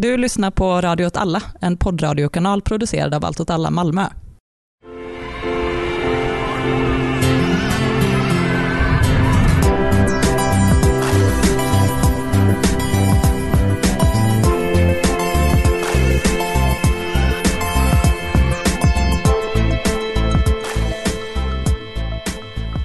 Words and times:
Du 0.00 0.16
lyssnar 0.16 0.50
på 0.50 0.80
Radio 0.80 1.06
åt 1.06 1.16
alla, 1.16 1.42
en 1.60 1.76
poddradiokanal 1.76 2.62
producerad 2.62 3.14
av 3.14 3.24
Allt 3.24 3.40
åt 3.40 3.50
alla 3.50 3.70
Malmö. 3.70 4.04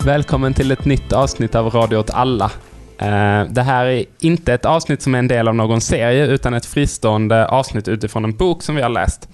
Välkommen 0.05 0.53
till 0.53 0.71
ett 0.71 0.85
nytt 0.85 1.13
avsnitt 1.13 1.55
av 1.55 1.69
Radio 1.69 1.97
åt 1.97 2.09
alla. 2.09 2.51
Eh, 3.03 3.43
Det 3.49 3.61
här 3.61 3.85
är 3.85 4.05
inte 4.19 4.53
ett 4.53 4.65
avsnitt 4.65 5.01
som 5.01 5.15
är 5.15 5.19
en 5.19 5.27
del 5.27 5.47
av 5.47 5.55
någon 5.55 5.81
serie, 5.81 6.27
utan 6.27 6.53
ett 6.53 6.65
fristående 6.65 7.47
avsnitt 7.47 7.87
utifrån 7.87 8.23
en 8.25 8.35
bok 8.37 8.63
som 8.63 8.75
vi 8.75 8.81
har 8.81 8.89
läst. 8.89 9.29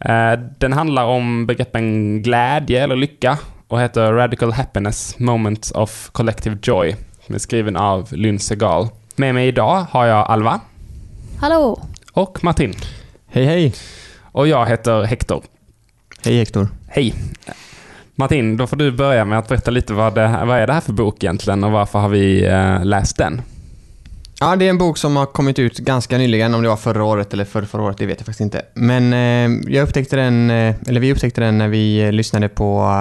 Eh, 0.00 0.32
Den 0.58 0.72
handlar 0.72 1.04
om 1.04 1.46
begreppen 1.46 2.22
glädje 2.22 2.82
eller 2.84 2.96
lycka 2.96 3.38
och 3.68 3.80
heter 3.80 4.12
Radical 4.12 4.52
Happiness, 4.52 5.18
Moments 5.18 5.70
of 5.72 6.10
Collective 6.12 6.58
Joy, 6.62 6.96
som 7.26 7.34
är 7.34 7.38
skriven 7.38 7.76
av 7.76 8.08
Lynn 8.12 8.38
Segal. 8.38 8.88
Med 9.16 9.34
mig 9.34 9.48
idag 9.48 9.86
har 9.90 10.06
jag 10.06 10.26
Alva 10.30 10.60
Hallå! 11.40 11.80
och 12.12 12.44
Martin. 12.44 12.74
Hej 13.26 13.44
hej! 13.44 13.74
Och 14.32 14.48
jag 14.48 14.66
heter 14.66 15.02
Hector. 15.04 15.42
Hej 16.24 16.38
Hector. 16.38 16.68
Hej! 16.88 17.14
Martin, 18.20 18.56
då 18.56 18.66
får 18.66 18.76
du 18.76 18.92
börja 18.92 19.24
med 19.24 19.38
att 19.38 19.48
berätta 19.48 19.70
lite 19.70 19.92
vad, 19.92 20.14
det, 20.14 20.40
vad 20.46 20.58
är 20.58 20.66
det 20.66 20.72
här 20.72 20.80
för 20.80 20.92
bok 20.92 21.24
egentligen 21.24 21.64
och 21.64 21.72
varför 21.72 21.98
har 21.98 22.08
vi 22.08 22.44
eh, 22.46 22.84
läst 22.84 23.16
den? 23.16 23.42
Ja, 24.40 24.56
det 24.56 24.66
är 24.66 24.70
en 24.70 24.78
bok 24.78 24.98
som 24.98 25.16
har 25.16 25.26
kommit 25.26 25.58
ut 25.58 25.78
ganska 25.78 26.18
nyligen, 26.18 26.54
om 26.54 26.62
det 26.62 26.68
var 26.68 26.76
förra 26.76 27.04
året 27.04 27.32
eller 27.32 27.44
förra, 27.44 27.66
förra 27.66 27.82
året, 27.82 27.98
det 27.98 28.06
vet 28.06 28.18
jag 28.18 28.26
faktiskt 28.26 28.40
inte. 28.40 28.62
Men 28.74 29.12
eh, 29.12 29.72
jag 29.74 29.82
upptäckte 29.82 30.16
den, 30.16 30.50
eh, 30.50 30.74
eller 30.86 31.00
vi 31.00 31.12
upptäckte 31.12 31.40
den 31.40 31.58
när 31.58 31.68
vi 31.68 32.00
eh, 32.00 32.12
lyssnade 32.12 32.48
på 32.48 33.00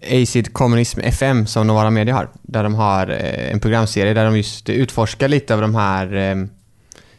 eh, 0.00 0.22
Acid 0.22 0.52
Kommunism 0.52 1.00
FM 1.00 1.46
som 1.46 1.66
Novara 1.66 1.90
Media 1.90 2.14
har. 2.14 2.28
Där 2.42 2.62
de 2.62 2.74
har 2.74 3.10
eh, 3.10 3.52
en 3.52 3.60
programserie 3.60 4.14
där 4.14 4.24
de 4.24 4.36
just 4.36 4.68
utforskar 4.68 5.28
lite 5.28 5.54
av 5.54 5.60
de 5.60 5.74
här 5.74 6.16
eh, 6.16 6.36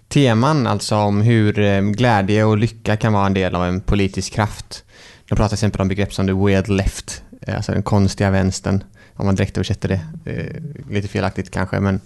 teman, 0.08 0.68
alltså 0.68 0.96
om 0.96 1.22
hur 1.22 1.82
glädje 1.94 2.44
och 2.44 2.58
lycka 2.58 2.98
kan 2.98 3.14
vara 3.14 3.26
en 3.26 3.34
del 3.34 3.56
av 3.56 3.66
en 3.66 3.82
politisk 3.82 4.34
kraft. 4.34 4.84
De 5.30 5.36
pratar 5.36 5.48
till 5.48 5.56
exempel 5.56 5.82
om 5.82 5.88
begrepp 5.88 6.14
som 6.14 6.28
the 6.28 6.34
weird 6.34 6.68
left, 6.68 7.24
eh, 7.42 7.56
alltså 7.56 7.72
den 7.72 7.84
konstiga 7.84 8.30
vänstern, 8.30 8.84
om 9.16 9.26
man 9.26 9.36
direkt 9.36 9.58
översätter 9.58 9.90
det. 9.90 10.32
Eh, 10.32 10.94
lite 10.94 11.08
felaktigt 11.08 11.52
kanske, 11.52 11.80
men... 11.80 12.02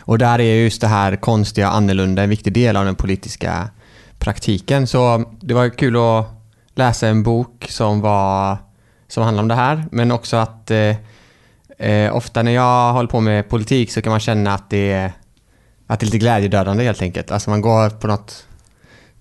Och 0.00 0.18
där 0.18 0.38
är 0.38 0.54
just 0.54 0.80
det 0.80 0.86
här 0.86 1.16
konstiga 1.16 1.68
och 1.68 1.76
annorlunda 1.76 2.22
en 2.22 2.30
viktig 2.30 2.52
del 2.52 2.76
av 2.76 2.84
den 2.84 2.94
politiska 2.94 3.70
praktiken. 4.18 4.86
Så 4.86 5.24
det 5.40 5.54
var 5.54 5.68
kul 5.68 5.96
att 5.96 6.26
läsa 6.74 7.08
en 7.08 7.22
bok 7.22 7.66
som 7.68 8.00
var 8.00 8.58
som 9.08 9.22
handlar 9.22 9.42
om 9.42 9.48
det 9.48 9.54
här, 9.54 9.84
men 9.90 10.10
också 10.10 10.36
att 10.36 10.70
eh, 10.70 10.96
eh, 11.78 12.16
ofta 12.16 12.42
när 12.42 12.52
jag 12.52 12.92
håller 12.92 13.08
på 13.08 13.20
med 13.20 13.48
politik 13.48 13.92
så 13.92 14.02
kan 14.02 14.10
man 14.10 14.20
känna 14.20 14.54
att 14.54 14.70
det 14.70 14.92
är, 14.92 15.12
att 15.86 16.00
det 16.00 16.04
är 16.04 16.06
lite 16.06 16.18
glädjedödande 16.18 16.84
helt 16.84 17.02
enkelt. 17.02 17.30
Alltså 17.30 17.50
man 17.50 17.60
går 17.60 17.90
på 17.90 18.06
något 18.06 18.47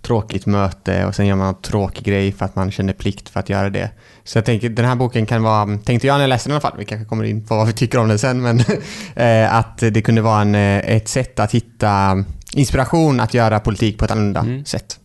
tråkigt 0.08 0.46
möte 0.46 1.06
och 1.06 1.16
sen 1.16 1.28
gör 1.28 1.36
man 1.36 1.48
någon 1.48 1.62
tråkig 1.62 2.06
grej 2.06 2.32
för 2.32 2.46
att 2.46 2.56
man 2.56 2.72
känner 2.72 2.94
plikt 2.94 3.30
för 3.30 3.40
att 3.40 3.50
göra 3.50 3.70
det. 3.70 3.90
Så 4.24 4.38
jag 4.38 4.46
tänker, 4.46 4.70
den 4.70 4.86
här 4.86 4.96
boken 4.96 5.26
kan 5.26 5.44
vara, 5.44 5.78
tänkte 5.86 6.08
jag 6.08 6.14
när 6.14 6.22
jag 6.22 6.30
läste 6.30 6.50
den 6.50 6.54
i 6.54 6.56
alla 6.56 6.62
fall, 6.62 6.78
vi 6.80 6.86
kanske 6.86 7.06
kommer 7.06 7.24
in 7.24 7.46
på 7.48 7.56
vad 7.56 7.68
vi 7.68 7.74
tycker 7.74 7.98
om 8.00 8.08
den 8.08 8.20
sen, 8.20 8.42
men 8.42 8.60
eh, 9.16 9.56
att 9.56 9.78
det 9.78 10.02
kunde 10.02 10.22
vara 10.22 10.42
en, 10.42 10.56
eh, 10.56 10.78
ett 10.96 11.08
sätt 11.08 11.40
att 11.40 11.52
hitta 11.52 12.24
inspiration 12.54 13.20
att 13.20 13.34
göra 13.34 13.60
politik 13.60 13.98
på 13.98 14.06
ett 14.06 14.12
annorlunda 14.12 14.40
Mm. 14.40 14.66
sätt. 14.66 15.00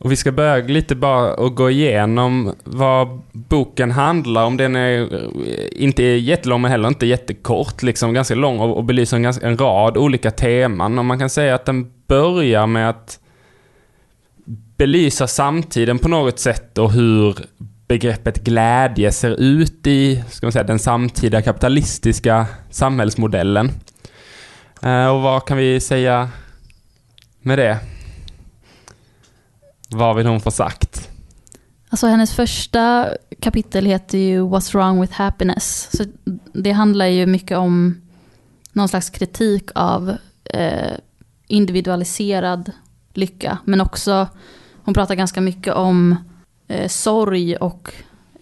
Och 0.00 0.12
vi 0.12 0.16
ska 0.16 0.32
börja 0.32 0.56
lite 0.56 0.94
bara 0.94 1.34
och 1.34 1.54
gå 1.56 1.70
igenom 1.70 2.54
vad 2.64 3.08
boken 3.32 3.90
handlar 3.90 4.44
om. 4.44 4.56
Den 4.56 4.76
är 4.76 5.00
eh, 5.00 5.82
inte 5.84 6.02
jättelång 6.02 6.60
men 6.62 6.70
heller 6.70 6.88
inte 6.88 7.06
jättekort. 7.06 7.82
Liksom 7.82 8.12
ganska 8.14 8.34
lång 8.34 8.58
och, 8.58 8.76
och 8.76 8.84
belyser 8.84 9.16
en, 9.16 9.22
ganska, 9.22 9.46
en 9.46 9.56
rad 9.56 9.96
olika 9.96 10.30
teman. 10.30 10.98
Och 10.98 11.04
man 11.04 11.18
kan 11.18 11.30
säga 11.30 11.54
att 11.54 11.64
den 11.64 11.92
börjar 12.08 12.66
med 12.66 12.90
att 12.90 13.18
belysa 14.78 15.26
samtiden 15.26 15.98
på 15.98 16.08
något 16.08 16.38
sätt 16.38 16.78
och 16.78 16.92
hur 16.92 17.36
begreppet 17.88 18.44
glädje 18.44 19.12
ser 19.12 19.40
ut 19.40 19.86
i 19.86 20.24
ska 20.30 20.46
man 20.46 20.52
säga, 20.52 20.64
den 20.64 20.78
samtida 20.78 21.42
kapitalistiska 21.42 22.46
samhällsmodellen. 22.70 23.70
Eh, 24.82 25.06
och 25.06 25.20
vad 25.20 25.44
kan 25.44 25.56
vi 25.56 25.80
säga 25.80 26.28
med 27.40 27.58
det? 27.58 27.78
Vad 29.90 30.16
vill 30.16 30.26
hon 30.26 30.40
få 30.40 30.50
sagt? 30.50 31.10
Alltså 31.88 32.06
hennes 32.06 32.34
första 32.34 33.08
kapitel 33.40 33.86
heter 33.86 34.18
ju 34.18 34.42
What's 34.42 34.72
wrong 34.72 35.00
with 35.00 35.12
happiness? 35.12 35.88
Så 35.96 36.04
det 36.52 36.72
handlar 36.72 37.06
ju 37.06 37.26
mycket 37.26 37.58
om 37.58 38.00
någon 38.72 38.88
slags 38.88 39.10
kritik 39.10 39.70
av 39.74 40.16
eh, 40.44 40.92
individualiserad 41.46 42.72
lycka. 43.14 43.58
Men 43.64 43.80
också, 43.80 44.28
hon 44.88 44.94
pratar 44.94 45.14
ganska 45.14 45.40
mycket 45.40 45.74
om 45.74 46.16
eh, 46.68 46.88
sorg 46.88 47.56
och 47.56 47.92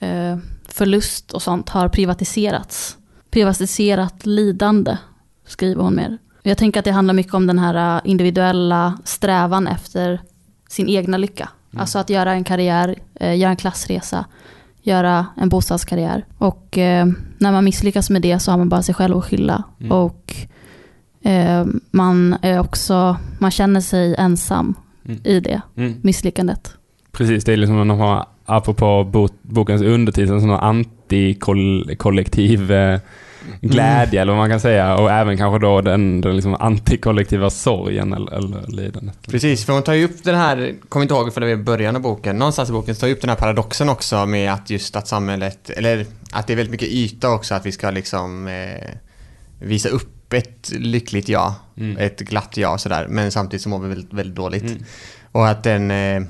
eh, 0.00 0.38
förlust 0.68 1.32
och 1.32 1.42
sånt 1.42 1.68
har 1.68 1.88
privatiserats. 1.88 2.96
Privatiserat 3.30 4.26
lidande, 4.26 4.98
skriver 5.46 5.82
hon 5.82 5.94
mer. 5.94 6.18
Jag 6.42 6.58
tänker 6.58 6.80
att 6.80 6.84
det 6.84 6.90
handlar 6.90 7.14
mycket 7.14 7.34
om 7.34 7.46
den 7.46 7.58
här 7.58 7.96
eh, 7.96 8.10
individuella 8.10 8.98
strävan 9.04 9.66
efter 9.66 10.20
sin 10.68 10.88
egna 10.88 11.16
lycka. 11.16 11.48
Alltså 11.76 11.98
att 11.98 12.10
göra 12.10 12.32
en 12.32 12.44
karriär, 12.44 12.94
eh, 13.14 13.38
göra 13.38 13.50
en 13.50 13.56
klassresa, 13.56 14.24
göra 14.82 15.26
en 15.36 15.48
bostadskarriär. 15.48 16.24
Och 16.38 16.78
eh, 16.78 17.06
när 17.38 17.52
man 17.52 17.64
misslyckas 17.64 18.10
med 18.10 18.22
det 18.22 18.38
så 18.38 18.50
har 18.50 18.58
man 18.58 18.68
bara 18.68 18.82
sig 18.82 18.94
själv 18.94 19.16
att 19.16 19.24
skylla. 19.24 19.62
Mm. 19.80 19.92
Och 19.92 20.34
eh, 21.22 21.66
man 21.90 22.36
är 22.42 22.60
också, 22.60 23.16
man 23.38 23.50
känner 23.50 23.80
sig 23.80 24.14
ensam 24.18 24.74
Mm. 25.08 25.20
i 25.24 25.40
det 25.40 25.60
Mm. 25.76 25.94
misslyckandet. 26.02 26.74
Precis, 27.12 27.44
det 27.44 27.52
är 27.52 27.56
liksom 27.56 27.80
en 27.80 27.90
har, 27.90 28.26
apropå 28.44 29.04
bo, 29.04 29.28
bokens 29.42 29.82
undertitel, 29.82 30.34
en 30.34 30.40
sån 30.40 30.50
här 30.50 30.60
antikollektiv 30.60 32.72
eh, 32.72 33.00
glädje 33.60 34.20
eller 34.20 34.32
vad 34.32 34.40
man 34.40 34.50
kan 34.50 34.60
säga. 34.60 34.96
Och 34.96 35.10
även 35.10 35.38
kanske 35.38 35.66
då 35.66 35.80
den, 35.80 36.20
den 36.20 36.36
liksom 36.36 36.54
antikollektiva 36.54 37.50
sorgen 37.50 38.12
eller, 38.12 38.32
eller 38.32 38.64
lidandet. 38.68 39.18
Precis, 39.28 39.64
för 39.64 39.72
hon 39.72 39.82
tar 39.82 39.92
ju 39.92 40.04
upp 40.04 40.24
den 40.24 40.34
här, 40.34 40.74
kommer 40.88 41.04
inte 41.04 41.14
ihåg 41.14 41.34
för 41.34 41.40
det 41.40 41.46
var 41.46 41.52
i 41.52 41.56
början 41.56 41.96
av 41.96 42.02
boken, 42.02 42.38
någonstans 42.38 42.68
i 42.68 42.72
boken 42.72 42.94
så 42.94 43.00
tar 43.00 43.06
ju 43.06 43.12
upp 43.14 43.20
den 43.20 43.30
här 43.30 43.36
paradoxen 43.36 43.88
också 43.88 44.26
med 44.26 44.52
att 44.52 44.70
just 44.70 44.96
att 44.96 45.08
samhället, 45.08 45.70
eller 45.70 46.06
att 46.32 46.46
det 46.46 46.52
är 46.52 46.56
väldigt 46.56 46.72
mycket 46.72 46.88
yta 46.88 47.30
också, 47.30 47.54
att 47.54 47.66
vi 47.66 47.72
ska 47.72 47.90
liksom 47.90 48.48
eh, 48.48 48.90
visa 49.60 49.88
upp 49.88 50.12
ett 50.34 50.72
lyckligt 50.76 51.28
ja, 51.28 51.54
Mm. 51.76 51.96
ett 51.98 52.20
glatt 52.20 52.56
ja 52.56 52.78
sådär, 52.78 53.06
men 53.08 53.30
samtidigt 53.32 53.62
så 53.62 53.68
mår 53.68 53.78
vi 53.78 53.88
väldigt, 53.88 54.12
väldigt 54.12 54.36
dåligt. 54.36 54.62
Mm. 54.62 54.82
Och 55.32 55.48
att 55.48 55.62
den 55.62 55.90
eh, 55.90 56.22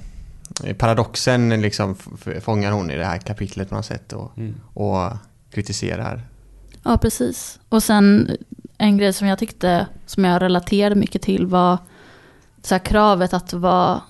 paradoxen 0.79 1.49
liksom 1.63 1.97
fångar 2.41 2.73
hon 2.73 2.91
i 2.91 2.97
det 2.97 3.05
här 3.05 3.19
kapitlet 3.19 3.69
på 3.69 3.75
något 3.75 3.87
sätt 3.87 4.13
och, 4.13 4.33
Mm. 4.39 4.55
och 4.75 5.11
kritiserar. 5.51 6.21
Ja, 6.83 6.99
precis. 6.99 7.59
Och 7.69 7.83
sen 7.83 8.31
en 8.79 8.99
grej 8.99 9.13
som 9.13 9.27
jag 9.29 9.39
tyckte, 9.39 9.87
som 10.07 10.25
jag 10.25 10.43
relaterade 10.43 10.95
mycket 10.95 11.23
till 11.23 11.47
var 11.47 11.79
så 12.63 12.75
här, 12.75 12.85
kravet 12.85 13.33
att 13.35 13.53
vara 13.53 14.01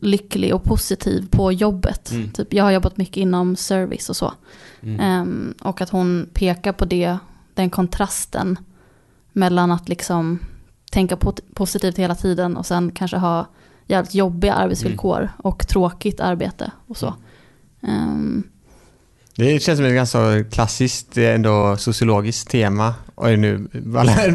lycklig 0.00 0.54
och 0.54 0.64
positiv 0.64 1.28
på 1.30 1.52
jobbet. 1.52 2.10
Mm. 2.10 2.30
Typ, 2.30 2.52
jag 2.54 2.64
har 2.64 2.70
jobbat 2.70 2.96
mycket 2.96 3.16
inom 3.16 3.56
service 3.56 4.10
och 4.10 4.16
så. 4.16 4.32
Mm. 4.82 5.00
Ehm, 5.00 5.54
och 5.62 5.80
att 5.80 5.90
hon 5.90 6.28
pekar 6.34 6.72
på 6.72 6.84
det, 6.84 7.18
den 7.54 7.70
kontrasten 7.70 8.58
mellan 9.36 9.70
att 9.72 9.88
liksom 9.88 10.38
tänka 10.90 11.14
po- 11.16 11.40
positivt 11.54 11.98
hela 11.98 12.14
tiden 12.14 12.56
och 12.56 12.66
sen 12.66 12.90
kanske 12.92 13.16
ha 13.16 13.46
jävligt 13.86 14.14
jobbiga 14.14 14.54
arbetsvillkor 14.54 15.28
och 15.38 15.68
tråkigt 15.68 16.20
arbete 16.20 16.70
och 16.86 16.96
så. 16.96 17.14
Ehm, 17.82 18.42
Det 19.36 19.62
känns 19.62 19.78
som 19.78 19.86
ett 19.86 19.94
ganska 19.94 20.44
klassiskt 20.50 21.16
ändå 21.18 21.76
sociologiskt 21.76 22.50
tema. 22.50 22.94
Oj, 23.14 23.36
nu 23.36 23.68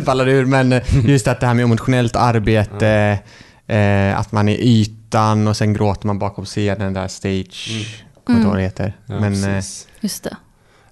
ballar 0.04 0.26
det 0.26 0.32
ur, 0.32 0.46
men 0.46 0.82
just 1.06 1.28
att 1.28 1.40
det 1.40 1.48
här 1.48 1.54
med 1.54 1.64
emotionellt 1.64 2.16
arbete, 2.16 3.20
eh, 3.68 4.20
att 4.20 4.32
man 4.32 4.50
är 4.50 4.58
ytan 4.58 5.48
och 5.48 5.58
sen 5.58 5.74
gråter 5.74 6.08
man 6.08 6.20
bakom 6.20 6.46
scenen, 6.46 6.94
där 6.94 7.08
stage, 7.08 7.70
Mm. 7.72 7.84
kommer 8.24 8.40
inte 8.40 8.42
Mm. 8.42 8.48
vad 8.50 8.58
det 8.58 8.64
heter. 8.64 8.98
Ja, 9.06 9.20
men, 9.20 9.44
eh, 9.58 9.64
just 10.02 10.24
det. 10.24 10.38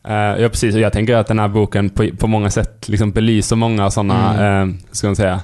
Eh, 0.08 0.42
ja, 0.42 0.50
precis. 0.50 0.76
Och 0.76 0.82
jag 0.82 0.94
tänker 0.94 1.16
att 1.16 1.28
den 1.28 1.40
här 1.40 1.48
boken 1.48 1.90
på, 1.90 2.10
på 2.20 2.28
många 2.28 2.50
sätt 2.50 2.90
liksom 2.90 3.12
belyser 3.12 3.56
många 3.56 3.90
sådana, 3.92 4.62
eh, 4.62 4.68
ska 4.92 5.08
man 5.08 5.16
säga, 5.16 5.42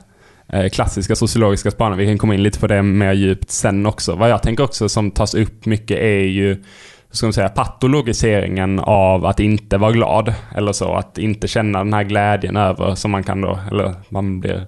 eh, 0.48 0.70
klassiska 0.70 1.16
sociologiska 1.16 1.72
spaningar. 1.72 1.98
Vi 1.98 2.08
kan 2.08 2.18
komma 2.18 2.34
in 2.34 2.44
lite 2.44 2.60
på 2.60 2.68
det 2.68 2.82
mer 2.82 3.14
djupt 3.14 3.52
sen 3.52 3.86
också. 3.86 4.16
Vad 4.16 4.30
jag 4.30 4.44
tänker 4.44 4.64
också 4.64 4.90
som 4.90 5.12
tas 5.12 5.36
upp 5.36 5.66
mycket 5.66 5.98
är 5.98 6.24
ju, 6.24 6.64
ska 7.12 7.26
man 7.26 7.34
säga, 7.34 7.50
patologiseringen 7.50 8.80
av 8.80 9.26
att 9.26 9.40
inte 9.40 9.78
vara 9.78 9.92
glad. 9.92 10.34
Eller 10.56 10.72
så, 10.72 10.94
att 10.94 11.18
inte 11.18 11.48
känna 11.48 11.80
den 11.80 11.94
här 11.94 12.04
glädjen 12.04 12.58
över 12.58 12.96
som 12.96 13.12
man 13.12 13.24
kan 13.24 13.42
då, 13.42 13.60
eller 13.72 13.94
man 14.10 14.40
blir 14.40 14.68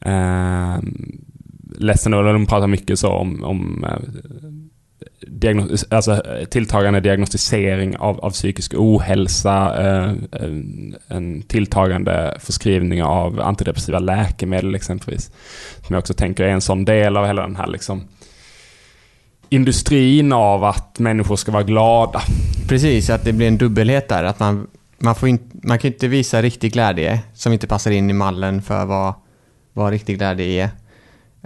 eh, 0.00 0.76
ledsen 1.78 2.14
eller 2.14 2.32
de 2.32 2.46
pratar 2.46 2.66
mycket 2.66 2.98
så 2.98 3.12
om, 3.12 3.44
om 3.44 3.86
diagnos, 5.26 5.84
alltså, 5.90 6.22
tilltagande 6.50 7.00
diagnostisering 7.00 7.96
av, 7.96 8.20
av 8.20 8.30
psykisk 8.30 8.74
ohälsa, 8.76 9.86
eh, 9.86 10.12
en, 10.32 10.96
en 11.08 11.42
tilltagande 11.42 12.36
förskrivning 12.40 13.02
av 13.02 13.40
antidepressiva 13.40 13.98
läkemedel 13.98 14.74
exempelvis. 14.74 15.30
Som 15.86 15.94
jag 15.94 15.98
också 15.98 16.14
tänker 16.14 16.44
är 16.44 16.48
en 16.48 16.60
sån 16.60 16.84
del 16.84 17.16
av 17.16 17.26
hela 17.26 17.42
den 17.42 17.56
här 17.56 17.66
liksom, 17.66 18.02
industrin 19.48 20.32
av 20.32 20.64
att 20.64 20.98
människor 20.98 21.36
ska 21.36 21.52
vara 21.52 21.62
glada. 21.62 22.20
Precis, 22.68 23.10
att 23.10 23.24
det 23.24 23.32
blir 23.32 23.48
en 23.48 23.58
dubbelhet 23.58 24.08
där. 24.08 24.24
Att 24.24 24.40
man, 24.40 24.66
man, 24.98 25.14
får 25.14 25.28
in, 25.28 25.50
man 25.62 25.78
kan 25.78 25.92
inte 25.92 26.08
visa 26.08 26.42
riktig 26.42 26.72
glädje 26.72 27.20
som 27.34 27.52
inte 27.52 27.66
passar 27.66 27.90
in 27.90 28.10
i 28.10 28.12
mallen 28.12 28.62
för 28.62 28.84
vad, 28.84 29.14
vad 29.72 29.90
riktig 29.90 30.18
glädje 30.18 30.64
är. 30.64 30.70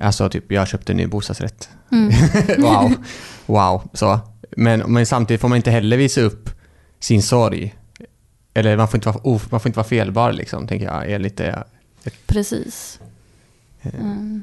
Alltså 0.00 0.28
typ, 0.28 0.52
jag 0.52 0.68
köpte 0.68 0.92
en 0.92 0.96
ny 0.96 1.06
bostadsrätt. 1.06 1.68
Mm. 1.92 2.12
wow. 2.58 2.94
Wow. 3.46 3.88
Så. 3.92 4.20
Men, 4.56 4.92
men 4.92 5.06
samtidigt 5.06 5.40
får 5.40 5.48
man 5.48 5.56
inte 5.56 5.70
heller 5.70 5.96
visa 5.96 6.20
upp 6.20 6.50
sin 7.00 7.22
sorg. 7.22 7.74
Eller 8.54 8.76
man 8.76 8.88
får 8.88 8.98
inte 8.98 9.08
vara, 9.08 9.18
of, 9.22 9.50
man 9.50 9.60
får 9.60 9.68
inte 9.68 9.76
vara 9.76 9.88
felbar 9.88 10.32
liksom, 10.32 10.66
tänker 10.66 10.86
jag. 10.86 11.10
Är 11.10 11.18
lite, 11.18 11.64
Precis. 12.26 13.00
Mm. 13.82 14.42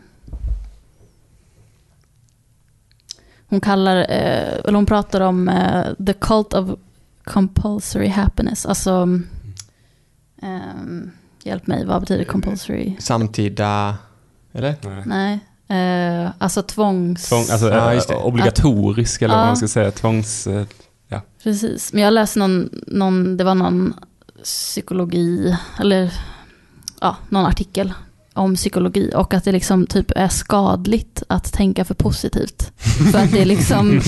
Hon 3.50 3.62
kallar, 3.62 3.98
eh, 3.98 4.60
eller 4.66 4.74
hon 4.74 4.86
pratar 4.86 5.22
om 5.22 5.50
eh, 5.50 6.06
the 6.06 6.14
cult 6.14 6.54
of 6.54 6.80
compulsory 7.24 8.08
happiness. 8.08 8.66
Alltså, 8.66 9.10
ehm, 10.42 11.12
hjälp 11.44 11.68
mig, 11.68 11.86
vad 11.86 12.02
betyder 12.02 12.24
compulsory? 12.24 12.96
samtida... 13.00 13.98
Eller? 14.52 14.76
Nej, 15.06 15.40
eh, 15.70 16.32
alltså 16.38 16.62
tvångs... 16.62 17.30
Tvång, 17.30 17.40
alltså, 17.52 17.70
Ja, 17.70 17.90
eh, 17.90 17.96
just 17.96 18.08
det. 18.08 18.16
obligatorisk 18.16 19.22
eller 19.22 19.34
Ja. 19.34 19.40
vad 19.40 19.48
man 19.48 19.58
ska 19.58 19.68
säga. 19.68 19.92
Tvångs... 19.92 20.48
eh, 20.48 20.64
Precis, 21.44 21.94
men 21.94 22.04
jag 22.04 22.14
läste 22.14 22.40
någon, 22.40 22.70
någon, 22.88 23.38
det 23.38 23.44
var 23.44 23.56
någon 23.56 23.94
psykologi, 24.44 25.58
eller 25.80 26.14
ja, 27.02 27.16
någon 27.30 27.46
artikel 27.46 27.94
om 28.34 28.56
psykologi 28.56 29.12
och 29.16 29.34
att 29.34 29.44
det 29.44 29.52
liksom 29.52 29.88
typ 29.88 30.12
är 30.16 30.28
skadligt 30.28 31.24
att 31.28 31.54
tänka 31.54 31.86
för 31.86 31.94
positivt. 31.94 32.72
För 33.12 33.20
att 33.20 33.32
det 33.32 33.46
liksom 33.46 34.02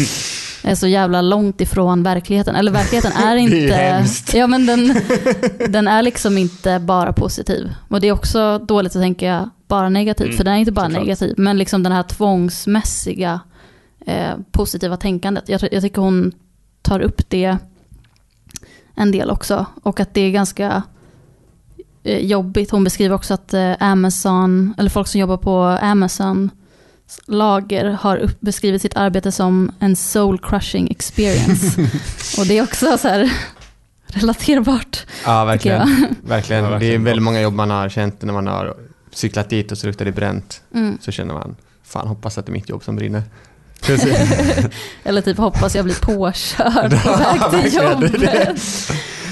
är 0.63 0.75
så 0.75 0.87
jävla 0.87 1.21
långt 1.21 1.61
ifrån 1.61 2.03
verkligheten. 2.03 2.55
Eller 2.55 2.71
verkligheten 2.71 3.11
är 3.11 3.35
Det 3.35 3.41
är 3.41 3.63
inte... 3.63 3.75
hemskt. 3.75 4.33
ja 4.33 4.47
men 4.47 4.65
den, 4.65 5.01
den 5.69 5.87
är 5.87 6.01
liksom 6.01 6.37
inte 6.37 6.79
bara 6.79 7.13
positiv. 7.13 7.73
Och 7.89 8.01
det 8.01 8.07
är 8.07 8.11
också 8.11 8.59
dåligt 8.59 8.95
att 8.95 9.01
tänka 9.01 9.49
bara 9.69 9.89
negativt, 9.89 10.25
Mm, 10.25 10.37
för 10.37 10.43
den 10.43 10.53
är 10.53 10.57
inte 10.57 10.71
bara 10.71 10.85
såklart. 10.85 11.03
negativ. 11.03 11.33
Men 11.37 11.57
liksom 11.57 11.83
den 11.83 11.91
här 11.91 12.03
tvångsmässiga 12.03 13.39
eh, 14.05 14.31
positiva 14.51 14.97
tänkandet. 14.97 15.49
Jag, 15.49 15.61
jag 15.71 15.81
tycker 15.83 16.01
hon 16.01 16.31
tar 16.81 16.99
upp 16.99 17.29
det 17.29 17.57
en 18.95 19.11
del 19.11 19.29
också. 19.29 19.65
Och 19.83 19.99
att 19.99 20.13
det 20.13 20.21
är 20.21 20.31
ganska 20.31 20.83
eh, 22.03 22.17
jobbigt. 22.25 22.71
Hon 22.71 22.83
beskriver 22.83 23.15
också 23.15 23.33
att 23.33 23.53
eh, 23.53 23.73
Amazon, 23.79 24.73
eller 24.77 24.89
folk 24.89 25.07
som 25.07 25.19
jobbar 25.21 25.37
på 25.37 25.63
Amazon 25.81 26.49
lager 27.27 27.85
har 27.85 28.17
upp, 28.17 28.41
beskrivit 28.41 28.81
sitt 28.81 28.95
arbete 28.97 29.31
som 29.31 29.71
en 29.79 29.95
soul 29.95 30.39
crushing 30.39 30.91
experience. 30.91 31.81
och 32.39 32.45
det 32.47 32.57
är 32.57 32.63
också 32.63 32.97
så 32.97 33.07
här 33.07 33.33
relaterbart. 34.07 35.05
Ja, 35.25 35.45
verkligen. 35.45 36.05
verkligen. 36.23 36.79
Det 36.79 36.85
är 36.85 36.97
väldigt 36.99 37.23
många 37.23 37.41
jobb 37.41 37.53
man 37.53 37.69
har 37.69 37.89
känt 37.89 38.21
när 38.21 38.33
man 38.33 38.47
har 38.47 38.75
cyklat 39.11 39.49
dit 39.49 39.71
och 39.71 39.77
så 39.77 39.87
luktar 39.87 40.05
det 40.05 40.11
bränt. 40.11 40.61
Mm. 40.73 40.97
Så 41.01 41.11
känner 41.11 41.33
man, 41.33 41.55
fan 41.83 42.07
hoppas 42.07 42.37
att 42.37 42.45
det 42.45 42.49
är 42.49 42.53
mitt 42.53 42.69
jobb 42.69 42.83
som 42.83 42.95
brinner. 42.95 43.23
Eller 45.03 45.21
typ 45.21 45.37
hoppas 45.37 45.75
jag 45.75 45.85
blir 45.85 46.01
påkörd 46.01 46.91
på 47.03 47.17
väg 47.17 47.63
till 47.63 47.75
jobbet. 47.75 48.59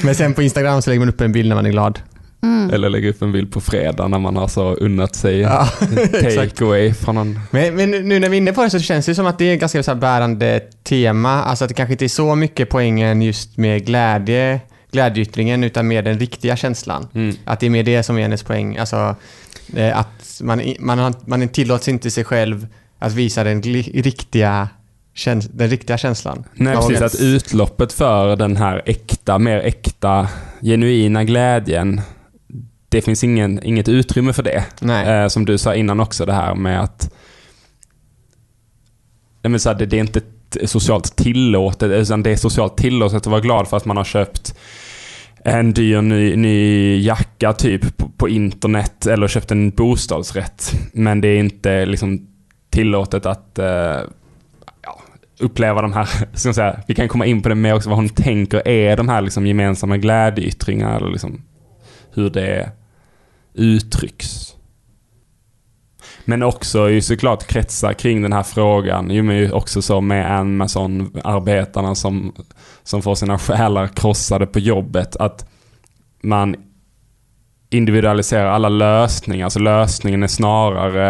Men 0.04 0.16
sen 0.16 0.34
på 0.34 0.42
Instagram 0.42 0.82
så 0.82 0.90
lägger 0.90 1.00
man 1.00 1.10
upp 1.10 1.22
en 1.22 1.32
bild 1.32 1.50
när 1.50 1.56
man 1.56 1.66
är 1.66 1.70
glad. 1.70 2.00
Mm. 2.44 2.70
Eller 2.70 2.90
lägga 2.90 3.10
upp 3.10 3.22
en 3.22 3.32
bild 3.32 3.52
på 3.52 3.62
fredag 3.62 4.08
när 4.08 4.20
man 4.20 4.36
har 4.36 4.48
så 4.48 4.74
unnat 4.74 5.16
sig 5.16 5.40
Ja, 5.40 5.70
exakt. 6.14 6.36
take 6.36 6.66
away 6.66 6.94
från 6.94 7.16
någon... 7.16 7.40
Men, 7.52 7.76
men 7.76 7.92
nu 7.92 8.20
när 8.20 8.30
vi 8.30 8.38
är 8.38 8.42
inne 8.42 8.54
på 8.54 8.64
det 8.64 8.70
så 8.70 8.80
känns 8.80 9.06
det 9.06 9.16
som 9.16 9.26
att 9.26 9.38
det 9.38 9.46
är 9.46 9.54
ett 9.54 9.60
ganska 9.60 9.84
så 9.84 9.92
här 9.92 10.00
bärande 10.00 10.60
tema. 10.84 11.44
Alltså 11.44 11.66
att 11.66 11.70
det 11.70 11.74
kanske 11.74 11.94
inte 11.94 12.06
är 12.06 12.10
så 12.10 12.36
mycket 12.36 12.70
poängen 12.70 13.22
just 13.22 13.58
med 13.58 13.86
glädje, 13.86 14.60
glädjeyttringen 14.92 15.64
utan 15.64 15.88
mer 15.88 16.02
den 16.02 16.20
riktiga 16.20 16.56
känslan. 16.56 17.08
Mm. 17.14 17.36
Att 17.46 17.60
det 17.60 17.66
är 17.66 17.70
mer 17.70 17.84
det 17.84 18.04
som 18.04 18.18
är 18.18 18.22
hennes 18.22 18.44
poäng. 18.44 18.78
Alltså 18.78 19.16
eh, 19.76 19.98
att 19.98 20.42
man, 20.44 20.62
man, 20.80 21.00
har, 21.00 21.14
man 21.26 21.48
tillåts 21.48 21.88
inte 21.88 22.12
sig 22.12 22.24
själv 22.24 22.68
att 23.00 23.14
visa 23.14 23.44
den 23.44 23.62
riktiga, 23.62 24.70
den 25.52 25.70
riktiga 25.70 25.98
känslan. 25.98 26.44
Nej, 26.54 26.76
precis. 26.76 27.02
Att 27.02 27.22
utloppet 27.22 27.94
för 27.94 28.36
den 28.36 28.58
här 28.58 28.82
äkta, 28.86 29.40
mer 29.40 29.58
äkta, 29.58 30.28
genuina 30.62 31.24
glädjen, 31.24 32.02
det 32.90 33.02
finns 33.02 33.24
ingen, 33.24 33.64
inget 33.64 33.90
utrymme 33.90 34.34
för 34.34 34.44
det. 34.44 34.66
Eh, 34.82 35.28
som 35.28 35.46
du 35.46 35.58
sa 35.58 35.76
innan 35.76 36.00
också, 36.00 36.26
det 36.26 36.34
här 36.34 36.56
med 36.56 36.82
att 36.82 37.14
Nej, 39.42 39.52
men 39.52 39.60
så 39.60 39.70
här, 39.70 39.76
det, 39.76 39.86
det 39.86 39.98
är 39.98 40.02
inte 40.02 40.22
socialt 40.66 41.16
tillåtet, 41.16 41.92
eh, 41.92 41.98
utan 41.98 42.24
det 42.24 42.32
är 42.32 42.36
socialt 42.36 42.78
tillåtet 42.78 43.18
att 43.18 43.26
vara 43.26 43.42
glad 43.42 43.68
för 43.68 43.78
att 43.78 43.86
man 43.86 43.98
har 43.98 44.04
köpt 44.04 44.56
en 45.44 45.74
dyr 45.74 46.02
ny, 46.02 46.36
ny 46.36 47.00
jacka 47.02 47.54
typ 47.54 47.98
på, 47.98 48.10
på 48.10 48.30
internet 48.30 49.06
eller 49.06 49.28
köpt 49.28 49.52
en 49.52 49.70
bostadsrätt. 49.70 50.72
Men 50.94 51.22
det 51.22 51.28
är 51.28 51.40
inte 51.40 51.86
liksom 51.86 52.28
tillåtet 52.70 53.26
att 53.26 53.60
eh, 53.60 54.02
ja, 54.82 55.02
uppleva 55.40 55.82
de 55.82 55.94
här, 55.94 56.10
ska 56.34 56.54
säga, 56.54 56.80
vi 56.88 56.96
kan 56.96 57.08
komma 57.08 57.26
in 57.26 57.42
på 57.42 57.50
det 57.50 57.56
mer 57.56 57.76
också, 57.76 57.90
vad 57.90 57.98
hon 57.98 58.10
tänker 58.10 58.68
är 58.68 58.98
de 58.98 59.10
här 59.10 59.22
liksom 59.22 59.48
gemensamma 59.48 59.98
glädjeyttringar 59.98 60.98
eller 60.98 61.10
liksom 61.12 61.42
hur 62.14 62.30
det 62.30 62.72
uttrycks. 63.54 64.57
Men 66.30 66.44
också 66.44 66.90
ju 66.90 67.02
såklart 67.02 67.48
kretsar 67.48 67.94
kring 67.94 68.22
den 68.22 68.34
här 68.34 68.44
frågan. 68.44 69.10
Ju 69.10 69.24
men 69.24 69.38
ju 69.38 69.52
också 69.52 69.82
så 69.82 70.02
med 70.02 70.40
Amazon-arbetarna 70.40 71.96
som, 71.96 72.34
som 72.84 73.02
får 73.02 73.16
sina 73.16 73.40
själar 73.40 73.88
krossade 73.88 74.46
på 74.48 74.60
jobbet. 74.60 75.16
Att 75.16 75.50
man 76.22 76.56
individualiserar 77.70 78.46
alla 78.46 78.70
lösningar. 78.70 79.50
Så 79.50 79.60
lösningen 79.60 80.24
är 80.24 80.28
snarare 80.28 81.10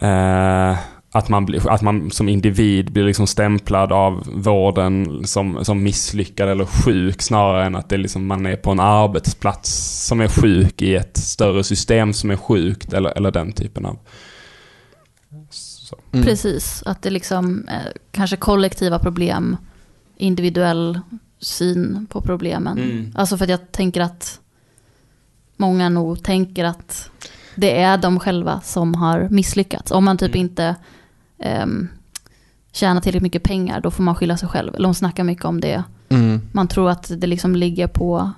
eh, 0.00 0.78
att, 1.12 1.28
man 1.28 1.46
blir, 1.46 1.70
att 1.70 1.82
man 1.82 2.10
som 2.10 2.28
individ 2.28 2.92
blir 2.92 3.04
liksom 3.04 3.26
stämplad 3.26 3.92
av 3.92 4.22
vården 4.34 5.22
som, 5.26 5.64
som 5.64 5.82
misslyckad 5.82 6.48
eller 6.48 6.64
sjuk 6.64 7.22
snarare 7.22 7.64
än 7.64 7.76
att 7.76 7.88
det 7.88 7.96
är 7.96 7.98
liksom 7.98 8.26
man 8.26 8.46
är 8.46 8.56
på 8.56 8.70
en 8.70 8.80
arbetsplats 8.80 9.70
som 10.06 10.20
är 10.20 10.28
sjuk 10.28 10.82
i 10.82 10.96
ett 10.96 11.16
större 11.16 11.64
system 11.64 12.12
som 12.12 12.30
är 12.30 12.36
sjukt 12.36 12.92
eller, 12.92 13.10
eller 13.10 13.30
den 13.30 13.52
typen 13.52 13.86
av... 13.86 13.98
Så. 15.50 15.96
Mm. 16.12 16.24
Precis, 16.24 16.82
att 16.86 17.02
det 17.02 17.10
liksom 17.10 17.68
eh, 17.68 17.92
kanske 18.10 18.36
kollektiva 18.36 18.98
problem, 18.98 19.56
individuell 20.16 21.00
syn 21.38 22.06
på 22.10 22.20
problemen. 22.20 22.78
Mm. 22.78 23.12
Alltså 23.14 23.36
för 23.36 23.44
att 23.44 23.50
jag 23.50 23.72
tänker 23.72 24.00
att 24.00 24.40
många 25.56 25.88
nog 25.88 26.22
tänker 26.22 26.64
att 26.64 27.10
det 27.54 27.80
är 27.80 27.98
de 27.98 28.20
själva 28.20 28.60
som 28.64 28.94
har 28.94 29.28
misslyckats. 29.30 29.90
Om 29.90 30.04
man 30.04 30.18
typ 30.18 30.34
Mm. 30.34 30.40
inte 30.40 30.76
um, 31.44 31.88
tjänar 32.72 33.00
tillräckligt 33.00 33.22
mycket 33.22 33.42
pengar, 33.42 33.80
då 33.80 33.90
får 33.90 34.02
man 34.02 34.14
skylla 34.14 34.36
sig 34.36 34.48
själv. 34.48 34.74
Eller 34.74 34.84
hon 34.88 34.94
snackar 34.94 35.24
mycket 35.24 35.44
om 35.44 35.60
det. 35.60 35.82
Mm. 36.08 36.40
Man 36.52 36.68
tror 36.68 36.90
att 36.90 37.10
det 37.16 37.26
liksom 37.26 37.56
ligger 37.56 37.86
på 37.86 38.30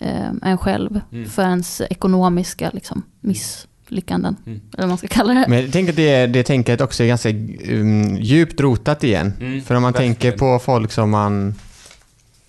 eh, 0.00 0.30
en 0.42 0.58
själv 0.58 1.00
Mm. 1.12 1.30
för 1.30 1.42
ens 1.42 1.80
ekonomiska 1.80 2.70
liksom, 2.72 3.02
misslyckanden. 3.20 4.36
Mm. 4.46 4.60
Eller 4.72 4.82
vad 4.82 4.88
man 4.88 4.98
ska 4.98 5.08
kalla 5.08 5.34
det. 5.34 5.44
Men 5.48 5.62
jag 5.62 5.72
tänker 5.72 5.92
att 5.92 5.96
det, 5.96 6.26
det 6.26 6.42
tänket 6.42 6.80
också 6.80 7.02
är 7.02 7.08
ganska 7.08 7.28
um, 7.72 8.16
djupt 8.16 8.60
rotat 8.60 9.04
igen. 9.04 9.32
Mm, 9.40 9.62
För 9.62 9.74
om 9.74 9.82
man 9.82 9.92
verkligen. 9.92 10.14
tänker 10.14 10.38
på 10.38 10.58
folk 10.58 10.92
som 10.92 11.10
man 11.10 11.54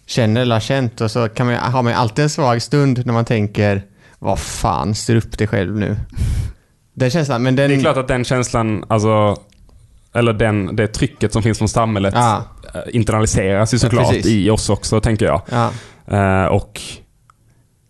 känner 0.06 0.42
eller 0.42 0.56
har 0.56 0.60
känt 0.60 1.02
och 1.02 1.12
så 1.12 1.30
kan 1.30 1.46
man, 1.48 1.56
har 1.56 1.84
man 1.84 1.94
alltid 1.94 2.24
en 2.24 2.30
svag 2.30 2.62
stund 2.62 3.06
när 3.06 3.14
man 3.14 3.26
tänker 3.26 3.84
vad 4.20 4.40
fan, 4.40 4.96
styr 4.96 5.16
upp 5.16 5.38
dig 5.38 5.48
själv 5.48 5.78
nu. 5.78 5.98
Den 6.94 7.12
känslan, 7.12 7.44
men 7.44 7.56
den... 7.56 7.70
Det 7.70 7.76
är 7.76 7.80
klart 7.82 7.98
att 7.98 8.08
den 8.08 8.24
känslan, 8.26 8.86
alltså, 8.88 9.38
eller 10.14 10.34
den, 10.34 10.76
det 10.76 10.88
trycket 10.88 11.34
som 11.34 11.44
finns 11.44 11.58
från 11.58 11.70
samhället 11.70 12.14
Ja, 12.18 12.44
eh, 12.74 12.82
internaliseras 12.96 13.74
ju 13.74 13.76
Ja, 13.76 13.80
såklart 13.80 14.10
precis. 14.10 14.26
i 14.26 14.50
oss 14.50 14.70
också, 14.70 15.02
tänker 15.02 15.26
jag. 15.26 15.42
ja. 15.52 15.72
Eh, 16.08 16.46
och 16.46 16.82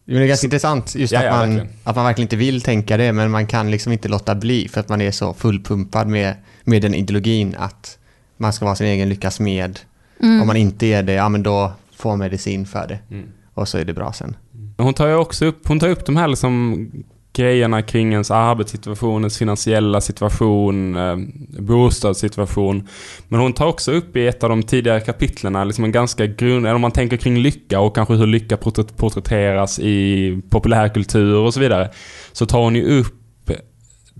Jo, 0.05 0.13
men 0.13 0.19
det 0.21 0.25
är 0.25 0.27
ganska 0.27 0.47
intressant 0.47 0.95
just 0.95 1.13
Ja, 1.13 1.19
att, 1.19 1.25
ja, 1.25 1.31
man, 1.31 1.49
verkligen. 1.49 1.67
att 1.83 1.95
man 1.95 2.05
verkligen 2.05 2.25
inte 2.25 2.35
vill 2.35 2.61
tänka 2.61 2.97
det, 2.97 3.13
men 3.13 3.31
man 3.31 3.47
kan 3.47 3.71
liksom 3.71 3.91
inte 3.93 4.07
låta 4.09 4.35
bli 4.35 4.67
för 4.67 4.79
att 4.79 4.89
man 4.89 5.01
är 5.01 5.11
så 5.11 5.33
fullpumpad 5.33 6.07
med, 6.07 6.35
med 6.63 6.81
den 6.81 6.93
ideologin 6.93 7.55
att 7.59 7.97
man 8.37 8.53
ska 8.53 8.65
vara 8.65 8.75
sin 8.75 8.87
egen 8.87 9.09
lyckas 9.09 9.39
med. 9.39 9.79
Mm. 10.23 10.41
Om 10.41 10.47
man 10.47 10.55
inte 10.57 10.85
är 10.85 11.03
det, 11.03 11.13
ja 11.13 11.29
men 11.29 11.43
då 11.43 11.71
får 11.97 12.09
man 12.09 12.19
medicin 12.19 12.65
för 12.65 12.87
det. 12.87 12.99
Mm. 13.15 13.27
Och 13.53 13.67
så 13.67 13.77
är 13.77 13.85
det 13.85 13.93
bra 13.93 14.13
sen. 14.13 14.35
hon 14.77 14.93
tar 14.93 15.07
ju 15.07 15.15
också 15.15 15.45
upp, 15.45 15.67
hon 15.67 15.79
tar 15.79 15.87
upp 15.89 16.05
de 16.05 16.17
här 16.17 16.27
liksom 16.27 16.91
grejerna 17.33 17.81
kring 17.81 18.11
ens 18.13 18.31
arbetssituation, 18.31 19.21
ens 19.21 19.37
finansiella 19.37 20.01
situation, 20.01 20.95
eh, 20.97 21.15
bostadssituation. 21.59 22.87
Men 23.27 23.39
hon 23.39 23.53
tar 23.53 23.65
också 23.67 23.91
upp 23.91 24.15
i 24.17 24.27
ett 24.27 24.43
av 24.43 24.49
de 24.49 24.63
tidigare 24.63 24.99
kapitlen 24.99 25.67
liksom 25.67 25.83
en 25.83 25.91
ganska 25.91 26.25
grund, 26.25 26.65
eller 26.65 26.75
om 26.75 26.81
man 26.81 26.91
tänker 26.91 27.17
kring 27.17 27.37
lycka 27.37 27.79
och 27.79 27.95
kanske 27.95 28.13
hur 28.13 28.27
lycka 28.27 28.55
porträtt- 28.57 28.97
porträtteras 28.97 29.79
i 29.79 30.41
populärkultur 30.49 31.35
och 31.35 31.53
så 31.53 31.59
vidare. 31.59 31.89
Så 32.31 32.45
tar 32.45 32.59
hon 32.61 32.75
ju 32.75 32.99
upp 32.99 33.15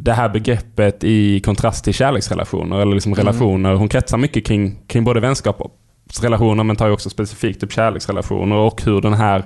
det 0.01 0.13
här 0.13 0.29
begreppet 0.29 1.03
i 1.03 1.39
kontrast 1.39 1.83
till 1.83 1.93
kärleksrelationer 1.93 2.79
eller 2.79 2.93
liksom 2.93 3.13
Mm. 3.13 3.25
relationer. 3.25 3.73
Hon 3.73 3.89
kretsar 3.89 4.17
mycket 4.17 4.45
kring, 4.45 4.79
kring 4.87 5.03
både 5.03 5.19
vänskapsrelationer 5.19 6.63
men 6.63 6.75
tar 6.75 6.87
ju 6.87 6.93
också 6.93 7.09
specifikt 7.09 7.63
upp 7.63 7.71
kärleksrelationer 7.71 8.55
och 8.55 8.81
hur 8.81 9.01
den 9.01 9.13
här 9.13 9.43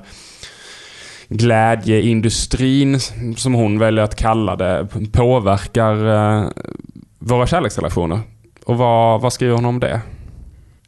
glädjeindustrin, 1.37 2.99
som 3.35 3.53
hon 3.53 3.79
väljer 3.79 4.03
att 4.03 4.15
kalla 4.15 4.55
det, 4.55 4.87
påverkar 5.11 6.05
eh, 6.05 6.49
våra 7.19 7.47
kärleksrelationer. 7.47 8.19
Och 8.65 8.77
vad, 8.77 9.21
vad 9.21 9.33
skriver 9.33 9.55
hon 9.55 9.65
om 9.65 9.79
det? 9.79 10.01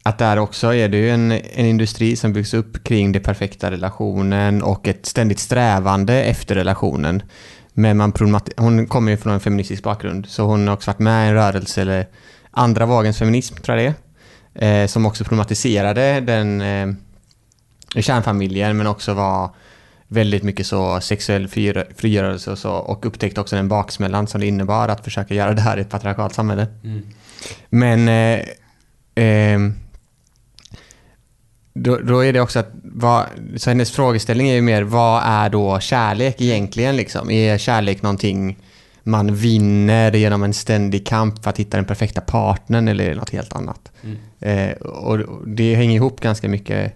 Att 0.02 0.18
där 0.18 0.38
också 0.38 0.74
är 0.74 0.88
det 0.88 0.96
ju 0.96 1.10
en, 1.10 1.32
en 1.32 1.66
industri 1.66 2.16
som 2.16 2.32
byggs 2.32 2.54
upp 2.54 2.84
kring 2.84 3.12
den 3.12 3.22
perfekta 3.22 3.70
relationen 3.70 4.62
och 4.62 4.88
ett 4.88 5.06
ständigt 5.06 5.38
strävande 5.38 6.24
efter 6.24 6.54
relationen. 6.54 7.22
Men 7.72 7.96
man 7.96 8.12
hon 8.56 8.86
kommer 8.86 9.10
ju 9.10 9.16
från 9.16 9.32
en 9.32 9.40
feministisk 9.40 9.82
bakgrund, 9.82 10.26
så 10.26 10.42
hon 10.42 10.68
har 10.68 10.74
också 10.74 10.90
varit 10.90 10.98
med 10.98 11.26
i 11.26 11.28
en 11.28 11.34
rörelse, 11.34 11.82
eller 11.82 12.06
andra 12.50 12.86
vågens 12.86 13.18
feminism 13.18 13.54
tror 13.54 13.78
jag 13.78 13.86
det 13.86 13.94
är, 14.66 14.82
eh, 14.82 14.86
som 14.86 15.06
också 15.06 15.24
problematiserade 15.24 16.20
den 16.20 16.60
eh, 16.60 18.02
kärnfamiljen, 18.02 18.76
men 18.76 18.86
också 18.86 19.14
var 19.14 19.50
väldigt 20.08 20.42
mycket 20.42 20.66
så 20.66 21.00
sexuell 21.00 21.48
frigör- 21.48 21.86
frigörelse 21.96 22.50
och 22.50 22.58
så, 22.58 22.70
och 22.72 23.06
upptäckte 23.06 23.40
också 23.40 23.56
den 23.56 23.68
baksmällan 23.68 24.26
som 24.26 24.40
det 24.40 24.46
innebar 24.46 24.88
att 24.88 25.04
försöka 25.04 25.34
göra 25.34 25.54
det 25.54 25.60
här 25.60 25.76
i 25.78 25.80
ett 25.80 25.90
patriarkalt 25.90 26.34
samhälle. 26.34 26.66
Men 27.68 28.08
eh, 28.08 28.44
ehm, 29.14 29.74
då, 31.74 31.98
då 31.98 32.24
är 32.24 32.32
det 32.32 32.40
också 32.40 32.58
att, 32.58 32.70
vad, 32.82 33.26
så 33.56 33.70
hennes 33.70 33.90
frågeställning 33.90 34.48
är 34.48 34.54
ju 34.54 34.62
mer, 34.62 34.82
vad 34.82 35.22
är 35.24 35.50
då 35.50 35.80
kärlek 35.80 36.40
egentligen 36.40 36.96
liksom? 36.96 37.30
Är 37.30 37.58
kärlek 37.58 38.02
någonting 38.02 38.58
man 39.02 39.34
vinner 39.34 40.12
genom 40.12 40.42
en 40.42 40.52
ständig 40.52 41.06
kamp 41.06 41.42
för 41.42 41.50
att 41.50 41.58
hitta 41.60 41.76
den 41.76 41.84
perfekta 41.86 42.20
partnern 42.20 42.88
eller 42.88 43.04
är 43.04 43.08
det 43.10 43.16
något 43.16 43.30
helt 43.30 43.52
annat? 43.56 43.92
Eh, 44.40 44.70
och 44.72 45.20
och 45.20 45.48
det 45.48 45.74
hänger 45.74 45.94
ihop 45.96 46.20
ganska 46.20 46.48
mycket. 46.48 46.92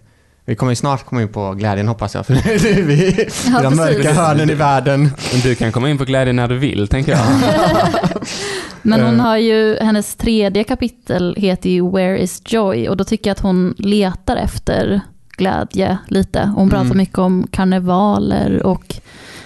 Vi 0.50 0.56
kommer 0.56 0.72
ju 0.72 0.76
snart 0.76 1.04
komma 1.06 1.22
in 1.22 1.28
på 1.28 1.52
glädjen 1.54 1.88
hoppas 1.88 2.14
jag, 2.14 2.26
för 2.26 2.34
det 2.62 2.70
är 2.70 2.82
vi 2.82 2.94
i 2.94 3.28
Ja, 3.52 3.62
de 3.62 3.76
mörka 3.76 3.94
precis. 3.94 4.16
hörnen 4.16 4.50
i 4.50 4.54
världen. 4.54 5.10
Du 5.42 5.54
kan 5.54 5.72
komma 5.72 5.90
in 5.90 5.98
på 5.98 6.04
glädje 6.04 6.32
när 6.32 6.48
du 6.48 6.58
vill, 6.58 6.88
tänker 6.88 7.12
jag. 7.12 7.20
Men 8.82 9.00
hon 9.00 9.20
har 9.20 9.36
ju, 9.36 9.76
hennes 9.80 10.14
tredje 10.14 10.64
kapitel 10.64 11.34
heter 11.38 11.70
ju 11.70 11.90
Where 11.90 12.18
is 12.18 12.42
Joy? 12.46 12.88
Och 12.88 12.96
då 12.96 13.04
tycker 13.04 13.30
jag 13.30 13.34
att 13.34 13.40
hon 13.40 13.74
letar 13.78 14.36
efter 14.36 15.00
glädje 15.36 15.98
lite. 16.06 16.52
Hon 16.56 16.70
pratar 16.70 16.84
Mm. 16.84 16.98
mycket 16.98 17.18
om 17.18 17.46
karnevaler 17.50 18.62
och 18.66 18.94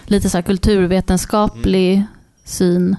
lite 0.04 0.30
så 0.30 0.36
här 0.38 0.42
kulturvetenskaplig 0.42 2.02
syn. 2.44 2.96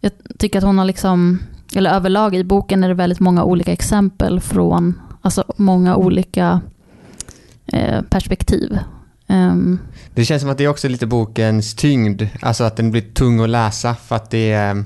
Jag 0.00 0.12
tycker 0.38 0.58
att 0.58 0.64
hon 0.64 0.78
har 0.78 0.84
liksom, 0.84 1.38
eller 1.74 1.90
överlag 1.90 2.34
i 2.34 2.44
boken 2.44 2.84
är 2.84 2.88
det 2.88 2.94
väldigt 2.94 3.20
många 3.20 3.44
olika 3.44 3.72
exempel 3.72 4.40
från, 4.40 5.00
alltså 5.22 5.44
många 5.56 5.96
olika 5.96 6.60
perspektiv. 8.10 8.78
Ehm, 9.28 9.78
Det 10.14 10.24
känns 10.24 10.42
som 10.42 10.50
att 10.50 10.58
det 10.58 10.64
är 10.64 10.68
också 10.68 10.88
lite 10.88 11.06
bokens 11.06 11.74
tyngd, 11.74 12.22
alltså 12.42 12.64
att 12.64 12.76
den 12.76 12.90
blir 12.90 13.02
tung 13.02 13.40
att 13.40 13.48
läsa 13.50 13.94
för 13.94 14.16
att 14.16 14.30
det 14.30 14.52
är, 14.52 14.84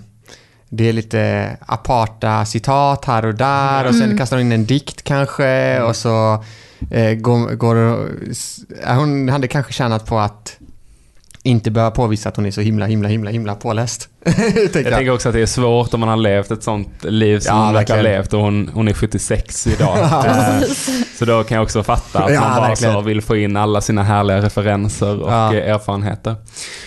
det 0.69 0.89
är 0.89 0.93
lite 0.93 1.51
aparta 1.67 2.45
citat 2.45 3.05
här 3.05 3.25
och 3.25 3.35
där 3.35 3.87
och 3.89 3.95
sen 3.95 4.03
Mm. 4.05 4.19
kastar 4.19 4.37
hon 4.37 4.47
in 4.47 4.53
en 4.53 4.65
dikt 4.67 5.03
kanske 5.03 5.81
och 5.83 5.97
så 5.97 6.45
eh, 6.91 7.15
går, 7.15 7.55
går 7.55 8.09
hon 8.95 9.29
hade 9.29 9.49
kanske 9.49 9.73
tjänat 9.73 10.07
på 10.07 10.19
att 10.19 10.57
inte 11.43 11.71
behöva 11.71 11.91
påvisa 11.91 12.29
att 12.29 12.37
hon 12.37 12.47
är 12.47 12.51
så 12.51 12.61
himla, 12.61 12.87
himla, 12.87 13.09
himla, 13.09 13.31
himla 13.31 13.55
påläst. 13.55 14.09
Jag 14.25 14.35
jag. 14.65 14.73
tänker 14.73 15.11
också 15.11 15.29
att 15.29 15.35
det 15.35 15.41
är 15.43 15.47
svårt 15.47 15.95
om 15.95 16.01
man 16.01 16.09
har 16.09 16.17
levt 16.17 16.51
ett 16.51 16.63
sånt 16.63 17.05
liv 17.05 17.39
som 17.41 17.57
Ja, 17.57 17.65
hon 17.65 17.75
verkar 17.75 17.95
ha 17.97 18.03
levt 18.03 18.33
och 18.35 18.41
hon, 18.41 18.71
hon 18.75 18.89
är 18.89 18.93
76 18.93 19.67
idag. 19.67 19.99
Eh, 20.27 20.61
så 21.19 21.25
då 21.25 21.43
kan 21.45 21.55
jag 21.55 21.63
också 21.63 21.83
fatta 21.83 22.25
att 22.25 22.33
Ja, 22.35 22.41
man 22.41 22.57
bara 22.57 22.69
verkligen. 22.69 22.95
så 22.95 23.01
vill 23.01 23.23
få 23.23 23.37
in 23.37 23.57
alla 23.57 23.81
sina 23.81 24.03
härliga 24.03 24.43
referenser 24.43 25.23
och 25.23 25.33
Ja. 25.33 25.55
eh, 25.55 25.71
erfarenheter. 25.75 26.35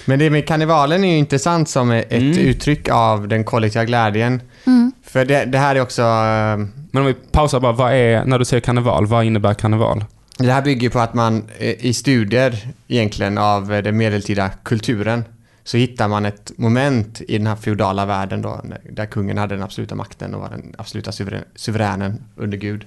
Men 0.06 0.20
det 0.20 0.30
med 0.30 0.48
karnevalen 0.48 1.04
är 1.04 1.12
ju 1.12 1.18
intressant 1.18 1.70
som 1.70 1.92
ett 1.92 2.12
Mm. 2.12 2.38
uttryck 2.38 2.90
av 2.90 3.28
den 3.28 3.44
kollektiva 3.44 3.86
glädjen. 3.86 4.42
mm. 4.66 4.92
För 5.08 5.26
det, 5.26 5.46
det 5.46 5.58
här 5.58 5.76
är 5.76 5.82
också 5.82 6.02
eh, 6.02 6.58
Men 6.92 7.02
om 7.02 7.06
vi 7.06 7.14
pausar 7.14 7.60
bara, 7.60 7.72
vad 7.72 7.94
är, 7.94 8.26
när 8.26 8.40
du 8.40 8.46
säger 8.46 8.62
karneval, 8.62 9.06
vad 9.06 9.26
innebär 9.26 9.54
karneval? 9.54 10.06
Det 10.38 10.52
här 10.52 10.62
bygger 10.62 10.90
på 10.90 11.00
att 11.00 11.14
man 11.14 11.50
eh, 11.58 11.86
i 11.86 11.94
studier 11.94 12.68
egentligen 12.88 13.38
av 13.38 13.74
eh, 13.74 13.84
den 13.84 13.98
medeltida 13.98 14.50
kulturen 14.50 15.24
så 15.64 15.78
hittar 15.78 16.08
man 16.08 16.26
ett 16.26 16.52
moment 16.58 17.22
i 17.28 17.38
den 17.38 17.48
här 17.48 17.56
feodala 17.56 18.06
världen 18.06 18.42
då, 18.42 18.62
där 18.92 19.06
kungen 19.06 19.38
hade 19.38 19.56
den 19.56 19.64
absoluta 19.64 19.96
makten 19.96 20.34
och 20.34 20.42
var 20.42 20.50
den 20.50 20.76
absoluta 20.78 21.12
suveränen 21.56 22.24
under 22.36 22.58
Gud. 22.58 22.86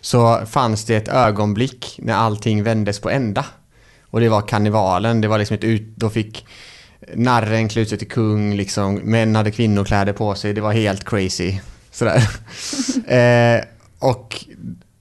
Så 0.00 0.46
fanns 0.46 0.84
det 0.84 0.96
ett 0.96 1.08
ögonblick 1.08 1.96
när 1.98 2.14
allting 2.14 2.62
vändes 2.62 3.00
på 3.00 3.10
ända. 3.10 3.44
Och 4.10 4.20
det 4.20 4.28
var 4.28 4.42
karnevalen, 4.42 5.20
det 5.20 5.28
var 5.28 5.38
liksom 5.38 5.54
ett 5.54 5.64
ut, 5.64 5.96
då 5.96 6.10
fick 6.10 6.46
narren 7.14 7.68
klä 7.68 7.82
ut 7.82 7.88
sig 7.88 7.98
till 7.98 8.08
kung, 8.08 8.54
liksom, 8.56 8.94
män 8.94 9.36
hade 9.36 9.50
kvinnokläder 9.50 10.12
på 10.12 10.34
sig, 10.34 10.52
det 10.52 10.60
var 10.60 10.72
helt 10.72 11.04
crazy. 11.04 11.58
Sådär. 11.90 12.22
eh, 13.06 13.64
och 13.98 14.44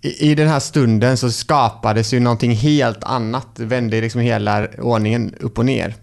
i, 0.05 0.31
i 0.31 0.35
den 0.35 0.47
här 0.47 0.59
stunden 0.59 1.17
så 1.17 1.31
skapades 1.31 2.13
ju 2.13 2.19
någonting 2.19 2.51
helt 2.51 3.03
annat. 3.03 3.47
Det 3.55 3.65
vände 3.65 4.01
liksom 4.01 4.21
hela 4.21 4.67
ordningen 4.67 5.35
upp 5.39 5.57
och 5.57 5.65
ner. 5.65 5.95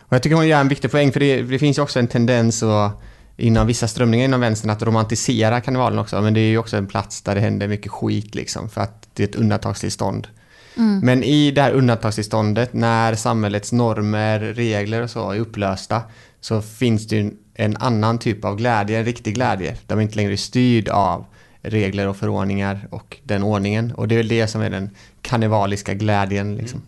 Och 0.00 0.12
jag 0.12 0.22
tycker 0.22 0.36
hon 0.36 0.48
gör 0.48 0.60
en 0.60 0.68
viktig 0.68 0.90
poäng 0.90 1.12
för 1.12 1.20
det, 1.20 1.42
det 1.42 1.58
finns 1.58 1.78
ju 1.78 1.82
också 1.82 1.98
en 1.98 2.08
tendens 2.08 2.62
att, 2.62 3.02
inom 3.36 3.66
vissa 3.66 3.88
strömningar 3.88 4.24
inom 4.24 4.40
vänstern 4.40 4.70
att 4.70 4.82
romantisera 4.82 5.60
karnevalen 5.60 5.98
också. 5.98 6.20
Men 6.20 6.34
det 6.34 6.40
är 6.40 6.48
ju 6.48 6.58
också 6.58 6.76
en 6.76 6.86
plats 6.86 7.22
där 7.22 7.34
det 7.34 7.40
händer 7.40 7.68
mycket 7.68 7.92
skit 7.92 8.34
liksom 8.34 8.68
för 8.68 8.80
att 8.80 9.08
det 9.14 9.22
är 9.22 9.28
ett 9.28 9.36
undantagstillstånd. 9.36 10.28
Mm. 10.76 11.00
Men 11.00 11.22
i 11.24 11.50
det 11.50 11.62
här 11.62 11.72
undantagstillståndet, 11.72 12.72
när 12.72 13.14
samhällets 13.14 13.72
normer, 13.72 14.40
regler 14.40 15.02
och 15.02 15.10
så 15.10 15.30
är 15.30 15.38
upplösta, 15.38 16.02
så 16.40 16.62
finns 16.62 17.08
det 17.08 17.16
ju 17.16 17.22
en, 17.22 17.36
en 17.54 17.76
annan 17.76 18.18
typ 18.18 18.44
av 18.44 18.56
glädje, 18.56 18.98
en 18.98 19.04
riktig 19.04 19.34
glädje, 19.34 19.76
där 19.86 19.96
man 19.96 20.02
inte 20.02 20.16
längre 20.16 20.32
är 20.32 20.36
styrd 20.36 20.88
av 20.88 21.26
regler 21.62 22.08
och 22.08 22.16
förordningar 22.16 22.88
och 22.90 23.16
den 23.24 23.42
ordningen. 23.42 23.92
Och 23.92 24.08
det 24.08 24.14
är 24.14 24.16
väl 24.16 24.28
det 24.28 24.46
som 24.46 24.60
är 24.62 24.70
den 24.70 24.90
karnevaliska 25.22 25.94
glädjen. 25.94 26.56
Liksom. 26.56 26.82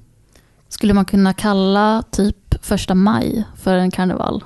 Skulle 0.69 0.95
man 0.95 1.05
kunna 1.05 1.33
kalla 1.35 2.03
typ 2.11 2.55
första 2.63 2.95
maj 2.95 3.45
för 3.63 3.75
en 3.75 3.91
karneval? 3.91 4.45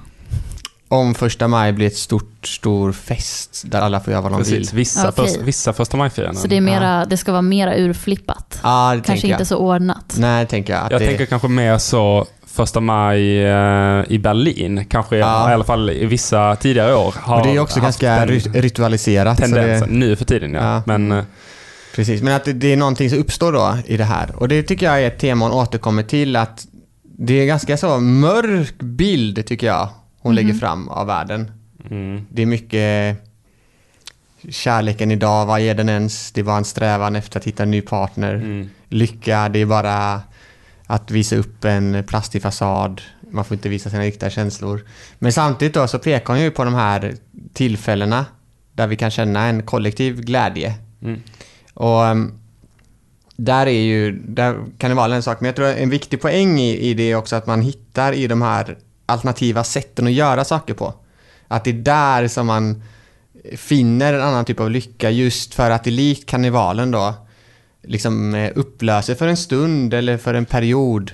Om 0.89 1.15
första 1.15 1.49
maj 1.49 1.73
blir 1.73 1.87
ett 1.87 1.97
stort, 1.97 2.47
stor 2.47 2.93
fest 2.93 3.63
där 3.67 3.81
alla 3.81 4.01
får 4.01 4.11
göra 4.13 4.23
vad 4.23 4.33
de 4.33 4.43
vill. 4.43 4.53
Precis, 4.59 4.73
vissa, 4.73 5.09
Okej. 5.09 5.27
först, 5.27 5.41
vissa 5.41 5.73
första 5.73 5.97
majfiranden. 5.97 6.43
Så 6.43 6.49
det, 6.49 6.57
är 6.57 6.61
mera, 6.61 7.05
det 7.05 7.17
ska 7.17 7.33
vara 7.33 7.43
mera 7.43 7.77
urflippat? 7.77 8.61
Ja, 8.63 8.91
det 8.91 8.97
Kanske 8.97 9.13
tänker 9.13 9.29
jag. 9.29 9.37
inte 9.37 9.45
så 9.47 9.57
ordnat? 9.57 10.17
Nej, 10.19 10.47
tänker 10.47 10.73
jag. 10.73 10.85
Att 10.85 10.91
Jag 10.91 11.01
det... 11.01 11.07
tänker 11.07 11.27
kanske 11.27 11.49
mer 11.49 11.79
så 11.79 12.27
första 12.55 12.81
maj 12.81 13.45
eh, 13.45 14.05
i 14.09 14.19
Berlin, 14.19 14.85
kanske 14.85 15.17
Ja. 15.17 15.51
i 15.51 15.55
alla 15.55 15.65
fall 15.65 15.91
i 15.91 16.07
vissa 16.07 16.57
tidigare 16.57 16.95
år. 16.95 17.15
Har 17.19 17.45
det 17.45 17.51
är 17.51 17.59
också 17.59 17.81
ganska 17.81 18.27
ritualiserat. 18.27 19.37
så 19.39 19.43
tendensen, 19.43 19.89
det... 19.89 19.95
nu 19.95 20.17
för 20.17 20.25
tiden 20.25 20.55
ja. 20.55 20.61
Ja. 20.63 20.83
Men 20.87 21.13
eh, 21.13 21.25
Precis, 21.95 22.23
men 22.23 22.35
att 22.35 22.49
det, 22.55 22.73
är 22.73 22.77
någonting 22.77 23.11
som 23.11 23.19
uppstår 23.19 23.53
då 23.53 23.79
i 23.87 23.97
det 23.97 24.05
här. 24.05 24.37
Och 24.37 24.49
det 24.49 24.63
tycker 24.63 24.87
jag 24.87 25.03
är 25.03 25.07
ett 25.07 25.19
tema 25.19 25.45
hon 25.45 25.55
återkommer 25.55 26.03
till 26.03 26.37
att 26.37 26.67
det 27.03 27.35
är 27.41 27.47
ganska 27.47 27.77
så 27.77 28.01
mörk 28.01 28.79
bild 28.79 29.47
tycker 29.47 29.67
jag 29.67 29.89
hon 30.21 30.35
lägger 30.35 30.55
fram 30.55 30.89
av 30.89 31.07
världen. 31.07 31.51
mm, 31.91 32.27
Det 32.31 32.43
är 32.43 32.47
mycket 32.47 33.17
kärleken 34.51 35.11
idag, 35.11 35.47
vad 35.47 35.61
är 35.61 35.75
den 35.75 35.89
ens? 35.89 36.33
Det 36.33 36.41
är 36.41 36.45
bara 36.45 36.57
en 36.57 36.65
strävan 36.65 37.17
efter 37.17 37.39
att 37.39 37.45
hitta 37.47 37.63
en 37.63 37.71
ny 37.71 37.81
partner. 37.81 38.35
mm, 38.35 38.71
Lycka, 38.89 39.49
det 39.49 39.59
är 39.59 39.67
bara 39.67 40.21
att 40.87 41.11
visa 41.11 41.37
upp 41.37 41.65
en 41.65 42.05
plastig 42.07 42.43
fasad. 42.43 43.03
Man 43.31 43.45
får 43.45 43.55
inte 43.55 43.69
visa 43.69 43.91
sina 43.91 44.03
riktiga 44.03 44.31
känslor. 44.31 44.85
Men 45.19 45.33
samtidigt 45.33 45.75
då 45.75 45.89
så 45.89 45.99
pekar 45.99 46.35
hon 46.35 46.43
ju 46.43 46.51
på 46.51 46.65
de 46.65 46.75
här 46.75 47.15
tillfällena 47.53 48.27
där 48.73 48.87
vi 48.87 48.97
kan 48.97 49.11
känna 49.11 49.47
en 49.47 49.63
kollektiv 49.63 50.21
glädje. 50.21 50.75
mm. 51.03 51.23
Och 51.75 52.07
ehm, 52.07 52.39
där 53.37 53.67
är 53.67 53.83
ju, 53.83 54.13
där 54.13 54.59
kan 54.79 54.91
det 54.91 54.97
vara 54.97 55.15
en 55.15 55.23
sak, 55.23 55.41
men 55.41 55.47
jag 55.47 55.57
tror 55.57 55.69
en 55.69 55.91
viktig 55.91 56.21
poäng 56.21 56.61
i, 56.61 56.79
i 56.79 56.95
det 56.95 57.11
är 57.11 57.17
också 57.17 57.37
att 57.37 57.47
man 57.47 57.63
hittar 57.63 58.13
i 58.13 58.27
de 58.27 58.43
här 58.43 58.79
alternativa 59.07 59.65
sätten 59.65 60.07
att 60.07 60.13
göra 60.13 60.45
saker 60.45 60.75
på. 60.75 60.95
Att 61.49 61.65
det 61.65 61.71
är 61.71 61.75
där 61.75 62.29
som 62.29 62.47
man 62.47 62.83
finner 63.57 64.15
en 64.15 64.23
annan 64.23 64.45
typ 64.45 64.61
av 64.61 64.71
lycka 64.71 65.11
just 65.11 65.55
för 65.55 65.71
att 65.71 65.85
det 65.85 65.91
likt 65.91 66.29
karnevalen 66.29 66.91
då 66.91 67.15
liksom 67.85 68.35
eh, 68.35 68.51
upplöser 68.55 69.15
för 69.15 69.29
en 69.29 69.37
stund 69.37 69.95
eller 69.95 70.17
för 70.19 70.35
en 70.35 70.45
period 70.45 71.13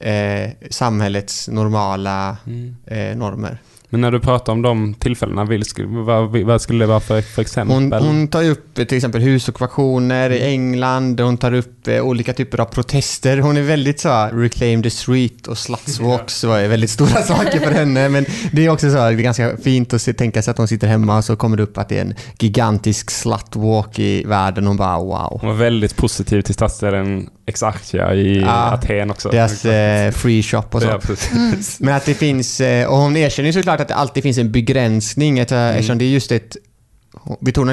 eh, 0.00 0.50
samhällets 0.70 1.48
normala 1.48 2.36
Mm. 2.46 2.76
eh, 2.86 3.16
normer. 3.16 3.58
Men 3.88 4.00
när 4.00 4.10
du 4.10 4.20
pratar 4.20 4.52
om 4.52 4.62
de 4.62 4.94
tillfällena, 4.94 5.44
vad, 5.86 6.36
vad 6.36 6.60
skulle 6.62 6.84
det 6.84 6.88
vara 6.88 7.00
för, 7.00 7.22
för 7.22 7.42
exempel? 7.42 7.74
Hon, 7.76 7.92
hon 7.92 8.28
tar 8.28 8.44
upp 8.44 8.74
till 8.74 8.96
exempel 8.96 9.20
husockupationer 9.20 10.30
i 10.30 10.40
England, 10.42 11.20
hon 11.20 11.36
tar 11.36 11.52
upp 11.52 11.73
eh, 11.88 12.00
olika 12.02 12.32
typer 12.32 12.60
av 12.60 12.64
protester. 12.64 13.38
Hon 13.38 13.56
är 13.56 13.62
väldigt 13.62 14.00
så 14.00 14.08
här, 14.08 14.32
reclaim 14.32 14.82
the 14.82 14.90
street 14.90 15.46
och 15.46 15.58
slutswalks 15.58 16.44
var 16.44 16.58
ju 16.58 16.68
väldigt 16.68 16.90
stora 16.90 17.22
saker 17.22 17.60
för 17.60 17.70
henne. 17.70 18.08
Men 18.08 18.26
det 18.52 18.64
är 18.64 18.68
också 18.68 18.90
så 18.90 18.98
här, 18.98 19.12
det 19.12 19.20
är 19.20 19.22
ganska 19.22 19.56
fint 19.56 19.92
att 19.94 20.02
se, 20.02 20.12
tänka 20.12 20.42
sig 20.42 20.50
att 20.50 20.58
hon 20.58 20.68
sitter 20.68 20.86
hemma 20.88 21.16
och 21.18 21.24
så 21.24 21.36
kommer 21.36 21.56
det 21.56 21.62
upp 21.62 21.78
att 21.78 21.88
det 21.88 21.96
är 21.96 22.00
en 22.00 22.14
gigantisk 22.38 23.10
slutwalk 23.10 23.98
i 23.98 24.24
världen. 24.24 24.66
Hon 24.66 24.76
bara 24.76 24.98
wow. 24.98 25.38
Hon 25.40 25.50
var 25.50 25.56
väldigt 25.56 25.96
positiv 25.96 26.40
till 26.42 26.54
stadsdelen 26.54 27.28
Exarchia 27.46 28.14
i 28.14 28.40
Ja, 28.40 28.72
Aten 28.72 29.10
också. 29.10 29.28
Deras 29.30 29.64
eh, 29.64 30.10
free 30.10 30.42
shop 30.42 30.62
och 30.70 30.82
så. 30.82 30.88
Ja, 30.88 30.98
precis. 31.02 31.80
Men 31.80 31.94
att 31.94 32.04
det 32.04 32.14
finns, 32.14 32.60
eh, 32.60 32.86
och 32.88 32.96
hon 32.96 33.16
erkänner 33.16 33.46
ju 33.46 33.52
såklart 33.52 33.80
att 33.80 33.88
det 33.88 33.94
alltid 33.94 34.22
finns 34.22 34.38
en 34.38 34.52
begränsning 34.52 35.38
ett- 35.38 35.52
eftersom 35.52 35.98
det 35.98 36.04
är 36.04 36.08
just 36.08 36.32
ett, 36.32 36.56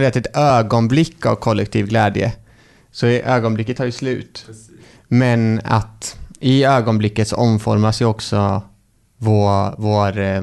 det 0.02 0.08
att 0.08 0.16
ett 0.16 0.38
ögonblick 0.38 1.26
av 1.26 1.36
kollektiv 1.36 1.88
glädje. 1.88 2.32
Så 2.92 3.06
ögonblicket 3.08 3.78
tar 3.78 3.86
ju 3.86 3.92
slut. 3.92 4.46
Men 5.08 5.62
att 5.64 6.18
i 6.40 6.64
ögonblicket 6.64 7.28
så 7.28 7.36
omformas 7.36 8.02
ju 8.02 8.06
också 8.06 8.64
vår, 9.18 9.76
vår, 9.82 10.20
eh, 10.20 10.42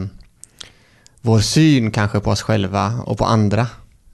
vår 1.21 1.39
syn 1.41 1.91
kanske 1.91 2.21
på 2.21 2.31
oss 2.31 2.43
själva 2.43 3.01
och 3.07 3.19
på 3.19 3.25
andra 3.25 3.67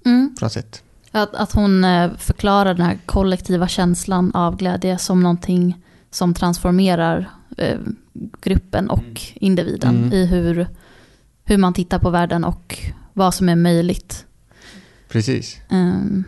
Mm. 0.07 0.35
på 0.41 0.49
sätt. 0.49 0.83
Att, 1.11 1.35
att 1.35 1.53
hon 1.53 1.85
eh, 1.85 2.11
förklarar 2.19 2.75
den 2.75 2.87
här 2.87 2.99
kollektiva 3.07 3.69
känslan 3.69 4.31
av 4.35 4.57
glädje 4.57 4.99
som 4.99 5.21
någonting 5.23 5.83
som 6.11 6.35
transformerar 6.35 7.31
eh, 7.59 7.79
gruppen 8.43 8.91
och 8.91 9.21
individen 9.35 9.97
Mm. 9.97 10.13
i 10.13 10.27
hur, 10.27 10.67
hur 11.45 11.59
man 11.59 11.75
tittar 11.75 11.99
på 11.99 12.11
världen 12.11 12.45
och 12.45 12.79
vad 13.13 13.35
som 13.35 13.49
är 13.49 13.57
möjligt. 13.57 14.27
Precis. 15.09 15.57
Ehm, 15.71 16.25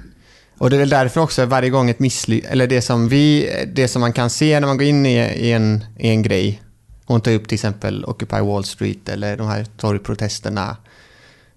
Och 0.58 0.70
det 0.70 0.76
är 0.76 0.80
väl 0.80 0.88
därför 0.88 1.20
också 1.20 1.44
varje 1.46 1.70
gång 1.70 1.90
ett 1.90 1.98
misslyckande, 1.98 2.52
eller 2.52 2.66
det 2.66 2.82
som 2.82 3.08
vi, 3.08 3.50
det 3.75 3.88
som 3.88 4.00
man 4.00 4.12
kan 4.12 4.30
se 4.30 4.60
när 4.60 4.66
man 4.66 4.76
går 4.76 4.86
in 4.86 5.06
i, 5.06 5.16
i, 5.18 5.52
en, 5.52 5.84
i 5.98 6.08
en 6.08 6.22
grej. 6.22 6.62
Hon 7.04 7.20
tar 7.20 7.32
upp 7.32 7.48
till 7.48 7.54
exempel 7.54 8.04
Occupy 8.04 8.40
Wall 8.40 8.64
Street 8.64 9.08
eller 9.08 9.36
de 9.36 9.46
här 9.48 9.64
torgprotesterna. 9.76 10.76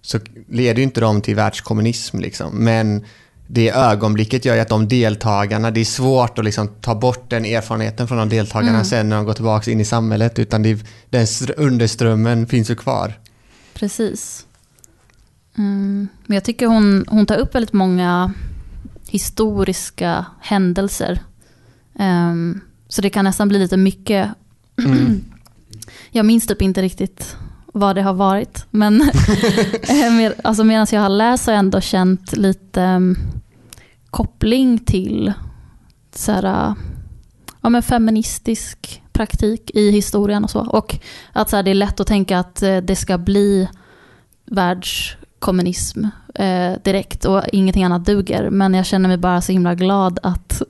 Så 0.02 0.18
leder 0.48 0.76
ju 0.78 0.82
inte 0.82 1.00
de 1.00 1.22
till 1.22 1.34
världskommunism 1.36 2.18
liksom. 2.18 2.64
Men 2.64 3.04
det 3.46 3.70
ögonblicket 3.70 4.44
gör 4.44 4.54
ju 4.54 4.60
att 4.60 4.68
de 4.68 4.88
deltagarna, 4.88 5.70
det 5.70 5.80
är 5.80 5.84
svårt 5.84 6.38
att 6.38 6.44
liksom 6.44 6.68
ta 6.68 6.94
bort 6.94 7.30
den 7.30 7.44
erfarenheten 7.44 8.08
från 8.08 8.18
de 8.18 8.28
deltagarna 8.28 8.70
Mm. 8.70 8.84
sen 8.84 9.08
när 9.08 9.16
de 9.16 9.24
går 9.24 9.32
tillbaka 9.34 9.70
in 9.70 9.80
i 9.80 9.84
samhället. 9.84 10.38
Utan 10.38 10.62
det, 10.62 10.84
den 11.10 11.24
str- 11.24 11.54
underströmmen 11.56 12.46
finns 12.46 12.70
ju 12.70 12.74
kvar. 12.74 13.12
Precis. 13.74 14.46
Mm, 15.58 16.08
men 16.26 16.34
jag 16.34 16.44
tycker 16.44 16.66
hon, 16.66 17.04
hon 17.08 17.26
tar 17.26 17.36
upp 17.36 17.54
väldigt 17.54 17.72
många 17.72 18.32
historiska 19.10 20.26
händelser. 20.40 21.20
Ehm, 21.98 22.60
så 22.88 23.02
det 23.02 23.10
kan 23.10 23.24
nästan 23.24 23.48
bli 23.48 23.58
lite 23.58 23.76
mycket. 23.76 24.30
Mm. 24.78 25.24
Jag 26.10 26.26
minns 26.26 26.46
typ 26.46 26.62
inte 26.62 26.82
riktigt 26.82 27.36
vad 27.72 27.96
det 27.96 28.02
har 28.02 28.14
varit. 28.14 28.66
Men 28.70 29.02
eh, 29.82 30.12
med, 30.12 30.32
alltså 30.44 30.64
medan 30.64 30.86
jag 30.92 31.00
har 31.00 31.08
läst 31.08 31.46
har 31.46 31.52
jag 31.52 31.58
ändå 31.58 31.80
känt 31.80 32.36
lite 32.36 32.82
um, 32.82 33.16
koppling 34.10 34.78
till 34.78 35.32
så 36.14 36.32
här, 36.32 36.74
ja, 37.60 37.68
men 37.68 37.82
feministisk 37.82 39.02
praktik 39.12 39.70
i 39.74 39.90
historien 39.90 40.44
och 40.44 40.50
så. 40.50 40.60
Och 40.60 40.98
att 41.32 41.50
så 41.50 41.56
här, 41.56 41.62
det 41.62 41.70
är 41.70 41.74
lätt 41.74 42.00
att 42.00 42.06
tänka 42.06 42.38
att 42.38 42.62
eh, 42.62 42.76
det 42.76 42.96
ska 42.96 43.18
bli 43.18 43.68
världskommunism 45.40 46.04
eh, 46.34 46.72
direkt 46.84 47.24
och 47.24 47.42
ingenting 47.52 47.84
annat 47.84 48.04
duger. 48.06 48.50
Men 48.50 48.74
jag 48.74 48.86
känner 48.86 49.08
mig 49.08 49.16
bara 49.18 49.40
så 49.40 49.52
himla 49.52 49.74
glad 49.74 50.18
att 50.22 50.62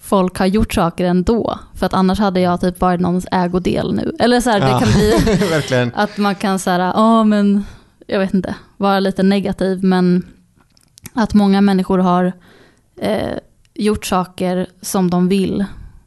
folk 0.00 0.38
har 0.38 0.46
gjort 0.46 0.74
saker 0.74 1.04
ändå. 1.04 1.58
För 1.74 1.86
att 1.86 1.94
annars 1.94 2.18
hade 2.18 2.40
jag 2.40 2.60
typ 2.60 2.80
varit 2.80 3.00
någons 3.00 3.26
ägodel 3.32 3.94
nu. 3.94 4.16
Eller 4.18 4.40
så 4.40 4.50
här, 4.50 4.60
Ja. 4.60 4.64
det 4.78 4.84
kan 4.84 4.92
bli 4.92 5.90
att 5.94 6.18
man 6.18 6.34
kan 6.34 6.58
så 6.58 6.70
här, 6.70 6.78
ja 6.80 7.24
men, 7.24 7.64
jag 8.06 8.18
vet 8.18 8.34
inte, 8.34 8.54
vara 8.76 9.00
lite 9.00 9.22
negativ. 9.22 9.84
Men 9.84 10.26
att 11.14 11.34
många 11.34 11.60
människor 11.60 11.98
har 11.98 12.32
eh, 13.00 13.38
gjort 13.74 14.06
saker 14.06 14.66
som 14.80 15.10
de 15.10 15.28
vill 15.28 15.64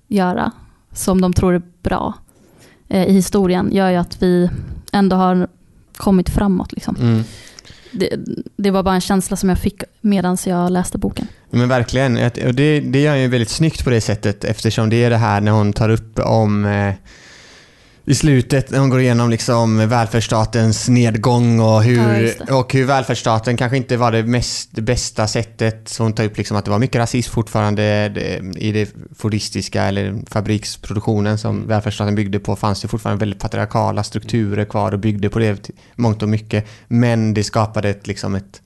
göra. 0.08 0.52
Som 0.94 1.22
de 1.22 1.34
tror 1.34 1.54
är 1.56 1.62
bra 1.84 2.14
eh, 2.90 3.06
i 3.08 3.12
historien 3.14 3.70
gör 3.72 3.90
ju 3.90 3.96
att 3.98 4.22
vi 4.22 4.50
ändå 4.92 5.16
har 5.16 5.48
kommit 5.98 6.30
framåt. 6.30 6.72
Liksom. 6.72 6.96
Mm. 6.96 7.24
Det, 7.96 8.10
det 8.58 8.72
var 8.72 8.84
bara 8.84 8.96
en 8.96 9.02
känsla 9.02 9.38
som 9.38 9.50
jag 9.50 9.60
fick 9.60 9.84
medan 10.02 10.38
jag 10.46 10.72
läste 10.72 10.98
boken. 10.98 11.28
Men 11.50 11.70
verkligen. 11.70 12.18
Och 12.46 12.56
det, 12.56 12.80
det 12.80 13.02
gör 13.02 13.16
ju 13.16 13.28
väldigt 13.28 13.50
snyggt 13.50 13.84
på 13.84 13.90
det 13.90 14.02
sättet 14.02 14.44
eftersom 14.44 14.90
det 14.90 15.04
är 15.04 15.10
det 15.10 15.18
här 15.18 15.42
när 15.42 15.52
hon 15.52 15.74
tar 15.74 15.90
upp 15.90 16.20
om 16.20 16.66
eh, 16.66 16.94
i 18.08 18.16
slutet 18.16 18.72
när 18.72 18.80
hon 18.80 18.90
går 18.90 19.00
igenom 19.00 19.30
liksom 19.30 19.90
välfärdsstatens 19.90 20.90
nedgång 20.90 21.60
och 21.60 21.66
Ja, 21.66 21.80
hur, 21.80 22.24
det. 22.24 22.52
och 22.54 22.74
hur 22.74 22.86
välfärdsstaten 22.86 23.58
kanske 23.58 23.78
inte 23.78 23.98
var 23.98 24.12
det 24.12 24.24
mest 24.24 24.72
bästa 24.72 25.28
sättet. 25.28 25.90
Så 25.90 26.04
hon 26.04 26.14
tar 26.14 26.24
upp 26.24 26.38
liksom 26.38 26.58
att 26.58 26.66
det 26.66 26.72
var 26.72 26.80
mycket 26.80 27.00
rasism 27.00 27.32
fortfarande 27.32 28.10
det, 28.10 28.42
i 28.58 28.72
det 28.72 28.90
fordistiska 29.18 29.84
eller 29.84 30.16
fabriksproduktionen 30.28 31.38
som 31.38 31.68
välfärdsstaten 31.68 32.16
byggde 32.16 32.40
på 32.40 32.56
fanns 32.56 32.82
det 32.82 32.88
fortfarande 32.88 33.20
väldigt 33.20 33.42
patriarkala 33.42 34.04
strukturer 34.04 34.66
kvar 34.66 34.92
och 34.92 35.00
byggde 35.00 35.30
på 35.30 35.40
det 35.40 35.70
mångt 35.96 36.24
och 36.24 36.30
mycket. 36.30 36.66
Men 36.88 37.34
det 37.34 37.44
skapade 37.44 37.90
ett, 37.90 38.08
liksom 38.08 38.36
ett 38.36 38.62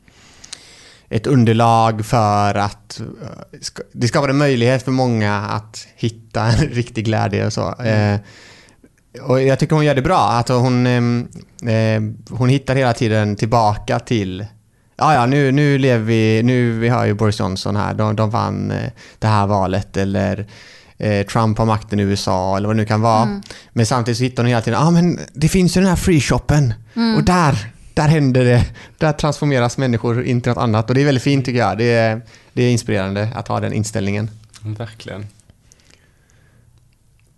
ett 1.12 1.28
underlag 1.28 2.06
för 2.06 2.56
att 2.56 3.00
eh, 3.00 3.66
det 3.92 4.08
skapade 4.08 4.34
möjlighet 4.34 4.84
för 4.84 4.92
många 4.92 5.36
att 5.36 5.88
hitta 5.96 6.44
en 6.44 6.68
riktig 6.72 7.06
glädje 7.06 7.46
och 7.46 7.54
så. 7.54 7.82
Eh, 7.82 8.20
och 9.22 9.42
jag 9.42 9.60
tycker 9.60 9.76
hon 9.76 9.86
gör 9.86 9.96
det 9.96 10.02
bra. 10.02 10.30
Att 10.30 10.50
hon, 10.50 10.88
eh, 10.88 12.02
hon 12.30 12.50
hittar 12.50 12.76
hela 12.76 12.94
tiden 12.94 13.36
tillbaka 13.36 14.00
till 14.00 14.46
Ja, 15.02 15.14
ja, 15.14 15.26
nu, 15.26 15.52
nu 15.52 15.78
lever 15.78 16.06
vi, 16.06 16.44
nu 16.44 16.80
vi 16.80 16.90
har 16.90 17.06
ju 17.06 17.14
Boris 17.14 17.40
Johnson 17.40 17.76
här, 17.76 17.94
de, 17.94 18.16
de 18.16 18.30
vann 18.30 18.72
eh, 18.72 18.92
det 19.20 19.28
här 19.28 19.48
valet 19.48 19.98
eller 19.98 20.46
eh, 20.98 21.26
Trump 21.26 21.58
har 21.58 21.66
makten 21.66 22.00
i 22.00 22.04
USA 22.04 22.58
eller 22.58 22.68
vad 22.68 22.76
det 22.76 22.82
nu 22.82 22.86
kan 22.86 23.02
vara. 23.02 23.22
Mm. 23.22 23.42
Men 23.74 23.86
samtidigt 23.86 24.18
så 24.18 24.24
hittar 24.24 24.44
hon 24.44 24.50
hela 24.50 24.62
tiden, 24.62 24.80
ja 24.80 24.88
ah, 24.88 24.92
men 24.92 25.20
det 25.34 25.50
finns 25.50 25.78
ju 25.78 25.82
den 25.82 25.90
här 25.90 25.96
free 25.96 26.22
shoppen 26.22 26.74
Mm. 26.96 27.16
och 27.16 27.24
där, 27.24 27.72
där 27.94 28.08
händer 28.08 28.46
det. 28.46 28.66
Där 28.98 29.14
transformeras 29.14 29.78
människor 29.78 30.24
in 30.24 30.42
till 30.42 30.50
något 30.50 30.64
annat 30.64 30.90
och 30.90 30.96
det 30.96 31.02
är 31.02 31.06
väldigt 31.06 31.24
fint 31.24 31.46
tycker 31.46 31.60
jag. 31.60 31.78
Det 31.78 31.92
är, 31.94 32.22
det 32.54 32.64
är 32.64 32.72
inspirerande 32.72 33.30
att 33.36 33.48
ha 33.48 33.60
den 33.60 33.74
inställningen. 33.74 34.30
Verkligen. 34.62 35.28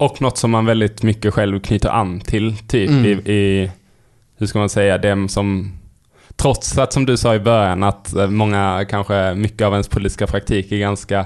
Och 0.01 0.21
något 0.21 0.37
som 0.37 0.51
man 0.51 0.65
väldigt 0.65 1.03
mycket 1.03 1.33
själv 1.33 1.59
knyter 1.59 1.89
an 1.89 2.19
till, 2.19 2.57
typ 2.57 2.89
Mm. 2.89 3.05
i, 3.05 3.09
i, 3.33 3.71
hur 4.37 4.47
ska 4.47 4.59
man 4.59 4.69
säga, 4.69 4.97
dem 4.97 5.29
som, 5.29 5.71
trots 6.35 6.77
att 6.77 6.93
som 6.93 7.05
du 7.05 7.17
sa 7.17 7.35
i 7.35 7.39
början 7.39 7.83
att 7.83 8.15
eh, 8.15 8.27
många, 8.27 8.85
kanske 8.89 9.33
mycket 9.33 9.61
av 9.67 9.73
ens 9.73 9.87
politiska 9.87 10.27
praktik 10.27 10.71
är 10.71 10.77
ganska 10.77 11.25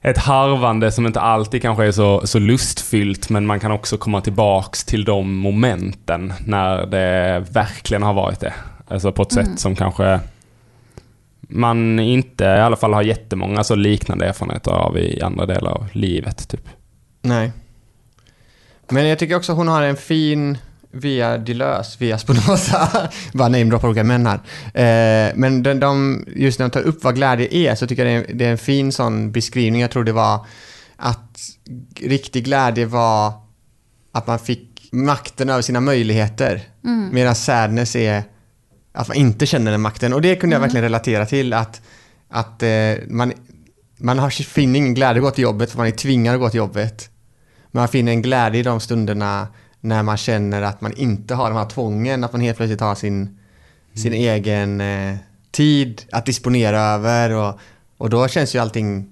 ett 0.00 0.18
harvande 0.18 0.92
som 0.92 1.06
inte 1.06 1.20
alltid 1.20 1.62
kanske 1.62 1.84
är 1.84 1.92
så, 1.92 2.26
så 2.26 2.38
lustfyllt 2.38 3.30
men 3.30 3.46
man 3.46 3.60
kan 3.60 3.70
också 3.72 3.96
komma 3.96 4.20
tillbaks 4.20 4.84
till 4.84 5.04
de 5.04 5.36
momenten 5.36 6.32
när 6.46 6.86
det 6.86 7.44
verkligen 7.50 8.02
har 8.02 8.14
varit 8.14 8.40
det. 8.40 8.54
Alltså 8.88 9.12
på 9.12 9.22
ett 9.22 9.32
Mm. 9.36 9.46
sätt 9.46 9.60
som 9.60 9.76
kanske 9.76 10.20
man 11.40 11.98
inte 12.00 12.44
i 12.44 12.60
alla 12.60 12.76
fall 12.76 12.94
har 12.94 13.02
jättemånga 13.02 13.64
så 13.64 13.74
liknande 13.74 14.26
erfarenheter 14.26 14.70
av 14.70 14.98
i 14.98 15.20
andra 15.22 15.46
delar 15.46 15.70
av 15.70 15.86
livet. 15.92 16.48
Typ. 16.48 16.68
Nej. 17.22 17.52
Men 18.88 19.06
jag 19.06 19.18
tycker 19.18 19.36
också 19.36 19.52
hon 19.52 19.68
har 19.68 19.82
en 19.82 19.96
fin 19.96 20.58
via 20.90 21.38
Deleuze, 21.38 21.96
via 21.98 22.18
Spinoza, 22.18 23.08
bara 23.32 23.48
namedroppar 23.48 23.88
olika 23.88 24.04
män 24.04 24.26
här. 24.26 24.40
Eh, 25.28 25.32
men 25.36 25.62
de, 25.62 25.80
de, 25.80 26.24
just 26.36 26.58
när 26.58 26.66
de 26.68 26.70
tar 26.70 26.80
upp 26.88 27.04
vad 27.04 27.14
glädje 27.14 27.48
är 27.54 27.74
så 27.74 27.86
tycker 27.86 28.06
jag 28.06 28.24
det 28.24 28.30
är, 28.30 28.34
det 28.34 28.44
är 28.44 28.50
en 28.50 28.58
fin 28.58 28.92
sån 28.92 29.32
beskrivning. 29.32 29.80
Jag 29.80 29.90
tror 29.90 30.04
det 30.04 30.12
var 30.12 30.46
att 30.96 31.40
riktig 32.00 32.44
glädje 32.44 32.86
var 32.86 33.32
att 34.12 34.26
man 34.26 34.38
fick 34.38 34.88
makten 34.92 35.48
över 35.48 35.62
sina 35.62 35.80
möjligheter. 35.80 36.62
Mm. 36.84 37.08
Medan 37.12 37.34
sadness 37.34 37.96
är 37.96 38.22
att 38.92 39.08
man 39.08 39.16
inte 39.16 39.46
känner 39.46 39.70
den 39.70 39.80
makten. 39.80 40.12
Och 40.12 40.22
det 40.22 40.36
kunde 40.36 40.54
jag 40.54 40.58
Mm. 40.60 40.66
verkligen 40.66 40.82
relatera 40.84 41.26
till. 41.26 41.52
Att, 41.52 41.82
att 42.30 42.62
eh, 42.62 42.68
man, 43.08 43.32
man 43.98 44.18
har, 44.18 44.30
finner 44.30 44.78
ingen 44.78 44.94
glädje 44.94 45.20
att 45.20 45.24
gå 45.24 45.30
till 45.30 45.42
jobbet 45.42 45.70
för 45.70 45.78
man 45.78 45.86
är 45.86 45.90
tvingad 45.90 46.34
att 46.34 46.40
gå 46.40 46.48
till 46.50 46.58
jobbet. 46.58 47.10
Man 47.76 47.88
finner 47.88 48.12
en 48.12 48.22
glädje 48.22 48.60
i 48.60 48.62
de 48.62 48.80
stunderna 48.80 49.48
när 49.80 50.02
man 50.02 50.16
känner 50.16 50.62
att 50.62 50.80
man 50.80 50.92
inte 50.92 51.34
har 51.34 51.50
de 51.50 51.56
här 51.56 51.68
tvången. 51.68 52.24
Att 52.24 52.32
man 52.32 52.40
helt 52.40 52.56
plötsligt 52.56 52.80
har 52.80 52.94
sin, 52.94 53.38
sin 53.94 54.12
egen 54.12 54.80
eh, 54.80 55.16
tid 55.50 56.02
att 56.12 56.26
disponera 56.26 56.80
över. 56.80 57.34
Och, 57.34 57.60
och 57.96 58.10
då 58.10 58.28
känns 58.28 58.54
ju 58.54 58.58
allting 58.58 59.10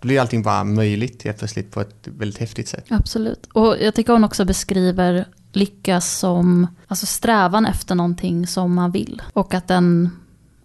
blir 0.00 0.20
allting 0.20 0.42
bara 0.42 0.64
möjligt 0.64 1.22
helt 1.22 1.38
plötsligt 1.38 1.70
på 1.70 1.80
ett 1.80 1.94
väldigt 2.04 2.40
häftigt 2.40 2.68
sätt. 2.68 2.84
Absolut. 2.88 3.46
Och 3.52 3.76
jag 3.80 3.94
tycker 3.94 4.12
hon 4.12 4.24
också 4.24 4.44
beskriver 4.44 5.24
lycka 5.52 6.00
som 6.00 6.66
alltså 6.86 7.06
strävan 7.06 7.66
efter 7.66 7.94
någonting 7.94 8.46
som 8.46 8.74
man 8.74 8.90
vill. 8.90 9.22
Och 9.32 9.54
att 9.54 9.68
den, 9.68 10.10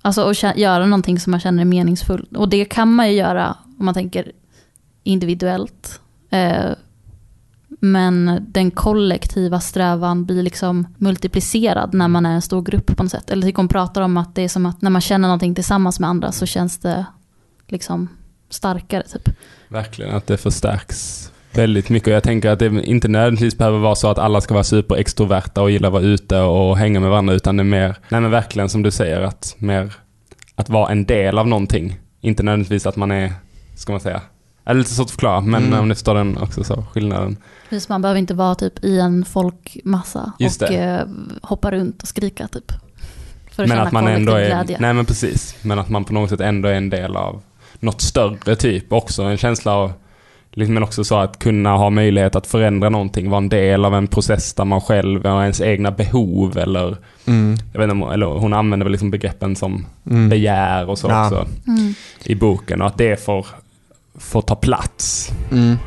alltså 0.01 0.29
att 0.29 0.57
göra 0.57 0.85
någonting 0.85 1.19
som 1.19 1.31
man 1.31 1.39
känner 1.39 1.61
är 1.61 1.65
meningsfullt. 1.65 2.35
Och 2.35 2.49
det 2.49 2.65
kan 2.65 2.93
man 2.93 3.09
ju 3.09 3.15
göra 3.15 3.57
om 3.79 3.85
man 3.85 3.93
tänker 3.93 4.31
individuellt. 5.03 5.99
Eh, 6.29 6.71
men 7.79 8.45
den 8.47 8.71
kollektiva 8.71 9.59
strävan 9.59 10.25
blir 10.25 10.43
liksom 10.43 10.87
multiplicerad 10.97 11.93
när 11.93 12.07
man 12.07 12.25
är 12.25 12.31
en 12.31 12.41
stor 12.41 12.61
grupp 12.61 12.97
på 12.97 13.03
något 13.03 13.11
sätt. 13.11 13.29
Eller 13.29 13.47
tycker 13.47 13.57
hon 13.57 13.67
pratar 13.67 14.01
om 14.01 14.17
att 14.17 14.35
det 14.35 14.41
är 14.41 14.47
som 14.47 14.65
att 14.65 14.81
när 14.81 14.89
man 14.89 15.01
känner 15.01 15.27
någonting 15.27 15.55
tillsammans 15.55 15.99
med 15.99 16.09
andra 16.09 16.31
så 16.31 16.45
känns 16.45 16.77
det 16.77 17.05
liksom 17.67 18.07
starkare 18.49 19.03
typ. 19.03 19.29
Verkligen, 19.67 20.15
att 20.15 20.27
det 20.27 20.37
förstärks 20.37 21.31
väldigt 21.53 21.89
mycket. 21.89 22.13
Jag 22.13 22.23
tänker 22.23 22.49
att 22.49 22.59
det 22.59 22.85
inte 22.85 23.07
nödvändigtvis 23.07 23.57
behöver 23.57 23.79
vara 23.79 23.95
så 23.95 24.09
att 24.09 24.19
alla 24.19 24.41
ska 24.41 24.53
vara 24.53 24.63
superextroverta 24.63 25.61
och 25.61 25.71
gilla 25.71 25.87
att 25.87 25.93
vara 25.93 26.03
ute 26.03 26.39
och 26.39 26.77
hänga 26.77 26.99
med 26.99 27.09
varandra, 27.09 27.33
utan 27.33 27.57
det 27.57 27.61
är 27.61 27.65
mer, 27.65 27.95
nej 28.09 28.21
men 28.21 28.31
verkligen 28.31 28.69
som 28.69 28.83
du 28.83 28.91
säger, 28.91 29.21
att 29.21 29.55
mer 29.57 29.93
att 30.55 30.69
vara 30.69 30.91
en 30.91 31.05
del 31.05 31.37
av 31.37 31.47
någonting. 31.47 31.99
Inte 32.21 32.43
nödvändigtvis 32.43 32.85
att 32.85 32.95
man 32.95 33.11
är, 33.11 33.33
ska 33.75 33.91
man 33.91 34.01
säga, 34.01 34.21
är 34.69 34.73
lite 34.73 34.89
svårt 34.89 35.05
att 35.05 35.11
förklara, 35.11 35.41
men 35.41 35.63
Mm. 35.65 35.79
om 35.79 35.87
ni 35.87 35.95
förstår 35.95 36.15
den 36.15 36.37
också 36.37 36.63
så, 36.63 36.83
skillnaden. 36.93 37.37
Precis, 37.69 37.89
man 37.89 38.01
behöver 38.01 38.19
inte 38.19 38.33
vara 38.33 38.55
typ 38.55 38.83
i 38.85 38.99
en 38.99 39.25
folkmassa 39.25 40.31
Just 40.39 40.61
och 40.61 40.67
det. 40.69 40.77
eh, 40.77 41.01
hoppa 41.41 41.71
runt 41.71 42.01
och 42.01 42.07
skrika 42.07 42.47
typ. 42.47 42.71
För 43.51 43.63
Men 43.67 43.71
att 43.71 43.77
känna 43.77 43.81
att 43.83 43.91
man 43.91 44.07
ändå 44.07 44.33
är, 44.33 44.45
glädje. 44.47 44.77
nej 44.79 44.93
men 44.93 45.05
precis, 45.05 45.55
men 45.61 45.79
att 45.79 45.89
man 45.89 46.03
på 46.05 46.13
något 46.13 46.29
sätt 46.29 46.41
ändå 46.41 46.69
är 46.69 46.73
en 46.73 46.89
del 46.89 47.15
av 47.15 47.41
något 47.79 48.01
större 48.01 48.55
typ. 48.55 48.93
Också 48.93 49.23
en 49.23 49.37
känsla 49.37 49.73
av, 49.75 49.91
liksom, 50.51 50.73
men 50.73 50.83
också 50.83 51.03
så 51.03 51.17
att 51.17 51.39
kunna 51.39 51.77
ha 51.77 51.89
möjlighet 51.89 52.35
att 52.35 52.47
förändra 52.47 52.89
någonting, 52.89 53.29
vara 53.29 53.37
en 53.37 53.49
del 53.49 53.85
av 53.85 53.95
en 53.95 54.07
process 54.07 54.53
där 54.53 54.65
man 54.65 54.81
själv 54.81 55.25
har 55.25 55.41
ens 55.41 55.61
egna 55.61 55.91
behov 55.91 56.57
eller, 56.57 56.97
Mm. 57.27 57.57
jag 57.73 57.79
vet 57.81 57.91
inte, 57.91 58.13
eller 58.13 58.25
hon 58.25 58.53
använder 58.53 58.85
väl 58.85 58.91
liksom 58.91 59.11
begreppen 59.11 59.55
som 59.55 59.85
Mm. 60.09 60.29
begär 60.29 60.89
och 60.89 60.97
så 60.97 61.07
Ja. 61.09 61.25
också 61.25 61.47
Mm. 61.67 61.93
i 62.23 62.35
boken 62.35 62.81
och 62.81 62.87
att 62.87 62.97
det 62.97 63.23
får, 63.25 63.47
får 64.19 64.41
ta 64.41 64.55
plats. 64.55 65.29
Mm. 65.51 65.77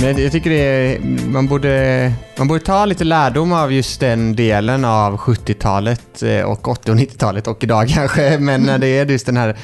Men 0.00 0.22
jag 0.22 0.32
tycker 0.32 0.50
det 0.50 0.56
är, 0.56 1.00
man, 1.26 1.46
borde, 1.46 2.12
man 2.38 2.48
borde 2.48 2.60
ta 2.60 2.84
lite 2.84 3.04
lärdom 3.04 3.52
av 3.52 3.72
just 3.72 4.00
den 4.00 4.36
delen 4.36 4.84
av 4.84 5.16
70-talet 5.16 6.22
eh, 6.22 6.42
och 6.42 6.68
80 6.68 6.90
och 6.90 6.96
90-talet 6.96 7.46
och 7.46 7.64
idag 7.64 7.88
kanske. 7.94 8.38
Men 8.38 8.62
när 8.62 8.78
det 8.78 8.86
är 8.86 9.06
just 9.06 9.26
den 9.26 9.36
här, 9.36 9.58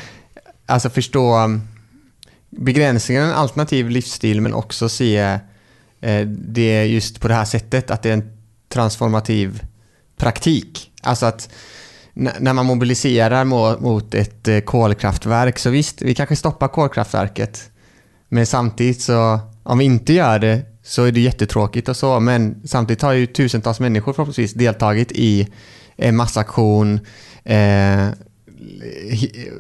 alltså 0.66 0.90
förstå 0.90 1.36
begränsningen, 2.50 3.32
alternativ 3.32 3.90
livsstil 3.90 4.40
men 4.40 4.54
också 4.54 4.88
se 4.88 5.38
eh, 6.00 6.26
det 6.28 6.86
just 6.86 7.20
på 7.20 7.28
det 7.28 7.34
här 7.34 7.44
sättet, 7.44 7.90
att 7.90 8.02
det 8.02 8.08
är 8.08 8.12
en 8.14 8.30
transformativ 8.68 9.62
praktik. 10.16 10.90
Alltså 11.02 11.26
att 11.26 11.48
när 12.14 12.52
man 12.52 12.66
mobiliserar 12.66 13.44
mo- 13.44 13.80
mot 13.80 14.14
ett 14.14 14.48
eh, 14.48 14.60
kolkraftverk, 14.60 15.58
så 15.58 15.70
visst, 15.70 16.02
vi 16.02 16.14
kanske 16.14 16.36
stoppar 16.36 16.68
kolkraftverket. 16.68 17.70
Men 18.28 18.46
samtidigt 18.46 19.00
så, 19.00 19.40
om 19.62 19.78
vi 19.78 19.84
inte 19.84 20.12
gör 20.12 20.38
det, 20.38 20.62
så 20.82 21.04
är 21.04 21.12
det 21.12 21.20
jättetråkigt 21.20 21.88
och 21.88 21.96
så. 21.96 22.20
Men 22.20 22.62
samtidigt 22.64 23.02
har 23.02 23.12
ju 23.12 23.26
tusentals 23.26 23.80
människor 23.80 24.12
förhoppningsvis 24.12 24.52
deltagit 24.54 25.12
i 25.12 25.48
en 25.96 26.16
massaktion, 26.16 27.00
eh, 27.44 28.06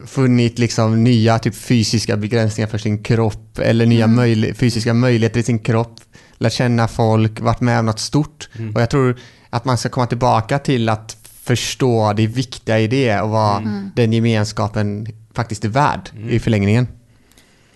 funnit 0.06 0.58
liksom 0.58 1.04
nya 1.04 1.38
typ 1.38 1.54
fysiska 1.54 2.16
begränsningar 2.16 2.68
för 2.68 2.78
sin 2.78 3.02
kropp 3.02 3.58
eller 3.58 3.86
nya 3.86 4.04
Mm. 4.04 4.16
möjli- 4.20 4.54
fysiska 4.54 4.94
möjligheter 4.94 5.40
i 5.40 5.42
sin 5.42 5.58
kropp, 5.58 6.00
lärt 6.38 6.52
känna 6.52 6.88
folk, 6.88 7.40
varit 7.40 7.60
med 7.60 7.78
om 7.78 7.86
något 7.86 7.98
stort. 7.98 8.48
Och 8.74 8.80
jag 8.80 8.90
tror 8.90 9.16
att 9.50 9.64
man 9.64 9.78
ska 9.78 9.88
komma 9.88 10.06
tillbaka 10.06 10.58
till 10.58 10.88
att 10.88 11.16
förstå 11.42 12.12
det 12.12 12.26
viktiga 12.26 12.78
i 12.78 12.86
det 12.86 13.20
och 13.20 13.30
vad 13.30 13.62
Mm. 13.62 13.90
den 13.96 14.12
gemenskapen 14.12 15.06
faktiskt 15.34 15.64
är 15.64 15.68
värd 15.68 16.10
Mm. 16.16 16.30
i 16.30 16.38
förlängningen. 16.40 16.88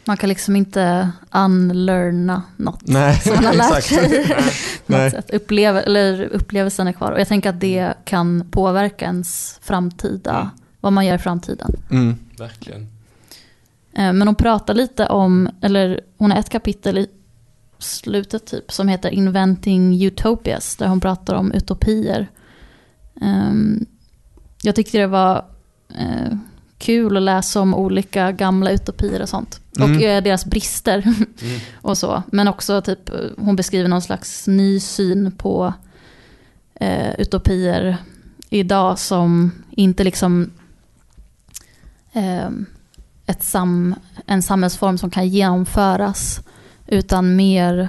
Man 0.04 0.16
kan 0.16 0.28
liksom 0.28 0.56
inte 0.56 1.10
unlearna 1.30 2.42
något 2.56 2.80
Nej, 2.86 3.20
som 3.20 3.34
man 3.34 3.44
har 3.44 3.52
lärt 3.54 3.78
exakt. 3.78 3.86
sig. 4.10 4.36
Nej. 4.86 5.10
sätt. 5.30 5.30
Eller 5.86 6.22
upplevelsen 6.24 6.86
är 6.86 6.92
kvar. 6.92 7.12
Och 7.12 7.20
jag 7.20 7.28
tänker 7.28 7.50
att 7.50 7.60
det 7.60 7.94
kan 8.04 8.44
påverka 8.50 9.04
ens 9.04 9.58
framtida, 9.62 10.34
Mm. 10.36 10.48
vad 10.80 10.92
man 10.92 11.06
gör 11.06 11.14
i 11.14 11.18
framtiden. 11.18 11.76
Mm. 11.90 12.16
Verkligen. 12.38 12.80
Eh, 13.96 14.12
Men 14.12 14.22
hon 14.22 14.34
pratar 14.34 14.74
lite 14.74 15.06
om, 15.06 15.48
eller 15.62 16.00
hon 16.18 16.30
har 16.30 16.38
ett 16.38 16.48
kapitel 16.50 16.98
i 16.98 17.06
slutet 17.80 18.46
typ 18.46 18.72
som 18.72 18.88
heter 18.88 19.10
Inventing 19.10 20.02
Utopias 20.04 20.76
där 20.76 20.86
hon 20.88 21.00
pratar 21.00 21.34
om 21.34 21.52
utopier. 21.52 22.30
Ehm, 23.20 23.86
Jag 24.62 24.74
tyckte 24.76 24.98
det 24.98 25.06
var 25.06 25.44
eh, 25.98 26.36
kul 26.78 27.16
att 27.16 27.22
läsa 27.22 27.60
om 27.60 27.74
olika 27.74 28.32
gamla 28.32 28.70
utopier 28.70 29.22
och 29.22 29.28
sånt. 29.28 29.60
Och 29.78 29.84
Mm. 29.88 30.02
eh, 30.02 30.22
deras 30.22 30.44
brister 30.44 30.98
Mm. 31.06 31.60
och 31.74 31.98
så. 31.98 32.22
Men 32.32 32.48
också 32.48 32.80
typ, 32.82 33.08
eh, 33.08 33.14
hon 33.38 33.56
beskriver 33.56 33.88
någon 33.88 34.02
slags 34.02 34.46
ny 34.46 34.80
syn 34.80 35.32
på 35.32 35.72
eh, 36.74 37.14
utopier 37.20 37.96
idag 38.50 38.98
som 38.98 39.52
inte 39.70 40.04
liksom 40.04 40.50
eh, 42.12 42.48
ett 43.26 43.42
sam, 43.42 43.94
en 44.26 44.42
samhällsform 44.42 44.98
som 44.98 45.10
kan 45.10 45.28
genomföras 45.28 46.40
utan 46.90 47.36
mer 47.36 47.88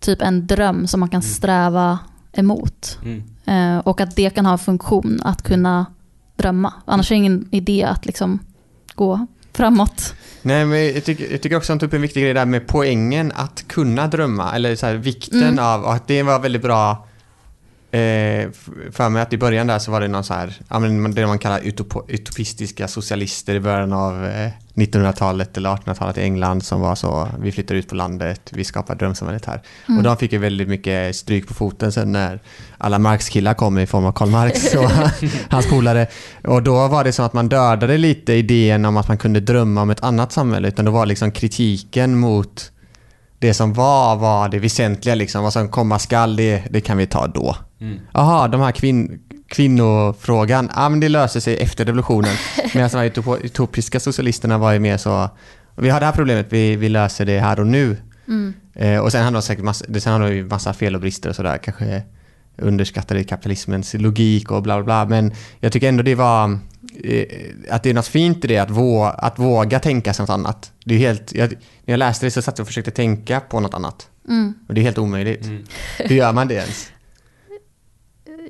typ 0.00 0.22
en 0.22 0.46
dröm 0.46 0.86
som 0.86 1.00
man 1.00 1.08
kan 1.08 1.20
Mm. 1.20 1.30
sträva 1.34 1.98
emot. 2.32 2.98
Mm. 3.02 3.22
Eh, 3.46 3.78
och 3.78 4.00
att 4.00 4.16
det 4.16 4.30
kan 4.34 4.46
ha 4.46 4.52
en 4.52 4.58
funktion 4.58 5.20
att 5.24 5.42
kunna 5.42 5.86
drömma. 6.36 6.72
Annars 6.84 7.10
är 7.10 7.14
det 7.14 7.18
ingen 7.18 7.48
idé 7.50 7.84
att 7.84 8.06
liksom 8.06 8.38
gå 8.94 9.26
framåt. 9.52 10.14
Nej, 10.42 10.64
men 10.64 10.86
jag 10.94 11.04
tycker, 11.04 11.32
jag 11.32 11.42
tycker 11.42 11.56
också 11.56 11.72
att 11.72 11.74
hon 11.74 11.78
tog 11.80 11.86
upp 11.88 11.94
en 11.94 12.02
viktig 12.02 12.22
grej 12.22 12.34
där 12.34 12.46
med 12.46 12.66
poängen 12.66 13.32
att 13.34 13.64
kunna 13.68 14.06
drömma, 14.06 14.54
eller 14.54 14.76
så 14.76 14.86
här, 14.86 14.94
vikten 14.94 15.42
Mm. 15.42 15.58
av, 15.64 15.86
att 15.86 16.06
det 16.06 16.22
var 16.22 16.38
väldigt 16.38 16.62
bra 16.62 17.07
eh, 17.90 18.50
för 18.92 19.08
mig 19.08 19.22
att 19.22 19.32
i 19.32 19.38
början 19.38 19.66
där 19.66 19.78
så 19.78 19.90
var 19.90 20.00
det 20.00 20.08
någon 20.08 20.24
så 20.24 20.34
här, 20.34 20.52
det 21.14 21.26
man 21.26 21.38
kallar 21.38 21.60
utop, 21.60 22.10
utopistiska 22.10 22.88
socialister 22.88 23.54
i 23.54 23.60
början 23.60 23.92
av 23.92 24.26
eh, 24.26 24.50
1900-talet 24.74 25.56
eller 25.56 25.70
1800-talet 25.70 26.18
i 26.18 26.20
England 26.20 26.64
som 26.64 26.80
var 26.80 26.94
så, 26.94 27.28
vi 27.40 27.52
flyttar 27.52 27.74
ut 27.74 27.88
på 27.88 27.94
landet, 27.94 28.50
vi 28.54 28.64
skapar 28.64 28.94
drömsamhället 28.94 29.44
här. 29.44 29.62
Mm. 29.88 29.98
Och 29.98 30.04
de 30.04 30.16
fick 30.16 30.32
ju 30.32 30.38
väldigt 30.38 30.68
mycket 30.68 31.16
stryk 31.16 31.48
på 31.48 31.54
foten 31.54 31.92
sen 31.92 32.12
när 32.12 32.40
alla 32.78 32.98
Marx-killar 32.98 33.54
kom 33.54 33.78
i 33.78 33.86
form 33.86 34.04
av 34.04 34.12
Karl 34.12 34.28
Marx 34.28 34.74
och 34.74 34.90
hans 35.50 35.66
polare. 35.66 36.06
Och 36.44 36.62
då 36.62 36.88
var 36.88 37.04
det 37.04 37.12
som 37.12 37.24
att 37.24 37.32
man 37.32 37.48
dödade 37.48 37.98
lite 37.98 38.32
idén 38.32 38.84
om 38.84 38.96
att 38.96 39.08
man 39.08 39.18
kunde 39.18 39.40
drömma 39.40 39.82
om 39.82 39.90
ett 39.90 40.02
annat 40.02 40.32
samhälle, 40.32 40.68
utan 40.68 40.84
då 40.84 40.90
var 40.90 41.06
liksom 41.06 41.30
kritiken 41.30 42.18
mot 42.18 42.72
det 43.38 43.54
som 43.54 43.72
var, 43.72 44.16
var 44.16 44.48
det 44.48 44.58
väsentliga 44.58 45.14
liksom. 45.14 45.42
Vad 45.42 45.52
som 45.52 45.68
komma 45.68 45.98
skall, 45.98 46.36
det, 46.36 46.62
det 46.70 46.80
kan 46.80 46.98
vi 46.98 47.06
ta 47.06 47.26
då. 47.26 47.56
Mm. 47.80 48.00
Jaha, 48.12 48.48
de 48.48 48.60
här 48.60 48.72
kvin 48.72 49.20
kvinnofrågan, 49.48 50.70
ja 50.74 50.88
men 50.88 51.00
det 51.00 51.08
löser 51.08 51.40
sig 51.40 51.56
efter 51.56 51.84
revolutionen. 51.84 52.34
Medan 52.74 52.90
de 52.90 52.96
här 52.96 53.44
utopiska 53.44 54.00
socialisterna 54.00 54.58
var 54.58 54.72
ju 54.72 54.78
mer 54.78 54.96
så, 54.96 55.30
vi 55.76 55.90
har 55.90 56.00
det 56.00 56.06
här 56.06 56.12
problemet, 56.12 56.46
vi, 56.50 56.76
vi 56.76 56.88
löser 56.88 57.26
det 57.26 57.40
här 57.40 57.60
och 57.60 57.66
nu. 57.66 57.96
Mm. 58.28 58.54
Eh, 58.74 58.98
och 58.98 59.12
sen 59.12 59.24
hade 59.24 59.36
de 59.36 59.42
säkert 59.42 59.64
massa, 59.64 59.84
sen 60.00 60.12
hade 60.12 60.28
de 60.28 60.34
ju 60.34 60.44
massa 60.44 60.72
fel 60.72 60.94
och 60.94 61.00
brister 61.00 61.28
och 61.28 61.36
sådär. 61.36 61.58
Kanske 61.58 62.02
underskattade 62.58 63.24
kapitalismens 63.24 63.94
logik 63.94 64.50
och 64.50 64.62
bla 64.62 64.76
bla 64.76 64.84
bla. 64.84 65.06
Men 65.06 65.32
jag 65.60 65.72
tycker 65.72 65.88
ändå 65.88 66.02
det 66.02 66.14
var 66.14 66.58
att 67.70 67.82
det 67.82 67.90
är 67.90 67.94
något 67.94 68.06
fint 68.06 68.44
i 68.44 68.48
det 68.48 68.58
att, 68.58 68.70
vå, 68.70 69.04
att 69.04 69.38
våga 69.38 69.78
tänka 69.80 70.14
sig 70.14 70.22
något 70.22 70.30
annat. 70.30 70.72
Det 70.84 70.94
är 70.94 70.98
helt, 70.98 71.34
jag, 71.34 71.48
när 71.84 71.92
jag 71.92 71.98
läste 71.98 72.26
det 72.26 72.30
så 72.30 72.42
satt 72.42 72.58
jag 72.58 72.64
och 72.64 72.68
försökte 72.68 72.90
tänka 72.90 73.40
på 73.40 73.60
något 73.60 73.74
annat. 73.74 74.08
Mm. 74.28 74.54
Och 74.68 74.74
det 74.74 74.80
är 74.80 74.82
helt 74.82 74.98
omöjligt. 74.98 75.44
Mm. 75.44 75.64
Hur 75.98 76.16
gör 76.16 76.32
man 76.32 76.48
det 76.48 76.54
ens? 76.54 76.88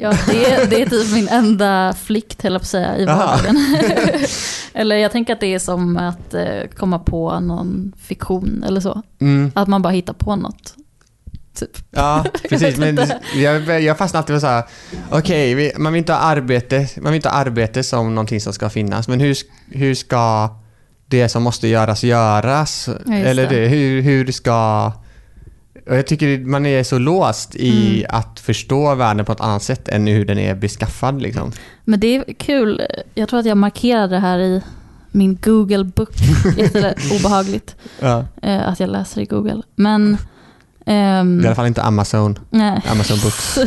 Ja, 0.00 0.12
det, 0.26 0.44
är- 0.52 0.66
det 0.66 0.82
är 0.82 0.86
typ 0.86 1.12
min 1.14 1.28
enda 1.28 1.94
flykt, 2.02 2.42
höll 2.42 2.52
jag 2.52 2.60
på 2.60 2.64
att 2.64 2.68
säga, 2.68 2.98
i 2.98 3.04
vardagen. 3.04 3.56
eller 4.74 4.96
jag 4.96 5.12
tänker 5.12 5.32
att 5.32 5.40
det 5.40 5.54
är 5.54 5.58
som 5.58 5.96
att 5.96 6.34
eh, 6.34 6.62
komma 6.76 6.98
på 6.98 7.40
någon 7.40 7.92
fiktion 8.02 8.64
eller 8.66 8.80
så. 8.80 9.02
Mm. 9.20 9.52
Att 9.54 9.68
man 9.68 9.82
bara 9.82 9.92
hittar 9.92 10.12
på 10.12 10.36
något. 10.36 10.74
Typ. 11.58 11.70
Ja, 11.90 12.24
precis. 12.48 12.76
Men 12.76 12.98
jag, 13.36 13.82
jag 13.82 13.98
fastnar 13.98 14.18
alltid 14.20 14.36
på 14.36 14.40
så 14.40 14.46
här, 14.46 14.62
okej, 15.10 15.54
vi- 15.54 15.72
man 15.78 15.92
vill 15.92 15.98
inte 15.98 16.12
ha 16.12 16.20
arbete, 16.20 16.88
man 16.96 17.12
vill 17.12 17.16
inte 17.18 17.28
ha 17.28 17.36
arbete 17.36 17.82
som 17.82 18.14
någonting 18.14 18.40
som 18.40 18.52
ska 18.52 18.70
finnas, 18.70 19.08
men 19.08 19.20
hur, 19.20 19.36
hur 19.70 19.94
ska 19.94 20.48
det 21.06 21.28
som 21.28 21.42
måste 21.42 21.68
göras 21.68 22.04
göras? 22.04 22.88
Ja, 23.06 23.14
Eller 23.14 23.48
det. 23.48 23.66
hur, 23.68 24.02
hur 24.02 24.32
ska 24.32 24.92
Och 25.88 25.96
jag 25.96 26.06
tycker 26.06 26.38
man 26.38 26.66
är 26.66 26.82
så 26.82 26.98
låst 26.98 27.54
i 27.56 28.04
att 28.08 28.40
förstå 28.40 28.94
världen 28.94 29.24
på 29.26 29.32
ett 29.32 29.40
annat 29.40 29.62
sätt 29.62 29.88
än 29.88 30.06
hur 30.06 30.24
den 30.24 30.38
är 30.38 30.54
beskaffad. 30.54 31.22
Liksom. 31.22 31.52
Men 31.84 32.00
det 32.00 32.16
är 32.16 32.24
kul. 32.34 32.82
Jag 33.14 33.28
tror 33.28 33.40
att 33.40 33.46
jag 33.46 33.56
markerade 33.56 34.14
det 34.14 34.20
här 34.20 34.38
i 34.38 34.62
min 35.10 35.38
Google 35.42 35.84
Book. 35.84 36.10
Obehagligt 37.18 37.76
Ja. 38.00 38.24
eh, 38.42 38.68
att 38.68 38.80
jag 38.80 38.90
läser 38.90 39.20
i 39.20 39.24
Google. 39.24 39.62
Men... 39.76 40.16
Det 40.88 40.94
är 40.94 41.42
i 41.42 41.46
alla 41.46 41.54
fall 41.54 41.66
inte 41.66 41.82
Amazon. 41.82 42.38
nej. 42.50 42.80
Amazon 42.90 43.18
Books. 43.22 43.58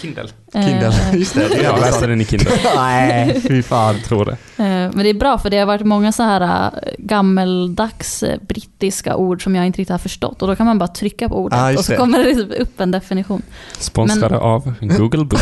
Kindle. 0.00 0.28
Kindle. 0.52 0.86
Eh, 0.86 1.14
Just 1.18 1.34
det, 1.34 1.40
Jag 1.42 1.50
läste 1.50 1.70
Amazon. 1.88 2.08
den 2.08 2.20
i 2.20 2.24
Kindle. 2.24 2.50
Nej, 2.76 3.40
fy 3.48 3.62
fan. 3.62 3.94
Jag 3.94 4.04
tror 4.04 4.24
det. 4.24 4.32
Eh, 4.32 4.90
Men 4.94 4.98
det 4.98 5.08
är 5.08 5.14
bra 5.14 5.38
för 5.38 5.50
det 5.50 5.58
har 5.58 5.66
varit 5.66 5.86
många 5.86 6.12
så 6.12 6.22
här 6.22 6.40
eh, 6.40 6.70
gammeldags 6.98 8.24
brittiska 8.48 9.16
ord 9.16 9.42
som 9.44 9.54
jag 9.56 9.66
inte 9.66 9.78
riktigt 9.78 9.90
har 9.92 9.98
förstått. 9.98 10.42
Och 10.42 10.48
då 10.48 10.56
kan 10.56 10.66
man 10.66 10.78
bara 10.78 10.88
trycka 10.88 11.28
på 11.28 11.36
ordet 11.36 11.58
Ah, 11.58 11.72
och 11.72 11.84
så 11.84 11.92
det. 11.92 11.98
kommer 11.98 12.18
det 12.24 12.60
upp 12.60 12.80
en 12.80 12.90
definition. 12.90 13.42
Sponsrade 13.78 14.34
Men- 14.34 14.42
av 14.42 14.74
Google 14.80 15.24
Book. 15.24 15.40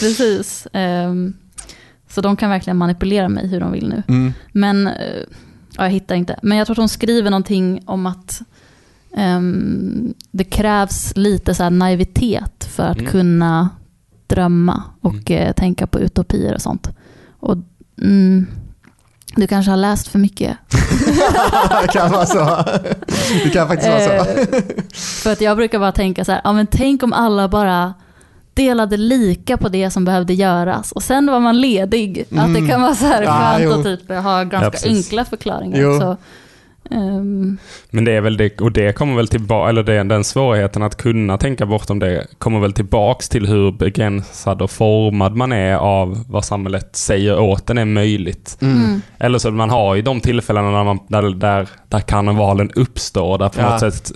Precis. 0.00 0.66
Ehm, 0.72 1.34
Så 2.08 2.20
de 2.20 2.36
kan 2.36 2.50
verkligen 2.50 2.76
manipulera 2.76 3.28
mig 3.28 3.46
hur 3.48 3.60
de 3.60 3.72
vill 3.72 3.88
nu. 3.88 4.02
Mm. 4.08 4.32
Men, 4.52 4.90
ja, 5.76 5.84
jag 5.84 5.90
hittar 5.90 6.14
inte. 6.14 6.38
Men 6.42 6.58
jag 6.58 6.66
tror 6.66 6.74
att 6.74 6.78
hon 6.78 6.88
skriver 6.88 7.30
någonting 7.30 7.82
om 7.86 8.06
att 8.06 8.40
ehm, 9.16 10.14
det 10.30 10.44
krävs 10.44 11.12
lite 11.16 11.54
så 11.54 11.62
här 11.62 11.70
naivitet 11.70 12.64
för 12.76 12.82
att 12.86 12.98
Mm. 12.98 13.10
kunna 13.12 13.68
drömma 14.26 14.82
och 15.00 15.30
eh, 15.30 15.52
tänka 15.52 15.86
på 15.86 15.98
utopier 16.00 16.54
och 16.54 16.60
sånt. 16.62 16.88
Och 17.40 17.56
mm, 18.02 18.46
du 19.36 19.46
kanske 19.46 19.70
har 19.72 19.76
läst 19.76 20.08
för 20.08 20.18
mycket. 20.18 20.56
det 21.82 21.88
kan 21.92 22.10
vara 22.12 22.26
så. 22.26 22.64
Det 23.44 23.50
kan 23.52 23.68
faktiskt 23.68 23.88
vara 23.90 24.00
så. 24.24 24.30
Eh, 24.30 24.62
för 25.22 25.32
att 25.32 25.40
jag 25.40 25.56
brukar 25.56 25.78
bara 25.78 25.92
tänka 25.92 26.24
så 26.24 26.32
här, 26.32 26.40
ja 26.44 26.52
men 26.52 26.66
tänk 26.66 27.02
om 27.02 27.12
alla 27.12 27.48
bara 27.48 27.94
delade 28.54 28.96
lika 28.96 29.56
på 29.56 29.68
det 29.68 29.90
som 29.90 30.04
behövde 30.04 30.34
göras 30.34 30.92
och 30.92 31.02
sen 31.02 31.26
var 31.26 31.40
man 31.40 31.60
ledig. 31.60 32.20
Att 32.20 32.28
det 32.36 32.58
Mm. 32.58 32.68
kan 32.68 32.82
vara 32.82 32.94
så 32.94 33.06
här 33.06 33.22
Ja, 33.22 33.32
skönt 33.58 33.64
jo. 33.64 33.72
att 33.72 33.84
typ 33.84 34.08
ha 34.08 34.42
ganska 34.44 34.70
precis. 34.70 35.06
enkla 35.06 35.24
förklaringar. 35.24 35.78
Jo. 35.80 36.00
Så, 36.00 36.16
ehm, 36.90 37.58
Men 37.90 38.04
det 38.04 38.12
är 38.12 38.20
väl 38.20 38.36
det, 38.36 38.60
och 38.60 38.72
det 38.72 38.92
kommer 38.92 39.16
väl 39.16 39.28
tillbaka, 39.28 39.68
eller 39.70 39.82
det, 39.82 40.02
den 40.02 40.24
svårigheten 40.24 40.82
att 40.82 40.96
kunna 40.96 41.38
tänka 41.38 41.66
bortom 41.66 41.98
det 41.98 42.26
kommer 42.38 42.60
väl 42.60 42.72
tillbaks 42.72 43.28
till 43.28 43.46
hur 43.46 43.72
begränsad 43.72 44.62
och 44.62 44.70
formad 44.70 45.36
man 45.36 45.52
är 45.52 45.74
av 45.76 46.24
vad 46.28 46.44
samhället 46.44 46.96
säger 46.96 47.38
åt 47.40 47.70
en 47.70 47.78
är 47.78 47.84
möjligt. 47.84 48.58
Mm. 48.60 48.76
mm. 48.84 49.02
Eller 49.18 49.38
så 49.38 49.50
man 49.50 49.70
har 49.70 49.94
ju 49.94 50.02
de 50.02 50.20
tillfällena 50.20 50.70
när 50.70 50.84
man, 50.84 50.98
där, 51.08 51.22
där, 51.22 51.68
där 51.88 52.00
karnevalen 52.00 52.70
uppstår, 52.74 53.38
där 53.38 53.48
på 53.48 53.60
Ja. 53.60 53.70
något 53.70 53.80
sätt 53.80 54.12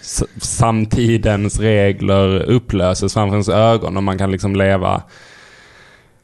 s- 0.00 0.24
samtidens 0.40 1.60
regler 1.60 2.42
upplöses 2.42 3.14
framför 3.14 3.34
ens 3.34 3.48
ögon 3.48 3.96
och 3.96 4.02
man 4.02 4.18
kan 4.18 4.30
liksom 4.30 4.56
leva 4.56 5.02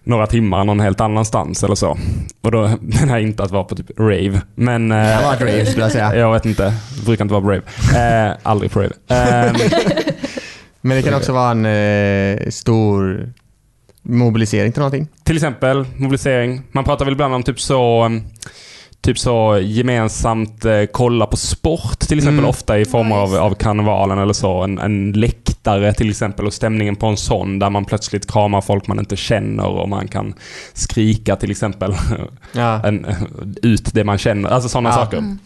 några 0.04 0.26
timmar 0.26 0.64
någon 0.64 0.80
helt 0.80 1.00
annanstans 1.00 1.64
eller 1.64 1.74
så. 1.74 1.98
Och 2.40 2.50
då 2.50 2.70
menar 2.80 3.14
jag 3.18 3.22
inte 3.22 3.42
att 3.42 3.50
vara 3.50 3.64
på 3.64 3.74
typ 3.76 3.98
rave, 4.00 4.40
men... 4.54 4.92
eh, 4.92 4.98
Det 4.98 5.24
varit 5.24 5.40
rave, 5.40 5.66
skulle 5.66 5.84
jag 5.84 5.92
säga. 5.92 6.16
Jag 6.16 6.32
vet 6.32 6.46
inte, 6.46 6.74
det 6.96 7.04
brukar 7.06 7.24
inte 7.24 7.34
vara 7.34 7.42
på 7.44 7.50
rave. 7.50 8.28
Eh, 8.28 8.36
aldrig 8.42 8.70
på 8.70 8.80
rave. 8.80 8.92
Eh, 9.08 9.52
Men 10.80 10.96
det 10.96 11.02
kan 11.02 11.14
också 11.14 11.32
vara 11.32 11.50
en 11.50 11.66
eh, 11.66 12.48
stor 12.50 13.28
mobilisering 14.02 14.72
till 14.72 14.80
någonting. 14.80 15.08
till 15.24 15.36
exempel 15.36 15.84
mobilisering. 15.96 16.62
Man 16.72 16.84
pratar 16.84 17.04
väl 17.04 17.12
ibland 17.14 17.34
om 17.34 17.42
typ 17.42 17.60
så 17.60 18.10
Typ 19.00 19.18
så 19.18 19.58
gemensamt 19.62 20.64
eh, 20.64 20.82
kolla 20.92 21.26
på 21.26 21.36
sport 21.36 21.98
till 21.98 22.18
exempel 22.18 22.38
Mm. 22.38 22.48
ofta 22.50 22.78
i 22.78 22.84
former 22.84 23.16
Ja, 23.16 23.22
av, 23.22 23.34
av 23.34 23.54
karnevalen 23.54 24.18
eller 24.18 24.32
så. 24.32 24.62
En, 24.62 24.78
en 24.78 25.12
läktare 25.64 25.92
till 25.92 26.10
exempel 26.10 26.46
och 26.46 26.52
stämningen 26.52 26.96
på 26.96 27.06
en 27.06 27.16
sån 27.16 27.58
där 27.58 27.70
man 27.70 27.84
plötsligt 27.84 28.30
kramar 28.32 28.60
folk 28.60 28.86
man 28.86 28.98
inte 28.98 29.16
känner 29.16 29.66
och 29.66 29.88
man 29.88 30.08
kan 30.08 30.34
skrika 30.72 31.36
till 31.36 31.50
exempel 31.50 31.94
Ja. 32.52 32.86
en, 32.86 33.06
ut 33.62 33.94
det 33.94 34.04
man 34.04 34.18
känner. 34.18 34.48
Alltså 34.48 34.68
sådana 34.68 34.88
Ja. 34.88 34.94
saker. 34.94 35.18
Mm. 35.18 35.38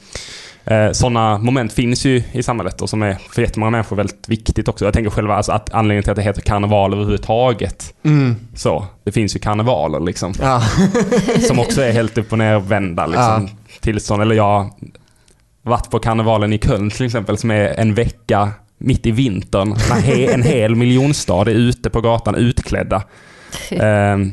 Eh, 0.65 0.93
sådana 0.93 1.39
moment 1.39 1.73
finns 1.73 2.05
ju 2.07 2.23
i 2.33 2.43
samhället 2.43 2.83
och 2.83 2.91
som 2.91 3.03
är 3.03 3.17
för 3.31 3.43
jättemånga 3.43 3.71
människor 3.71 3.97
väldigt 3.97 4.29
viktigt 4.29 4.69
också. 4.69 4.85
Jag 4.85 4.95
tänker 4.95 5.11
själva 5.11 5.35
alltså 5.35 5.53
att 5.53 5.75
anledningen 5.75 6.03
till 6.03 6.11
att 6.11 6.17
det 6.17 6.23
heter 6.23 6.43
karneval 6.43 6.93
överhuvudtaget. 6.93 7.95
Mm. 8.05 8.37
Så, 8.55 8.87
det 9.05 9.13
finns 9.13 9.37
ju 9.37 9.41
karnevaler 9.41 10.01
liksom. 10.01 10.35
Ja. 10.41 10.63
Som 11.49 11.59
också 11.59 11.83
är 11.83 11.93
helt 11.93 12.19
upp 12.19 12.33
och 12.33 12.39
ner 12.39 12.59
vända 12.61 13.07
liksom. 13.07 13.49
Tillstånd. 13.81 14.23
Eller 14.23 14.35
jag 14.35 14.45
har 14.45 14.71
varit 15.63 15.91
på 15.91 15.99
karnevalen 15.99 16.53
i 16.53 16.59
Köln 16.59 16.91
till 16.91 17.07
exempel 17.07 17.39
som 17.39 17.51
är 17.51 17.81
en 17.81 17.95
vecka 17.95 18.53
mitt 18.79 19.07
i 19.07 19.11
vintern. 19.11 19.69
När 19.69 20.01
he, 20.01 20.33
en 20.33 20.43
hel 20.43 20.75
miljonstad 20.75 21.41
är 21.43 21.55
ute 21.55 21.91
på 21.91 22.01
gatan 22.01 22.35
utklädda. 22.35 23.03
Ehm, 23.71 24.33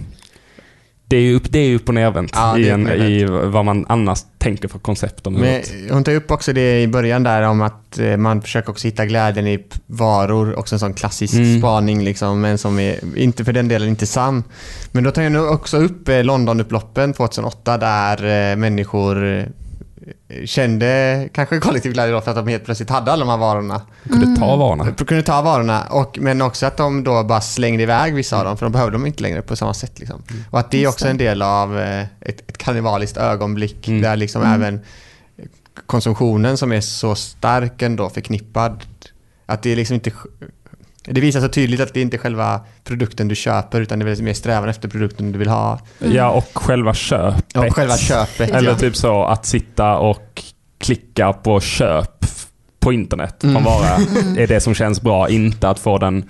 det 1.08 1.18
är 1.18 1.22
ju 1.22 1.36
upp, 1.36 1.52
det 1.52 1.60
är 1.60 1.68
ju 1.68 1.76
upp 1.76 1.88
och 1.88 1.94
nervänt 1.94 2.32
Ja, 2.34 2.58
i, 2.58 2.70
en, 2.70 2.88
i 2.92 3.26
vad 3.26 3.66
man 3.66 3.86
annars 3.90 4.20
tänker 4.38 4.68
för 4.68 4.80
koncept 4.80 5.28
om 5.28 5.34
Men 5.34 5.62
hon 5.92 6.04
tar 6.04 6.16
upp 6.16 6.32
också 6.32 6.54
det 6.54 6.82
i 6.82 6.88
början 6.88 7.24
där 7.24 7.42
om 7.42 7.62
att 7.62 8.00
eh, 8.00 8.18
man 8.18 8.42
försöker 8.42 8.70
också 8.70 8.88
hitta 8.88 9.06
glädjen 9.06 9.48
i 9.48 9.66
varor. 9.88 10.60
Också 10.60 10.76
en 10.76 10.80
sån 10.80 10.94
klassisk 10.94 11.34
Mm. 11.34 11.60
spaning 11.60 12.04
liksom, 12.04 12.42
men 12.42 12.58
som 12.58 12.80
är, 12.80 13.00
inte 13.16 13.46
för 13.46 13.54
den 13.54 13.68
delen 13.68 13.90
inte 13.90 14.06
sann. 14.06 14.44
Men 14.92 15.04
då 15.04 15.12
tar 15.12 15.22
jag 15.22 15.32
nu 15.32 15.40
också 15.40 15.78
upp 15.78 16.10
eh, 16.10 16.24
Londonupploppen 16.24 17.14
2008 17.14 17.78
där 17.78 18.52
eh, 18.52 18.56
människor 18.56 19.38
eh, 19.38 19.46
kände 20.46 21.30
kanske 21.34 21.60
kollektiv 21.60 21.94
glädje 21.94 22.14
då 22.14 22.22
för 22.22 22.32
att 22.32 22.38
de 22.38 22.48
helt 22.48 22.66
plötsligt 22.66 22.90
hade 22.90 23.12
alla 23.12 23.26
de 23.26 23.30
här 23.32 23.38
varorna. 23.38 23.82
Kunde 24.10 24.40
ta 24.40 24.56
varorna. 24.56 24.94
De 24.98 25.06
kunde 25.06 25.24
ta 25.24 25.42
varorna, 25.42 25.84
och, 25.90 26.18
men 26.22 26.42
också 26.42 26.66
att 26.66 26.78
de 26.78 27.04
då 27.04 27.24
bara 27.24 27.42
slängde 27.42 27.84
iväg 27.84 28.14
vissa 28.14 28.38
av 28.40 28.46
dem 28.46 28.58
för 28.58 28.66
de 28.66 28.72
behövde 28.72 28.92
dem 28.92 29.06
inte 29.06 29.24
längre 29.24 29.42
på 29.42 29.56
samma 29.56 29.74
sätt. 29.74 30.00
Liksom. 30.00 30.24
Och 30.50 30.60
att 30.60 30.72
det 30.72 30.84
är 30.84 30.88
också 30.88 31.08
en 31.08 31.18
del 31.18 31.42
av 31.42 31.80
eh, 31.80 32.02
ett, 32.22 32.50
ett 32.50 32.58
karnevaliskt 32.58 33.18
ögonblick 33.18 33.88
Mm. 33.88 34.02
där 34.02 34.16
liksom 34.16 34.42
Mm. 34.42 34.54
även 34.54 34.80
konsumtionen 35.86 36.58
som 36.58 36.72
är 36.72 36.82
så 36.82 37.16
stark 37.16 37.82
ändå 37.82 38.10
förknippad. 38.10 38.84
Att 39.46 39.64
det 39.64 39.72
är 39.72 39.76
liksom 39.76 39.94
inte... 39.94 40.12
Det 41.06 41.22
visar 41.22 41.42
så 41.42 41.48
tydligt 41.48 41.80
att 41.80 41.94
det 41.94 42.02
inte 42.02 42.16
är 42.16 42.20
själva 42.20 42.62
produkten 42.84 43.28
du 43.28 43.36
köper 43.36 43.82
utan 43.82 44.00
det 44.00 44.12
är 44.12 44.22
mer 44.24 44.34
strävan 44.34 44.70
efter 44.70 44.88
produkten 44.88 45.32
du 45.32 45.40
vill 45.40 45.50
ha. 45.50 45.80
Ja, 46.00 46.30
och 46.30 46.50
själva 46.54 46.94
köpet. 46.94 47.58
Och 47.58 47.76
själva 47.76 47.98
köpet. 47.98 48.50
Eller 48.50 48.70
ja. 48.70 48.78
typ 48.78 48.96
så 48.96 49.24
att 49.24 49.46
sitta 49.46 49.98
och 49.98 50.44
klicka 50.78 51.34
på 51.34 51.60
köp 51.60 52.26
på 52.80 52.94
internet 52.94 53.44
Mm. 53.44 53.64
vara 53.64 53.88
är 54.38 54.48
det 54.48 54.60
som 54.60 54.74
känns 54.74 55.02
bra. 55.02 55.30
Inte 55.30 55.70
att 55.70 55.80
få 55.80 55.98
den 55.98 56.30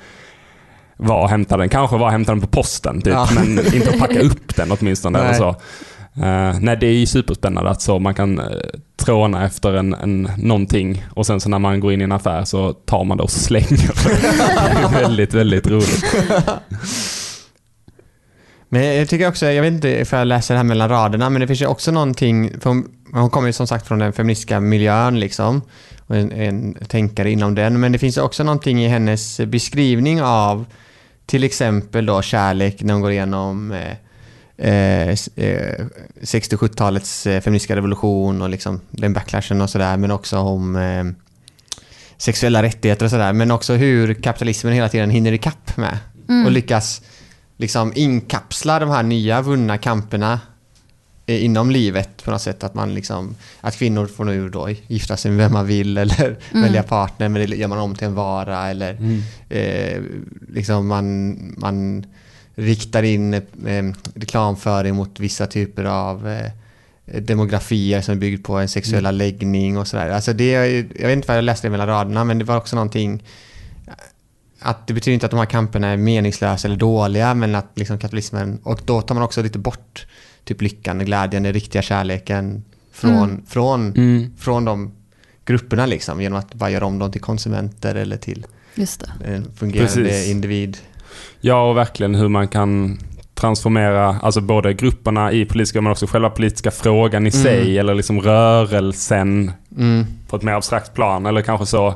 vara 0.97 1.21
och 1.23 1.29
hämta 1.29 1.57
den. 1.57 1.69
Kanske 1.69 1.95
vara 1.97 2.05
och 2.05 2.11
hämta 2.11 2.31
den 2.31 2.41
på 2.41 2.47
posten 2.47 3.01
typ, 3.01 3.13
Ja. 3.13 3.27
men 3.35 3.75
inte 3.75 3.89
att 3.89 3.99
packa 3.99 4.19
upp 4.21 4.55
den 4.55 4.71
åtminstone. 4.71 5.19
Eller 5.19 5.29
Nej. 5.29 5.37
så. 5.37 5.55
Uh, 6.17 6.59
nej, 6.59 6.77
det 6.77 6.87
är 6.87 6.93
ju 6.93 7.05
superspännande 7.05 7.69
att 7.69 7.81
så 7.81 7.99
man 7.99 8.13
kan 8.13 8.39
uh, 8.39 8.45
tråna 8.95 9.45
efter 9.45 9.73
en, 9.73 9.93
en, 9.93 10.29
någonting 10.37 11.05
och 11.09 11.25
sen 11.25 11.39
så 11.39 11.49
när 11.49 11.59
man 11.59 11.79
går 11.79 11.93
in 11.93 12.01
i 12.01 12.03
en 12.03 12.11
affär 12.11 12.45
så 12.45 12.73
tar 12.73 13.03
man 13.03 13.17
det 13.17 13.23
och 13.23 13.31
slänger 13.45 13.67
det. 13.69 14.87
är 14.87 15.01
väldigt, 15.01 15.33
väldigt 15.33 15.67
roligt. 15.67 16.05
Men 18.69 18.95
jag 18.95 19.09
tycker 19.09 19.27
också, 19.27 19.45
jag 19.45 19.61
vet 19.61 19.73
inte 19.73 19.89
ifall 19.89 20.19
jag 20.19 20.27
läser 20.27 20.53
det 20.53 20.57
här 20.57 20.63
mellan 20.63 20.89
raderna, 20.89 21.29
men 21.29 21.41
det 21.41 21.47
finns 21.47 21.61
ju 21.61 21.65
också 21.65 21.91
någonting, 21.91 22.59
för 22.59 22.69
hon, 22.69 22.87
hon 23.13 23.29
kommer 23.29 23.47
ju 23.47 23.53
som 23.53 23.67
sagt 23.67 23.87
från 23.87 23.99
den 23.99 24.13
feministiska 24.13 24.59
miljön 24.59 25.19
liksom, 25.19 25.61
och 26.07 26.15
en, 26.15 26.31
en 26.31 26.73
tänkare 26.73 27.31
inom 27.31 27.55
den, 27.55 27.79
men 27.79 27.91
det 27.91 27.99
finns 27.99 28.17
också 28.17 28.43
någonting 28.43 28.83
i 28.83 28.87
hennes 28.87 29.39
beskrivning 29.39 30.21
av 30.21 30.65
till 31.25 31.43
exempel 31.43 32.05
då 32.05 32.21
kärlek 32.21 32.81
när 32.81 32.93
hon 32.93 33.01
går 33.01 33.11
igenom 33.11 33.71
eh, 33.71 33.93
eh, 34.57 35.07
s- 35.09 35.29
eh, 35.35 35.85
60-70-talets 36.21 37.27
eh, 37.27 37.41
feministiska 37.41 37.75
revolution 37.75 38.41
och 38.41 38.49
liksom 38.49 38.81
den 38.91 39.13
backlashen 39.13 39.61
och 39.61 39.69
sådär, 39.69 39.97
men 39.97 40.11
också 40.11 40.37
om 40.37 40.75
eh, 40.75 41.03
sexuella 42.17 42.63
rättigheter 42.63 43.05
och 43.05 43.11
sådär, 43.11 43.33
men 43.33 43.51
också 43.51 43.73
hur 43.73 44.13
kapitalismen 44.13 44.73
hela 44.73 44.89
tiden 44.89 45.09
hinner 45.09 45.31
ikapp 45.31 45.77
med 45.77 45.97
Mm. 46.29 46.45
och 46.45 46.51
lyckas 46.51 47.01
liksom 47.57 47.91
inkapsla 47.95 48.79
de 48.79 48.89
här 48.89 49.03
nya 49.03 49.41
vunna 49.41 49.77
kamperna 49.77 50.39
eh, 51.25 51.45
inom 51.45 51.71
livet 51.71 52.23
på 52.23 52.31
något 52.31 52.41
sätt. 52.41 52.63
Att, 52.63 52.73
man 52.73 52.93
liksom, 52.93 53.35
att 53.61 53.75
kvinnor 53.75 54.07
får 54.07 54.25
nu 54.25 54.49
då 54.49 54.69
gifta 54.87 55.17
sig 55.17 55.31
med 55.31 55.37
vem 55.37 55.53
man 55.53 55.67
vill 55.67 55.97
eller 55.97 56.25
Mm. 56.51 56.63
välja 56.63 56.83
partner 56.83 57.29
men 57.29 57.49
det 57.49 57.55
gör 57.57 57.67
man 57.67 57.77
om 57.77 57.95
till 57.95 58.07
en 58.07 58.13
vara 58.15 58.69
eller 58.69 58.97
eh, 59.49 60.01
liksom 60.49 60.87
man, 60.87 61.35
man 61.57 62.05
riktar 62.55 63.03
in 63.03 63.33
eh, 63.33 63.41
reklamföring 64.15 64.95
mot 64.95 65.19
vissa 65.19 65.47
typer 65.47 65.83
av 65.83 66.27
eh, 66.27 66.51
demografier 67.21 68.01
som 68.01 68.11
är 68.11 68.19
byggd 68.19 68.45
på 68.45 68.53
en 68.57 68.67
sexuella 68.69 69.11
läggning 69.11 69.77
och 69.77 69.87
sådär. 69.87 70.09
Alltså 70.09 70.33
det, 70.33 70.51
jag 70.99 71.07
vet 71.07 71.13
inte 71.15 71.27
vad 71.27 71.37
jag 71.37 71.43
läste 71.43 71.69
mellan 71.69 71.87
raderna 71.87 72.23
men 72.23 72.39
det 72.39 72.45
var 72.45 72.57
också 72.57 72.75
någonting 72.75 73.23
att 74.59 74.87
det 74.87 74.93
betyder 74.93 75.13
inte 75.13 75.25
att 75.25 75.31
de 75.31 75.37
här 75.39 75.45
kamperna 75.45 75.87
är 75.87 75.97
meningslösa 75.97 76.67
eller 76.67 76.77
dåliga 76.77 77.33
men 77.33 77.55
att 77.55 77.71
liksom 77.75 77.97
kapitalismen, 77.99 78.59
och 78.63 78.79
då 78.85 79.01
tar 79.01 79.15
man 79.15 79.23
också 79.23 79.41
lite 79.41 79.59
bort 79.59 80.07
typ 80.43 80.61
lyckan, 80.61 80.99
glädjen, 80.99 81.43
den 81.43 81.53
riktiga 81.53 81.81
kärleken 81.81 82.63
från, 82.91 83.11
Mm. 83.29 83.45
från, 83.47 83.93
Mm. 83.93 84.33
från 84.37 84.65
de 84.65 84.91
grupperna 85.45 85.85
liksom 85.85 86.21
genom 86.21 86.39
att 86.39 86.53
bara 86.53 86.69
göra 86.69 86.85
om 86.85 86.99
dem 86.99 87.11
till 87.11 87.21
konsumenter 87.21 87.95
eller 87.95 88.17
till 88.17 88.45
Just 88.75 88.99
det. 88.99 89.33
en 89.33 89.51
fungerande 89.55 89.93
Precis. 89.93 90.27
individ. 90.31 90.77
Ja, 91.41 91.69
och 91.69 91.77
verkligen 91.77 92.15
hur 92.15 92.27
man 92.29 92.47
kan 92.47 92.97
transformera 93.33 94.15
alltså 94.21 94.41
både 94.41 94.73
grupperna 94.73 95.31
i 95.31 95.45
politiska 95.45 95.81
men 95.81 95.91
också 95.91 96.07
själva 96.07 96.29
politiska 96.29 96.71
frågan 96.71 97.27
i 97.27 97.29
Mm. 97.29 97.43
sig 97.43 97.79
eller 97.79 97.93
liksom 97.95 98.21
rörelsen 98.21 99.51
Mm. 99.77 100.05
på 100.27 100.35
ett 100.35 100.43
mer 100.43 100.53
abstrakt 100.53 100.93
plan 100.93 101.25
eller 101.25 101.41
kanske 101.41 101.65
så 101.65 101.93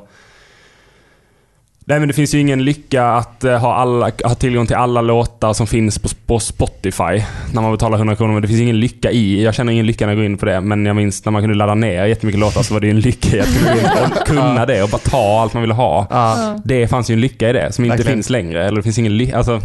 Nej 1.90 2.00
men 2.00 2.08
det 2.08 2.14
finns 2.14 2.34
ju 2.34 2.40
ingen 2.40 2.64
lycka 2.64 3.06
att 3.06 3.44
eh, 3.44 3.58
ha, 3.58 3.76
alla, 3.76 4.12
ha 4.24 4.36
tillgång 4.36 4.68
till 4.68 4.76
alla 4.76 5.02
låtar 5.02 5.54
som 5.54 5.68
finns 5.68 6.00
på, 6.00 6.10
på 6.26 6.40
Spotify 6.40 7.24
när 7.54 7.62
man 7.62 7.72
betalar 7.72 7.98
100 7.98 8.16
kronor. 8.16 8.34
Men 8.34 8.42
det 8.42 8.48
finns 8.48 8.60
ingen 8.62 8.80
lycka 8.80 9.12
i, 9.12 9.44
jag 9.44 9.54
känner 9.54 9.74
ingen 9.74 9.86
lycka 9.86 10.06
när 10.06 10.14
jag 10.14 10.18
går 10.18 10.26
in 10.26 10.38
på 10.38 10.46
det. 10.46 10.62
Men 10.62 10.86
jag 10.86 10.96
minns 10.96 11.26
när 11.26 11.32
man 11.32 11.42
kunde 11.42 11.56
ladda 11.56 11.76
ner 11.76 12.06
jättemycket 12.06 12.40
låtar 12.40 12.64
så 12.64 12.74
var 12.74 12.82
det 12.82 12.88
ju 12.88 12.92
en 12.92 13.00
lycka 13.00 13.38
i 13.38 13.40
att 13.40 13.58
kunna, 13.58 13.74
gå 13.74 13.80
in 13.80 13.86
och 14.12 14.18
kunna 14.28 14.66
det 14.66 14.84
och 14.84 14.90
bara 14.90 14.98
ta 14.98 15.42
allt 15.42 15.54
man 15.54 15.62
ville 15.62 15.74
ha. 15.74 16.08
Ja. 16.10 16.60
Det 16.66 16.88
fanns 16.88 17.10
ju 17.10 17.14
en 17.14 17.22
lycka 17.22 17.50
i 17.50 17.54
det 17.54 17.72
som 17.72 17.86
inte 17.86 17.98
Verkligen. 17.98 18.18
finns 18.18 18.30
längre. 18.30 18.66
Eller 18.66 18.78
det 18.78 18.84
finns 18.84 18.98
ingen 18.98 19.18
lycka. 19.18 19.38
Alltså, 19.38 19.62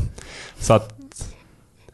så 0.59 0.75
att, 0.75 0.95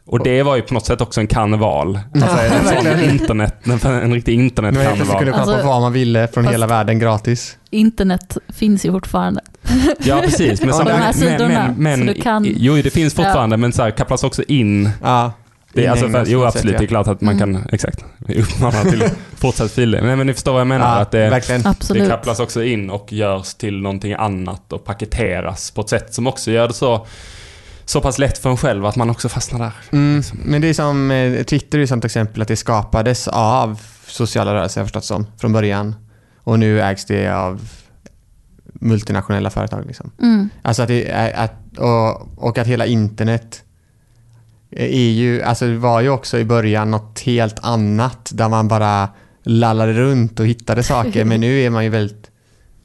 och 0.05 0.23
det 0.23 0.43
var 0.43 0.55
ju 0.55 0.61
på 0.61 0.73
något 0.73 0.85
sätt 0.85 1.01
också 1.01 1.19
en 1.21 1.27
karneval. 1.27 1.99
Alltså 2.13 2.37
en 2.37 2.83
sån 2.83 3.09
internet, 3.09 3.55
en, 3.85 4.13
riktig 4.13 4.33
internetkarneval. 4.33 5.17
kunde 5.17 5.31
kolla 5.31 5.45
på 5.45 5.51
Alltså, 5.51 5.67
vad 5.67 5.81
man 5.81 5.93
ville 5.93 6.27
från 6.27 6.47
hela 6.47 6.67
världen 6.67 6.99
gratis. 6.99 7.57
Internet 7.69 8.37
finns 8.49 8.85
ju 8.85 8.91
fortfarande. 8.91 9.41
Ja, 9.99 10.21
precis. 10.25 10.59
Men, 10.61 10.69
Ja, 10.69 10.75
så- 10.75 10.83
de 10.83 10.91
här 10.91 10.99
men, 10.99 11.13
sidorna, 11.13 11.73
men, 11.77 11.99
men, 11.99 12.07
så 12.07 12.13
du 12.13 12.21
kan- 12.21 12.45
Jo, 12.57 12.75
det 12.75 12.89
finns 12.89 13.13
fortfarande, 13.13 13.57
men 13.57 13.73
så 13.73 13.83
här, 13.83 13.91
kopplas 13.91 14.23
också 14.23 14.43
in. 14.43 14.89
Ja. 15.03 15.31
Det 15.73 15.85
är, 15.85 15.91
alltså, 15.91 16.09
för, 16.09 16.25
jo, 16.27 16.43
absolut. 16.43 16.71
sätt, 16.71 16.79
Det 16.79 16.85
är 16.85 16.87
klart 16.87 17.07
att 17.07 17.21
man 17.21 17.35
Mm. 17.41 17.53
kan, 17.53 17.67
exakt, 17.71 18.05
vi 18.17 18.41
uppmanar 18.41 18.83
till 18.83 19.03
fortsatt 19.37 19.71
filer. 19.71 20.01
Nej, 20.01 20.15
men 20.15 20.27
ni 20.27 20.33
förstår 20.33 20.51
vad 20.51 20.61
jag 20.61 20.67
menar. 20.67 20.95
Ja, 20.95 21.01
att 21.01 21.11
det, 21.11 21.29
verkligen. 21.29 21.61
det 21.89 22.09
kopplas 22.09 22.39
också 22.39 22.63
in 22.63 22.89
och 22.89 23.13
görs 23.13 23.53
till 23.53 23.81
någonting 23.81 24.13
annat 24.13 24.73
och 24.73 24.85
paketeras 24.85 25.71
på 25.71 25.81
ett 25.81 25.89
sätt 25.89 26.13
som 26.13 26.27
också 26.27 26.51
gör 26.51 26.67
det 26.67 26.73
så, 26.73 27.05
så 27.85 28.01
pass 28.01 28.19
lätt 28.19 28.37
för 28.37 28.49
en 28.49 28.57
själv 28.57 28.85
att 28.85 28.95
man 28.95 29.09
också 29.09 29.29
fastnar 29.29 29.59
där. 29.59 29.71
Mm, 29.91 30.23
men 30.45 30.61
det 30.61 30.67
är 30.69 30.73
som 30.73 31.11
eh, 31.11 31.43
Twitter 31.43 31.79
är 31.79 31.85
som 31.85 32.01
till 32.01 32.05
exempel 32.07 32.41
att 32.41 32.47
det 32.47 32.55
skapades 32.55 33.27
av 33.27 33.79
sociala 34.07 34.53
rörelser 34.53 34.81
jag 34.81 34.85
förstått 34.87 35.05
som 35.05 35.27
från 35.39 35.53
början. 35.53 35.95
Och 36.43 36.59
nu 36.59 36.81
ägs 36.81 37.05
det 37.05 37.29
av 37.29 37.61
multinationella 38.81 39.49
företag. 39.49 39.85
Liksom. 39.87 40.11
Mm. 40.21 40.49
Alltså 40.61 40.81
att 40.81 40.87
det 40.87 41.11
att, 41.35 41.77
och, 41.77 42.43
och 42.47 42.57
att 42.57 42.67
hela 42.67 42.85
internet 42.85 43.63
är 44.71 45.09
ju, 45.09 45.41
alltså 45.41 45.65
det 45.67 45.77
var 45.77 46.01
ju 46.01 46.09
också 46.09 46.39
i 46.39 46.45
början 46.45 46.91
något 46.91 47.19
helt 47.19 47.59
annat 47.59 48.31
där 48.33 48.49
man 48.49 48.67
bara 48.67 49.09
lallade 49.43 49.93
runt 49.93 50.39
och 50.39 50.47
hittade 50.47 50.83
saker. 50.83 51.25
Men 51.25 51.41
nu 51.41 51.59
är 51.61 51.69
man 51.69 51.83
ju 51.83 51.89
väldigt, 51.89 52.31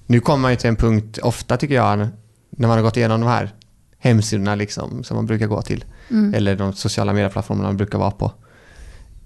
nu 0.07 0.21
kommer 0.21 0.43
man 0.43 0.51
ju 0.51 0.57
till 0.57 0.69
en 0.69 0.77
punkt, 0.77 1.19
ofta 1.23 1.57
tycker 1.57 1.75
jag, 1.75 1.99
när 2.51 2.69
man 2.69 2.71
har 2.71 2.83
gått 2.83 2.97
igenom 2.97 3.21
de 3.21 3.27
här 3.27 3.51
hemsidorna 3.99 4.55
liksom, 4.55 5.05
som 5.05 5.15
man 5.17 5.27
brukar 5.27 5.47
gå 5.47 5.63
till 5.63 5.85
Mm. 6.11 6.35
eller 6.35 6.57
de 6.57 6.73
sociala 6.73 7.13
medieplattformarna 7.13 7.69
man 7.69 7.77
brukar 7.77 7.99
vara 7.99 8.11
på. 8.11 8.33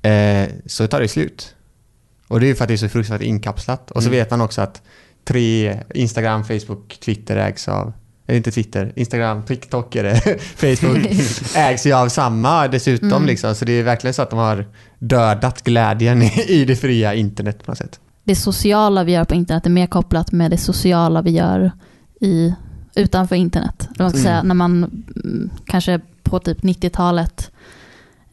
Eh, 0.08 0.48
så 0.66 0.86
tar 0.86 1.00
det 1.00 1.08
slut. 1.08 1.54
Och 2.28 2.40
det 2.40 2.46
är 2.46 2.48
ju 2.48 2.54
för 2.54 2.64
att 2.64 2.68
det 2.68 2.74
är 2.74 2.76
så 2.78 2.88
fruktansvärt 2.88 3.26
inkapslat. 3.26 3.90
Och 3.90 4.02
så 4.02 4.08
Mm. 4.08 4.18
vet 4.20 4.30
man 4.30 4.40
också 4.40 4.60
att 4.62 4.82
tre, 5.24 5.80
Instagram, 5.94 6.44
Facebook, 6.44 6.98
Twitter 7.04 7.36
ägs 7.36 7.68
av, 7.68 7.92
eller 8.26 8.36
inte 8.36 8.50
Twitter, 8.50 8.92
Instagram, 8.96 9.42
TikTok 9.42 9.96
är 9.96 10.02
det, 10.04 10.20
Facebook 10.56 11.06
ägs 11.56 11.86
ju 11.86 11.92
av 11.92 12.08
samma 12.08 12.68
dessutom 12.68 13.08
Mm. 13.12 13.26
liksom. 13.26 13.54
Så 13.54 13.64
det 13.64 13.72
är 13.72 13.82
verkligen 13.82 14.14
så 14.14 14.22
att 14.22 14.30
de 14.30 14.38
har 14.38 14.66
dödat 14.98 15.62
glädjen 15.62 16.22
i 16.48 16.64
det 16.64 16.76
fria 16.76 17.14
internet 17.14 17.64
på 17.64 17.70
något 17.70 17.78
sätt. 17.78 18.00
Det 18.24 18.36
sociala 18.36 19.04
vi 19.04 19.12
gör 19.12 19.24
på 19.24 19.34
internet 19.34 19.66
är 19.66 19.70
mer 19.70 19.86
kopplat 19.86 20.32
med 20.32 20.50
det 20.50 20.58
sociala 20.58 21.22
vi 21.22 21.30
gör 21.30 21.72
i, 22.20 22.54
utanför 22.94 23.36
internet. 23.36 23.88
Man 23.98 24.10
ska 24.10 24.18
Mm. 24.18 24.22
säga, 24.24 24.42
när 24.42 24.54
man 24.54 24.84
mm, 25.24 25.50
kanske 25.66 26.00
på 26.22 26.38
typ 26.38 26.60
90-talet 26.62 27.50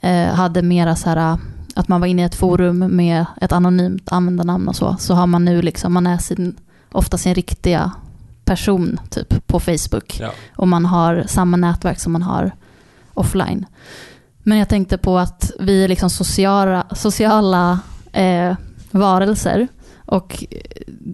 eh, 0.02 0.26
hade 0.28 0.62
mera 0.62 0.96
så 0.96 1.10
här 1.10 1.38
att 1.76 1.88
man 1.88 2.02
var 2.02 2.08
inne 2.08 2.22
i 2.22 2.26
ett 2.26 2.36
forum 2.36 2.80
med 2.80 3.26
ett 3.42 3.52
anonymt 3.52 4.12
användarnamn 4.12 4.68
och 4.68 4.76
så, 4.76 4.96
så 5.00 5.14
har 5.14 5.28
man 5.28 5.46
nu 5.46 5.62
liksom, 5.62 5.94
man 5.94 6.08
är 6.08 6.18
sin, 6.18 6.56
ofta 6.92 7.18
sin 7.18 7.36
riktiga 7.36 7.92
person 8.46 9.00
typ 9.10 9.48
på 9.48 9.60
Facebook. 9.60 10.20
Ja. 10.20 10.32
och 10.56 10.68
man 10.68 10.86
har 10.86 11.24
samma 11.28 11.58
nätverk 11.58 12.00
som 12.00 12.14
man 12.14 12.22
har 12.22 12.52
offline. 13.14 13.66
Men 14.44 14.58
jag 14.58 14.70
tänkte 14.70 14.98
på 14.98 15.18
att 15.18 15.52
vi 15.60 15.84
är 15.84 15.88
liksom 15.88 16.10
sociala, 16.10 16.88
sociala 16.96 17.80
eh, 18.12 18.56
varelser 18.92 19.68
och 19.96 20.46
eh, 20.52 20.58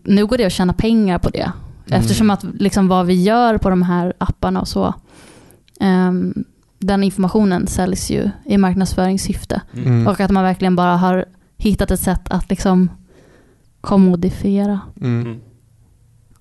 nu 0.03 0.25
går 0.25 0.38
det 0.38 0.45
att 0.45 0.53
tjäna 0.53 0.73
pengar 0.73 1.19
på 1.19 1.29
det. 1.29 1.51
Mm. 1.88 1.99
Eftersom 1.99 2.29
att 2.29 2.43
liksom 2.43 2.88
vad 2.88 3.05
vi 3.05 3.23
gör 3.23 3.57
på 3.57 3.69
de 3.69 3.81
här 3.81 4.13
apparna 4.17 4.62
och 4.62 4.67
så, 4.67 4.93
ehm, 5.79 6.43
den 6.79 7.03
informationen 7.03 7.67
säljs 7.67 8.12
ju 8.12 8.29
i 8.45 8.57
marknadsföringssyfte. 8.57 9.62
Mm. 9.73 10.07
Och 10.07 10.19
att 10.19 10.31
man 10.31 10.43
verkligen 10.43 10.75
bara 10.75 10.97
har 10.97 11.25
hittat 11.57 11.91
ett 11.91 11.99
sätt 11.99 12.29
att 12.29 12.49
liksom 12.49 12.89
kommodifiera 13.81 14.79
Mm. 15.01 15.39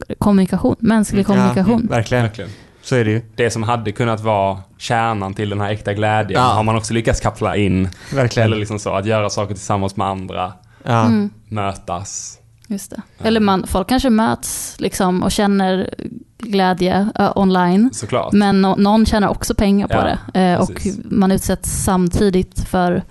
Mm. 0.08 0.16
kommunikation, 0.18 0.76
mänsklig 0.78 1.18
Mm, 1.20 1.24
kommunikation. 1.24 1.86
Verkligen, 1.86 2.22
Verkligen. 2.24 2.50
så 2.82 2.96
är 2.96 3.04
det 3.04 3.10
ju. 3.10 3.22
Det 3.36 3.50
som 3.50 3.62
hade 3.62 3.92
kunnat 3.92 4.20
vara 4.20 4.58
kärnan 4.78 5.34
till 5.34 5.48
den 5.50 5.60
här 5.60 5.70
äkta 5.70 5.94
glädjen 5.94 6.40
Ja. 6.42 6.48
har 6.48 6.62
man 6.62 6.76
också 6.76 6.94
lyckats 6.94 7.20
kapsla 7.20 7.56
in. 7.56 7.88
Verkligen. 8.14 8.46
Eller 8.46 8.56
liksom 8.56 8.78
så, 8.78 8.94
att 8.94 9.06
göra 9.06 9.30
saker 9.30 9.54
tillsammans 9.54 9.96
med 9.96 10.06
andra, 10.06 10.52
ja. 10.84 11.04
Mm. 11.06 11.30
mötas. 11.48 12.38
Just 12.66 12.90
det. 12.90 13.02
Eller 13.22 13.40
man, 13.40 13.66
folk 13.66 13.88
kanske 13.88 14.10
möts 14.10 14.76
liksom 14.78 15.22
och 15.22 15.32
känner 15.32 15.94
glädje 16.38 17.08
eh, 17.18 17.32
online. 17.36 17.90
Såklart. 17.92 18.32
Men 18.32 18.62
no, 18.62 18.74
någon 18.78 19.06
tjänar 19.06 19.28
också 19.28 19.54
pengar 19.54 19.88
på 19.88 19.94
Ja, 19.94 20.16
det. 20.34 20.40
Eh, 20.40 20.60
och 20.60 20.70
man 21.04 21.32
utsätts 21.32 21.70
samtidigt 21.84 22.68
för 22.68 23.02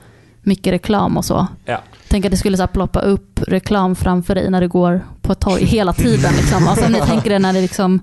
mycket 0.43 0.73
reklam 0.73 1.17
och 1.17 1.25
så. 1.25 1.47
Ja. 1.65 1.81
Tänk 2.07 2.25
att 2.25 2.31
det 2.31 2.37
skulle 2.37 2.57
så 2.57 2.67
ploppa 2.67 2.99
upp 2.99 3.39
reklam 3.47 3.95
framför 3.95 4.35
dig 4.35 4.49
när 4.49 4.61
du 4.61 4.67
går 4.67 5.01
på 5.21 5.31
ett 5.31 5.39
torg 5.39 5.63
hela 5.65 5.93
tiden. 5.93 6.33
Liksom. 6.37 6.67
Alltså, 6.67 6.85
om 6.85 6.91
ni 6.91 6.99
tänker 7.07 7.31
er 7.31 7.39
när 7.39 7.53
det 7.53 7.61
liksom, 7.61 7.99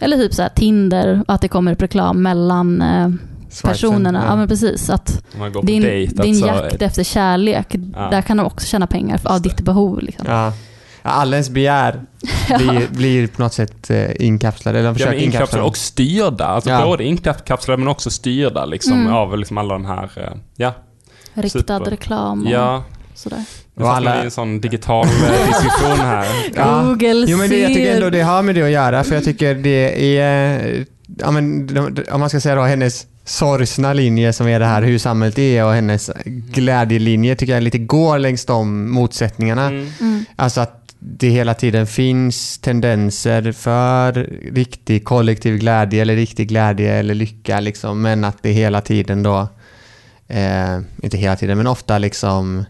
eller 0.00 0.16
typ 0.16 0.34
så 0.34 0.42
här 0.42 0.48
Tinder, 0.48 1.24
att 1.28 1.40
det 1.40 1.48
kommer 1.48 1.72
upp 1.72 1.82
reklam 1.82 2.22
mellan 2.22 2.82
eh, 2.82 3.08
personerna. 3.64 4.24
Ja. 4.28 4.36
men 4.36 4.48
precis. 4.48 4.90
Att 4.90 5.22
din, 5.62 5.82
dejt. 5.82 6.22
din 6.22 6.30
alltså, 6.34 6.46
jakt 6.46 6.82
efter 6.82 7.04
kärlek, 7.04 7.66
Ja. 7.94 8.08
där 8.10 8.22
kan 8.22 8.36
de 8.36 8.46
också 8.46 8.66
tjäna 8.66 8.86
pengar 8.86 9.20
av 9.24 9.42
ditt 9.42 9.60
behov. 9.60 10.00
Liksom. 10.02 10.26
Ja. 10.28 10.52
Ja, 11.04 11.10
Alla 11.10 11.36
ens 11.36 11.50
begär 11.50 12.00
blir, 12.58 12.88
blir 12.96 13.26
på 13.26 13.42
något 13.42 13.52
sätt 13.52 13.90
eh, 13.90 14.26
inkapslade. 14.26 14.78
Eller 14.78 14.88
de 14.88 14.92
Ja, 14.92 14.94
försöker 14.94 15.12
men 15.12 15.20
inkapsla 15.24 15.40
inkapslade 15.40 15.66
och 15.68 15.76
styrda. 15.76 16.44
Alltså 16.46 16.70
Ja. 16.70 16.84
både 16.84 17.04
inkapslade 17.04 17.76
men 17.76 17.88
också 17.88 18.10
styrda 18.10 18.64
liksom, 18.66 18.92
Mm. 18.92 19.12
av 19.12 19.38
liksom 19.38 19.58
alla 19.58 19.74
de 19.74 19.84
här... 19.84 20.10
eh, 20.16 20.32
Ja, 20.56 20.72
Riktad 21.34 21.78
Super. 21.78 21.90
reklam 21.90 22.46
och 22.46 22.52
ja. 22.52 22.84
sådär. 23.14 23.44
Nu 23.74 23.84
fastnar 23.84 23.96
alla- 23.96 24.14
vi 24.14 24.20
i 24.20 24.24
en 24.24 24.30
sån 24.30 24.60
digital 24.60 25.06
eh, 25.06 25.46
diskussion 25.46 25.98
här. 25.98 26.26
Ja. 26.54 26.82
Google 26.82 27.24
Jo 27.28 27.38
men 27.38 27.50
det, 27.50 27.58
jag 27.58 27.74
tycker 27.74 27.94
ändå 27.94 28.10
det 28.10 28.22
har 28.22 28.42
med 28.42 28.54
det 28.54 28.62
att 28.62 28.70
göra 28.70 29.04
för 29.04 29.14
jag 29.14 29.24
tycker 29.24 29.54
det 29.54 30.18
är, 30.18 30.84
ja, 31.18 31.30
men, 31.30 31.68
om 32.12 32.20
man 32.20 32.28
ska 32.28 32.40
säga 32.40 32.54
då 32.54 32.62
hennes 32.62 33.06
sorgsna 33.24 33.92
linje 33.92 34.32
som 34.32 34.48
är 34.48 34.60
det 34.60 34.66
här 34.66 34.82
hur 34.82 34.98
samhället 34.98 35.38
är 35.38 35.64
och 35.64 35.72
hennes 35.72 36.10
glädjelinje 36.24 37.36
tycker 37.36 37.54
jag 37.54 37.62
lite 37.62 37.78
går 37.78 38.18
längs 38.18 38.44
de 38.44 38.90
motsättningarna. 38.90 39.66
Mm. 39.66 39.88
Mm. 40.00 40.24
Alltså 40.36 40.60
att 40.60 40.78
det 40.98 41.28
hela 41.28 41.54
tiden 41.54 41.86
finns 41.86 42.58
tendenser 42.58 43.52
för 43.52 44.12
riktig 44.52 45.04
kollektiv 45.04 45.58
glädje 45.58 46.02
eller 46.02 46.16
riktig 46.16 46.48
glädje 46.48 46.94
eller 46.94 47.14
lycka 47.14 47.60
liksom, 47.60 48.02
men 48.02 48.24
att 48.24 48.42
det 48.42 48.52
hela 48.52 48.80
tiden 48.80 49.22
då, 49.22 49.48
eh, 50.32 50.80
inte 51.02 51.16
hela 51.18 51.36
tiden, 51.36 51.56
men 51.58 51.66
ofta 51.66 51.98
liksom 51.98 52.64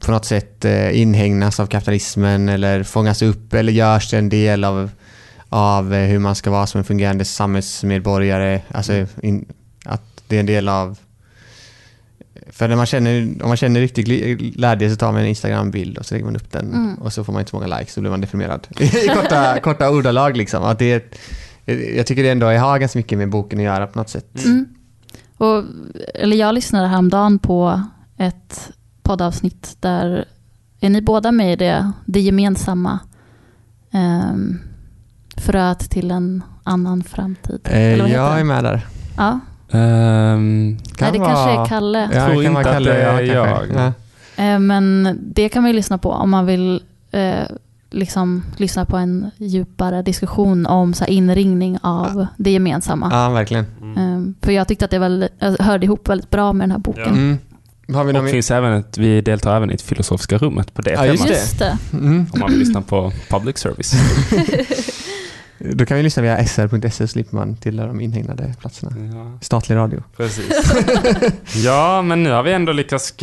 på 0.00 0.10
något 0.10 0.24
sätt 0.24 0.64
eh, 0.64 1.00
inhägnas 1.00 1.60
av 1.60 1.66
kapitalismen 1.66 2.48
eller 2.48 2.82
fångas 2.82 3.22
upp 3.22 3.54
eller 3.54 3.72
görs 3.72 4.14
en 4.14 4.28
del 4.28 4.64
av, 4.64 4.90
av 5.48 5.94
eh, 5.94 6.06
hur 6.08 6.18
man 6.18 6.34
ska 6.34 6.50
vara 6.50 6.66
som 6.66 6.78
en 6.78 6.84
fungerande 6.84 7.24
samhällsmedborgare. 7.24 8.60
Alltså 8.68 9.06
in, 9.22 9.44
att 9.84 10.02
det 10.28 10.36
är 10.36 10.40
en 10.40 10.46
del 10.46 10.68
av 10.68 10.98
för 12.50 12.68
när 12.68 12.76
man 12.76 12.86
känner, 12.86 13.22
om 13.42 13.48
man 13.48 13.56
känner 13.56 13.80
riktig 13.80 14.08
gl- 14.08 14.34
glädje 14.56 14.90
så 14.90 14.96
tar 14.96 15.12
man 15.12 15.20
en 15.20 15.26
Instagram-bild 15.26 15.98
och 15.98 16.06
så 16.06 16.14
lägger 16.14 16.24
man 16.24 16.36
upp 16.36 16.52
den 16.52 16.72
Mm. 16.74 16.94
och 16.94 17.12
så 17.12 17.24
får 17.24 17.32
man 17.32 17.40
inte 17.40 17.50
så 17.50 17.56
många 17.60 17.78
likes 17.78 17.94
så 17.94 18.00
blir 18.00 18.10
man 18.10 18.20
deprimerad. 18.20 18.66
I 18.78 19.08
korta, 19.08 19.60
korta 19.62 19.90
ordalag 19.90 20.36
liksom. 20.36 20.62
Att 20.64 20.78
det 20.78 20.92
är, 20.92 21.02
jag 21.96 22.06
tycker 22.06 22.22
det 22.22 22.30
ändå 22.30 22.46
har 22.46 22.78
ganska 22.78 22.98
mycket 22.98 23.18
med 23.18 23.28
boken 23.30 23.58
att 23.58 23.64
göra 23.64 23.86
på 23.86 23.98
något 23.98 24.08
sätt. 24.08 24.44
Mm. 24.44 24.66
Och, 25.36 25.62
eller 26.14 26.36
jag 26.36 26.54
lyssnade 26.54 26.88
häromdagen 26.88 27.38
på 27.38 27.82
ett 28.16 28.70
poddavsnitt 29.02 29.76
där 29.80 30.24
är 30.80 30.90
ni 30.90 31.00
båda 31.02 31.32
med 31.32 31.52
i 31.52 31.56
det, 31.56 31.92
det 32.04 32.20
gemensamma 32.20 32.98
um, 33.92 34.58
fröet 35.36 35.90
till 35.90 36.10
en 36.10 36.42
annan 36.64 37.02
framtid? 37.02 37.60
Eh, 37.64 37.76
Eller 37.80 37.98
vad 37.98 38.08
heter 38.08 38.22
jag 38.22 38.40
är 38.40 38.44
med 38.44 38.64
där. 38.64 38.86
Ja, 39.16 39.40
Ehm, 39.70 40.78
Nej, 41.00 41.12
det 41.12 41.18
kanske 41.18 41.50
är 41.50 41.66
Kalle. 41.66 42.08
Ja, 42.12 42.26
Tror 42.26 42.42
kan 42.42 42.54
vara 42.54 42.62
inte 42.62 42.76
att 42.76 42.84
det 42.84 42.94
är 43.02 43.20
ja, 43.22 43.44
kanske. 43.44 43.74
jag. 43.74 43.92
Ja. 44.36 44.44
Eh, 44.44 44.58
men 44.58 45.18
det 45.22 45.48
kan 45.48 45.62
man 45.62 45.70
ju 45.70 45.76
lyssna 45.76 45.98
på 45.98 46.10
om 46.10 46.30
man 46.30 46.46
vill 46.46 46.82
eh, 47.10 47.42
liksom 47.96 48.42
lyssna 48.56 48.84
på 48.84 48.96
en 48.96 49.30
djupare 49.36 50.02
diskussion 50.02 50.66
om 50.66 50.94
så 50.94 51.04
här, 51.04 51.10
inringning 51.10 51.78
av 51.82 52.26
det 52.36 52.50
gemensamma. 52.50 53.08
Ja, 53.12 53.30
verkligen. 53.30 53.66
Ehm, 53.96 54.34
för 54.42 54.52
jag 54.52 54.68
tyckte 54.68 54.84
att 54.84 54.90
det 54.90 54.98
väl, 54.98 55.28
jag 55.38 55.56
hörde 55.58 55.86
ihop 55.86 56.08
väldigt 56.08 56.30
bra 56.30 56.52
med 56.52 56.68
den 56.68 56.70
här 56.70 56.78
boken. 56.78 57.02
Ja. 57.04 57.10
Mm. 57.10 57.38
Har 57.94 58.04
vi 58.04 58.18
Och 58.18 58.28
finns 58.28 58.50
även 58.50 58.72
ett, 58.72 58.98
vi 58.98 59.20
deltar 59.20 59.56
även 59.56 59.70
i 59.70 59.74
ett 59.74 59.82
filosofiska 59.82 60.38
rummet 60.38 60.74
på 60.74 60.82
det 60.82 60.90
Ja, 60.90 61.02
temat. 61.02 61.28
Just 61.28 61.58
det. 61.58 61.78
Mm. 61.92 62.26
Om 62.32 62.40
man 62.40 62.50
vill 62.50 62.58
lyssna 62.58 62.82
på 62.82 63.12
public 63.30 63.58
service. 63.58 63.94
Då 65.72 65.86
kan 65.86 65.96
vi 65.96 66.02
lyssna 66.02 66.22
via 66.22 66.44
sr.se 66.46 66.90
så 66.90 67.06
slipper 67.06 67.36
man 67.36 67.56
till 67.56 67.76
de 67.76 68.00
inhägnade 68.00 68.54
platserna. 68.60 68.92
Ja, 69.16 69.38
Statlig 69.40 69.76
radio. 69.76 70.02
precis. 70.16 70.72
ja, 71.64 72.02
men 72.02 72.22
nu 72.22 72.30
har 72.30 72.42
vi 72.42 72.52
ändå 72.52 72.72
lyckats 72.72 73.14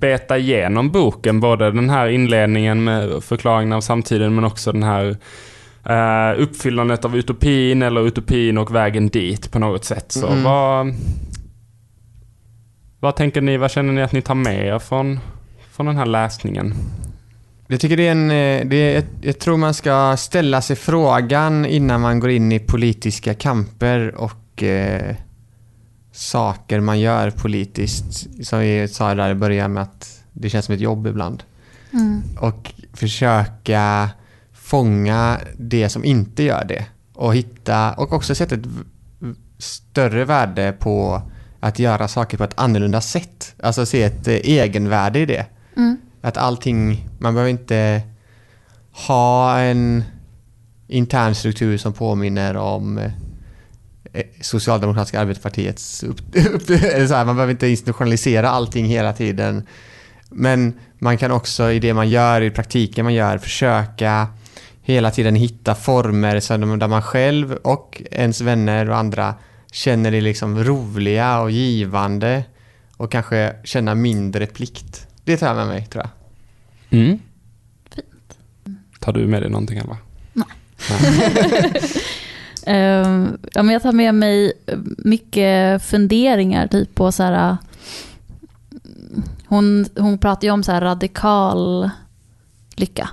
beta 0.00 0.38
igenom 0.38 0.90
boken. 0.90 1.40
Både 1.40 1.70
den 1.70 1.90
här 1.90 2.06
inledningen 2.08 2.84
med 2.84 3.24
förklaringen 3.24 3.72
av 3.72 3.80
samtiden 3.80 4.34
men 4.34 4.44
också 4.44 4.72
den 4.72 4.82
här 4.82 5.16
eh, 5.84 6.42
uppfyllandet 6.42 7.04
av 7.04 7.16
utopin 7.16 7.82
eller 7.82 8.06
utopin 8.06 8.58
och 8.58 8.74
vägen 8.74 9.08
dit 9.08 9.50
på 9.52 9.58
något 9.58 9.84
sätt. 9.84 10.12
Så 10.12 10.26
Mm. 10.26 10.42
vad, 10.42 10.94
vad 13.00 13.16
tänker 13.16 13.40
ni, 13.40 13.56
vad 13.56 13.70
känner 13.70 13.92
ni 13.92 14.02
att 14.02 14.12
ni 14.12 14.22
tar 14.22 14.34
med 14.34 14.66
er 14.66 14.78
från, 14.78 15.20
från 15.72 15.86
den 15.86 15.96
här 15.96 16.06
läsningen? 16.06 16.74
Jag 17.66 17.80
tycker 17.80 17.96
det 17.96 18.08
är 18.08 18.12
en... 18.12 18.30
eh, 18.30 18.66
Det 18.66 18.76
är, 18.76 19.04
jag, 19.20 19.38
tror 19.38 19.56
man 19.56 19.74
ska 19.74 20.16
ställa 20.16 20.62
sig 20.62 20.76
frågan 20.76 21.66
innan 21.66 22.00
man 22.00 22.20
går 22.20 22.30
in 22.30 22.52
i 22.52 22.58
politiska 22.58 23.34
kamper 23.34 24.14
och 24.14 24.62
eh, 24.62 25.16
saker 26.12 26.80
man 26.80 27.00
gör 27.00 27.30
politiskt. 27.30 28.26
Som 28.46 28.58
vi 28.60 28.88
sa 28.88 29.14
där 29.14 29.30
i 29.30 29.34
början 29.34 29.72
med 29.72 29.82
att 29.82 30.22
det 30.32 30.50
känns 30.50 30.64
som 30.66 30.74
ett 30.74 30.80
jobb 30.80 31.06
ibland. 31.06 31.42
Mm. 31.92 32.22
Och 32.40 32.72
försöka 32.92 34.10
fånga 34.52 35.40
det 35.58 35.88
som 35.88 36.04
inte 36.04 36.42
gör 36.42 36.64
det. 36.64 36.86
Och 37.14 37.34
hitta, 37.34 37.92
och 37.92 38.12
också 38.12 38.34
sätta 38.34 38.54
ett 38.54 38.66
större 39.58 40.24
värde 40.24 40.72
på 40.78 41.22
att 41.60 41.78
göra 41.78 42.08
saker 42.08 42.38
på 42.38 42.44
ett 42.44 42.58
annorlunda 42.60 43.00
sätt. 43.00 43.54
Alltså 43.62 43.86
se 43.86 44.02
ett 44.02 44.28
eh, 44.28 44.34
egenvärde 44.34 45.18
i 45.18 45.26
det. 45.26 45.46
Mm. 45.76 45.96
Att 46.26 46.36
allting, 46.36 47.08
man 47.18 47.34
behöver 47.34 47.50
inte 47.50 48.02
ha 48.92 49.58
en 49.60 50.04
intern 50.88 51.34
struktur 51.34 51.78
som 51.78 51.92
påminner 51.92 52.56
om 52.56 52.98
eh, 52.98 53.12
eh, 54.12 54.26
Socialdemokratiska 54.40 55.20
arbetarpartiets 55.20 56.02
upp, 56.02 56.20
upp, 56.54 56.70
eller 56.70 57.06
så 57.06 57.14
här, 57.14 57.24
Man 57.24 57.36
behöver 57.36 57.50
inte 57.50 57.68
institutionalisera 57.68 58.50
allting 58.50 58.86
hela 58.86 59.12
tiden. 59.12 59.66
Men 60.30 60.78
man 60.98 61.18
kan 61.18 61.30
också 61.30 61.70
i 61.70 61.78
det 61.78 61.94
man 61.94 62.08
gör, 62.08 62.40
i 62.40 62.50
praktiken 62.50 63.04
man 63.04 63.14
gör, 63.14 63.38
försöka 63.38 64.28
hela 64.82 65.10
tiden 65.10 65.34
hitta 65.34 65.74
former 65.74 66.76
där 66.76 66.88
man 66.88 67.02
själv 67.02 67.52
och 67.52 68.02
ens 68.10 68.40
vänner 68.40 68.90
och 68.90 68.96
andra 68.96 69.34
känner 69.72 70.10
det 70.10 70.20
liksom 70.20 70.64
roliga 70.64 71.40
och 71.40 71.50
givande 71.50 72.44
och 72.96 73.12
kanske 73.12 73.56
känna 73.64 73.94
mindre 73.94 74.46
plikt. 74.46 75.06
Det 75.24 75.36
tar 75.36 75.46
jag 75.46 75.56
med 75.56 75.66
mig 75.66 75.86
tror 75.86 76.04
jag. 76.04 76.15
Mm. 76.90 77.18
Fint. 77.90 78.38
Tar 79.00 79.12
du 79.12 79.26
med 79.26 79.42
dig 79.42 79.50
någonting 79.50 79.78
Alva? 79.78 79.96
Ehm, 82.66 83.38
ja, 83.52 83.62
men 83.62 83.72
jag 83.72 83.82
tar 83.82 83.92
med 83.92 84.14
mig 84.14 84.52
mycket 84.98 85.82
funderingar 85.82 86.66
typ 86.66 86.94
på 86.94 87.12
så 87.12 87.22
här. 87.22 87.56
Hon, 89.46 89.86
hon 89.96 90.18
pratar 90.18 90.44
ju 90.44 90.50
om 90.50 90.62
så 90.62 90.72
här 90.72 90.80
radikal 90.80 91.90
lycka. 92.76 93.08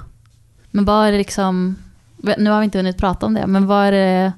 Men 0.71 0.85
vad 0.85 1.07
är 1.07 1.11
det 1.11 1.17
liksom, 1.17 1.75
nu 2.37 2.49
har 2.49 2.59
vi 2.59 2.65
inte 2.65 2.77
hunnit 2.77 2.97
prata 2.97 3.25
om 3.25 3.33
det, 3.33 3.47
men 3.47 3.67
vad 3.67 3.85
är 3.85 3.91
det, 3.91 4.33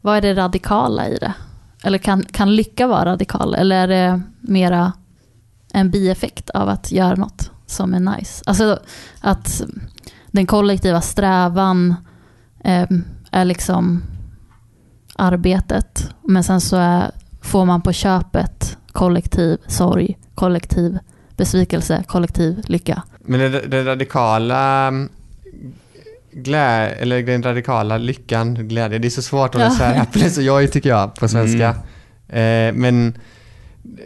vad 0.00 0.16
är 0.16 0.20
det 0.20 0.34
radikala 0.34 1.08
i 1.08 1.16
det? 1.16 1.34
Eller 1.82 1.98
kan, 1.98 2.22
kan 2.22 2.56
lycka 2.56 2.86
vara 2.86 3.04
radikal? 3.04 3.54
Eller 3.54 3.76
är 3.76 3.88
det 3.88 4.22
mera 4.40 4.92
en 5.72 5.90
bieffekt 5.90 6.50
av 6.50 6.68
att 6.68 6.92
göra 6.92 7.14
något 7.14 7.47
som 7.70 7.94
är 7.94 8.16
nice? 8.16 8.42
Alltså 8.46 8.80
att 9.20 9.62
den 10.26 10.46
kollektiva 10.46 11.00
strävan 11.00 11.94
ehm, 12.64 13.04
är 13.30 13.44
liksom 13.44 14.02
arbetet. 15.16 16.10
Men 16.28 16.44
sen 16.44 16.60
så 16.60 16.76
är, 16.76 17.10
får 17.42 17.64
man 17.64 17.82
på 17.82 17.92
köpet 17.92 18.76
kollektiv 18.92 19.58
sorg, 19.66 20.18
kollektiv 20.34 20.98
besvikelse, 21.36 22.04
kollektiv 22.06 22.62
lycka. 22.66 23.02
Men 23.20 23.40
den, 23.52 23.70
den 23.70 23.84
radikala 23.84 24.86
mm, 24.88 25.08
glä, 26.32 26.88
eller 26.90 27.22
den 27.22 27.42
radikala 27.42 27.98
lyckan, 27.98 28.54
glädje, 28.68 28.98
det 28.98 29.08
är 29.08 29.10
så 29.10 29.22
svårt 29.22 29.54
att 29.54 29.60
Ja. 29.60 29.70
säga 29.70 29.98
happiness 29.98 30.36
och 30.38 30.42
joy 30.44 30.68
tycker 30.68 30.88
jag 30.88 31.14
på 31.14 31.28
svenska. 31.28 31.68
Eh, 32.28 32.72
men 32.74 33.18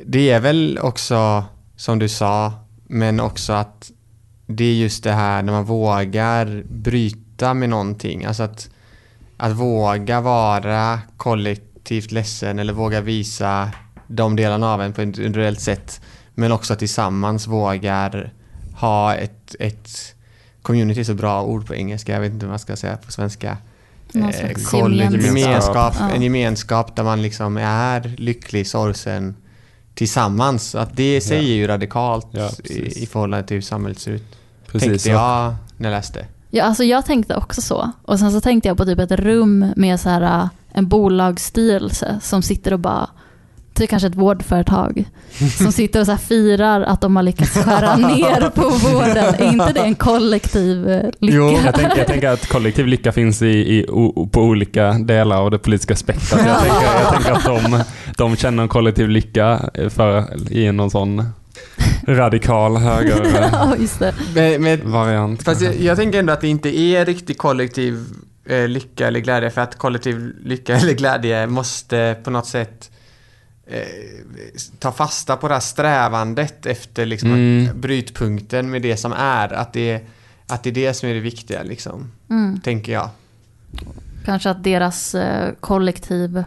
det 0.06 0.30
är 0.30 0.40
väl 0.40 0.78
också 0.82 1.44
som 1.76 1.98
du 1.98 2.08
sa, 2.08 2.52
men 2.92 3.20
också 3.20 3.52
att 3.52 3.90
det 4.46 4.64
är 4.64 4.74
just 4.74 5.04
det 5.04 5.12
här 5.12 5.42
när 5.42 5.52
man 5.52 5.64
vågar 5.64 6.62
bryta 6.68 7.54
med 7.54 7.68
någonting. 7.68 8.24
Alltså 8.24 8.42
att, 8.42 8.70
att 9.36 9.52
våga 9.52 10.20
vara 10.20 11.00
kollektivt 11.16 12.12
ledsen 12.12 12.58
eller 12.58 12.72
våga 12.72 13.00
visa 13.00 13.70
de 14.06 14.36
delarna 14.36 14.72
av 14.74 14.82
en 14.82 14.92
på 14.92 15.00
ett 15.00 15.06
individuellt 15.06 15.60
sätt. 15.60 16.00
Men 16.34 16.52
också 16.52 16.72
att 16.72 16.78
tillsammans 16.78 17.46
vågar 17.46 18.32
ha 18.74 19.14
ett, 19.14 19.54
ett 19.60 20.14
community 20.62 21.00
är 21.00 21.04
så 21.04 21.14
bra 21.14 21.42
ord 21.42 21.66
på 21.66 21.74
engelska, 21.74 22.12
jag 22.12 22.20
vet 22.20 22.32
inte 22.32 22.46
vad 22.46 22.52
man 22.52 22.58
ska 22.58 22.76
säga 22.76 22.96
på 22.96 23.12
svenska. 23.12 23.56
Någon 24.12 24.28
Eh, 24.30 24.38
slags 24.38 24.70
kollektiv- 24.70 25.20
gemenskap. 25.20 25.46
gemenskap. 25.48 25.94
Ja. 25.98 26.10
En 26.10 26.22
gemenskap 26.22 26.96
där 26.96 27.02
man 27.04 27.22
liksom 27.22 27.56
är 27.56 28.14
lycklig, 28.18 28.66
sorgsen 28.66 29.36
tillsammans. 29.94 30.74
Att 30.74 30.96
det 30.96 31.20
säger 31.20 31.54
ju 31.54 31.66
radikalt 31.66 32.26
Ja, 32.30 32.50
i, 32.64 33.02
i 33.02 33.06
förhållande 33.06 33.46
till 33.46 33.54
hur 33.54 33.62
samhället 33.62 33.98
ser 33.98 34.10
ut. 34.10 34.36
Precis. 34.66 34.88
Tänkte 34.88 35.10
jag 35.10 35.54
när 35.76 35.90
jag 35.90 35.96
läste. 35.96 36.26
Ja, 36.50 36.64
alltså 36.64 36.84
jag 36.84 37.06
tänkte 37.06 37.36
också 37.36 37.60
så. 37.60 37.90
Och 38.02 38.18
sen 38.18 38.32
så 38.32 38.40
tänkte 38.40 38.68
jag 38.68 38.76
på 38.76 38.84
typ 38.84 38.98
ett 38.98 39.12
rum 39.12 39.72
med 39.76 40.00
så 40.00 40.08
här, 40.08 40.22
äh, 40.22 40.48
en 40.72 40.88
bolagsstyrelse 40.88 42.18
som 42.22 42.42
sitter 42.42 42.72
och 42.72 42.78
bara, 42.78 43.10
typ 43.74 43.90
kanske 43.90 44.08
ett 44.08 44.14
vårdföretag, 44.14 45.04
som 45.58 45.72
sitter 45.72 46.00
och 46.00 46.06
så 46.06 46.12
här 46.12 46.18
firar 46.18 46.80
att 46.80 47.00
de 47.00 47.16
har 47.16 47.22
lyckats 47.22 47.50
skära 47.50 47.96
ner 48.08 48.50
på 48.50 48.68
vården. 48.68 49.34
Är 49.38 49.52
inte 49.52 49.72
det 49.72 49.80
en 49.80 49.94
kollektiv 49.94 50.88
eh, 50.88 51.10
lycka? 51.20 51.36
Jo, 51.36 51.58
Jag 51.64 51.74
tänker, 51.74 51.98
jag 51.98 52.06
tänker 52.06 52.28
att 52.28 52.48
kollektiv 52.48 52.86
lycka 52.86 53.12
finns 53.12 53.42
i, 53.42 53.46
i, 53.46 53.86
på 54.32 54.40
olika 54.42 54.92
delar 54.92 55.36
av 55.36 55.50
det 55.50 55.58
politiska 55.58 55.96
spektrat. 55.96 56.40
Jag 56.46 56.58
tänker, 56.58 57.00
jag 57.02 57.12
tänker 57.12 57.32
att 57.32 57.44
de, 57.44 57.82
de 58.16 58.36
känner 58.36 58.62
en 58.62 58.68
kollektiv 58.68 59.08
lycka 59.08 59.70
för, 59.90 60.24
i 60.52 60.72
någon 60.72 60.90
sån 60.90 61.24
radikal 62.06 62.76
höger 62.76 63.48
ja, 63.52 63.76
just 63.76 63.98
det. 63.98 64.14
Men, 64.34 64.62
men, 64.62 64.90
variant. 64.92 65.42
fast 65.42 65.60
jag, 65.60 65.80
jag 65.80 65.96
tänker 65.96 66.18
ändå 66.18 66.32
att 66.32 66.40
det 66.40 66.48
inte 66.48 66.78
är 66.78 67.04
riktigt 67.04 67.38
kollektiv 67.38 68.04
eh, 68.44 68.68
lycka 68.68 69.06
eller 69.06 69.20
glädje 69.20 69.50
för 69.50 69.60
att 69.60 69.78
kollektiv 69.78 70.32
lycka 70.44 70.76
eller 70.76 70.92
glädje 70.92 71.46
måste 71.46 72.16
på 72.24 72.30
något 72.30 72.46
sätt 72.46 72.90
eh, 72.90 72.91
ta 74.78 74.92
fasta 74.92 75.36
på 75.36 75.48
det 75.48 75.54
här 75.54 75.60
strävandet 75.60 76.66
efter 76.66 77.06
liksom 77.06 77.28
Mm. 77.32 77.80
brytpunkten 77.80 78.70
med 78.70 78.82
det 78.82 78.96
som 78.96 79.12
är. 79.12 79.52
Att 79.52 79.72
det, 79.72 80.00
att 80.46 80.62
det 80.62 80.70
är 80.70 80.74
det 80.74 80.94
som 80.94 81.08
är 81.08 81.14
det 81.14 81.20
viktiga 81.20 81.62
liksom, 81.62 82.10
Mm. 82.30 82.60
tänker 82.60 82.92
jag. 82.92 83.08
Kanske 84.24 84.50
att 84.50 84.64
deras 84.64 85.14
eh, 85.14 85.52
kollektiv 85.60 86.44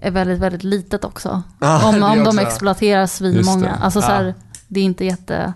är 0.00 0.10
väldigt, 0.10 0.38
väldigt 0.38 0.64
litet 0.64 1.04
också. 1.04 1.42
Ja, 1.60 1.88
om 1.88 2.02
om 2.18 2.24
de 2.24 2.38
exploaterar 2.38 3.06
svinmånga. 3.06 3.64
Det. 3.66 3.70
Alltså 3.84 4.00
så 4.00 4.06
här, 4.06 4.34
det 4.68 4.80
är 4.80 4.84
inte 4.84 5.04
jätte 5.04 5.52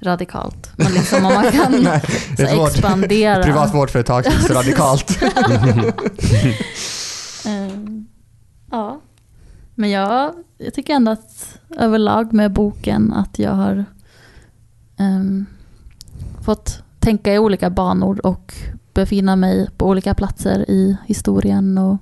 radikalt. 0.00 0.70
Men 0.76 0.92
liksom 0.92 1.24
om 1.26 1.34
man 1.34 1.52
kan 1.52 1.72
Nej, 1.82 2.00
så 2.36 2.42
ett 2.42 2.54
vård- 2.58 2.68
expandera. 2.68 3.42
Privat 3.42 3.74
vårdföretag 3.74 4.24
som 4.24 4.32
är 4.32 4.38
så 4.48 4.54
radikalt. 4.54 5.18
Eh, 7.44 7.68
ja. 8.70 9.00
Men 9.80 9.90
jag, 9.90 10.34
jag 10.58 10.74
tycker 10.74 10.94
ändå 10.94 11.10
att 11.10 11.58
överlag 11.76 12.32
med 12.32 12.52
boken 12.52 13.12
att 13.12 13.38
jag 13.38 13.50
har 13.50 13.84
ehm, 14.96 15.46
fått 16.42 16.82
tänka 16.98 17.34
i 17.34 17.38
olika 17.38 17.70
banor 17.70 18.26
och 18.26 18.54
befinna 18.94 19.36
mig 19.36 19.68
på 19.76 19.86
olika 19.86 20.14
platser 20.14 20.70
i 20.70 20.96
historien. 21.06 21.78
Och, 21.78 21.98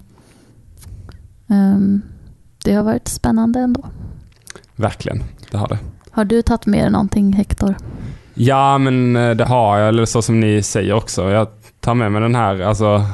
ehm, 1.48 2.02
det 2.64 2.74
har 2.74 2.82
varit 2.82 3.08
spännande 3.08 3.60
ändå. 3.60 3.82
Verkligen, 4.76 5.22
det 5.50 5.56
har 5.56 5.68
det. 5.68 5.78
Har 6.10 6.24
du 6.24 6.42
tagit 6.42 6.66
med 6.66 6.84
dig 6.84 6.90
någonting 6.90 7.32
Hector? 7.32 7.76
Ja, 8.34 8.78
men 8.78 9.16
eh, 9.16 9.30
det 9.30 9.44
har 9.44 9.78
jag, 9.78 9.88
eller 9.88 10.04
så 10.04 10.22
som 10.22 10.40
ni 10.40 10.62
säger 10.62 10.92
också. 10.92 11.30
Jag 11.30 11.48
tar 11.80 11.94
med 11.94 12.12
mig 12.12 12.22
den 12.22 12.34
här, 12.34 12.60
alltså 12.60 13.06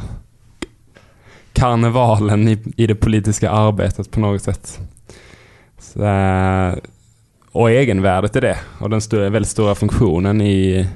karnevalen 1.63 2.49
i, 2.49 2.59
i 2.77 2.87
det 2.87 2.95
politiska 2.95 3.51
arbetet 3.51 4.11
på 4.11 4.21
något 4.21 4.43
sätt. 4.43 4.81
Så, 5.79 6.05
eh, 6.05 6.75
och 7.53 7.71
egenvärdet 7.71 8.37
i 8.37 8.41
det. 8.41 8.59
Och 8.81 8.91
den 8.91 9.01
stora, 9.01 9.31
väldigt 9.31 9.51
stora 9.51 9.75
funktionen 9.75 10.41
i, 10.41 10.89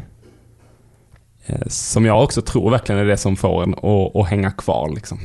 Eh, 1.49 1.59
Som 1.67 2.05
jag 2.05 2.23
också 2.25 2.43
tror 2.43 2.71
verkligen 2.71 3.01
är 3.01 3.05
det 3.05 3.17
som 3.17 3.37
får 3.37 3.63
en 3.63 3.75
att, 3.75 4.17
att 4.17 4.29
hänga 4.29 4.51
kvar 4.51 4.89
liksom, 4.95 5.19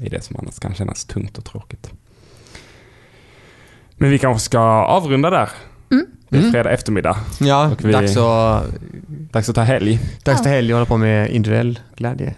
i 0.00 0.08
det 0.08 0.20
som 0.24 0.36
annars 0.38 0.58
kan 0.58 0.74
kännas 0.74 1.04
tungt 1.04 1.38
och 1.38 1.44
tråkigt. 1.44 1.90
Men 3.96 4.10
vi 4.10 4.18
kanske 4.18 4.44
ska 4.44 4.60
avrunda 4.84 5.30
där. 5.30 5.48
Mm. 5.90 6.06
Det 6.28 6.36
är 6.36 6.40
Mm. 6.40 6.52
fredag 6.52 6.70
eftermiddag. 6.70 7.16
Ja, 7.40 7.70
Och 7.72 7.84
vi- 7.84 7.92
dags, 7.92 8.16
att, 8.16 8.64
Dags 9.32 9.48
att 9.48 9.54
ta 9.54 9.60
helg. 9.62 9.98
dags 10.24 10.38
Ja. 10.38 10.42
till 10.42 10.52
helg 10.52 10.72
och 10.72 10.78
hålla 10.78 10.86
på 10.86 10.96
med 10.96 11.30
individuell 11.30 11.78
glädje. 11.96 12.34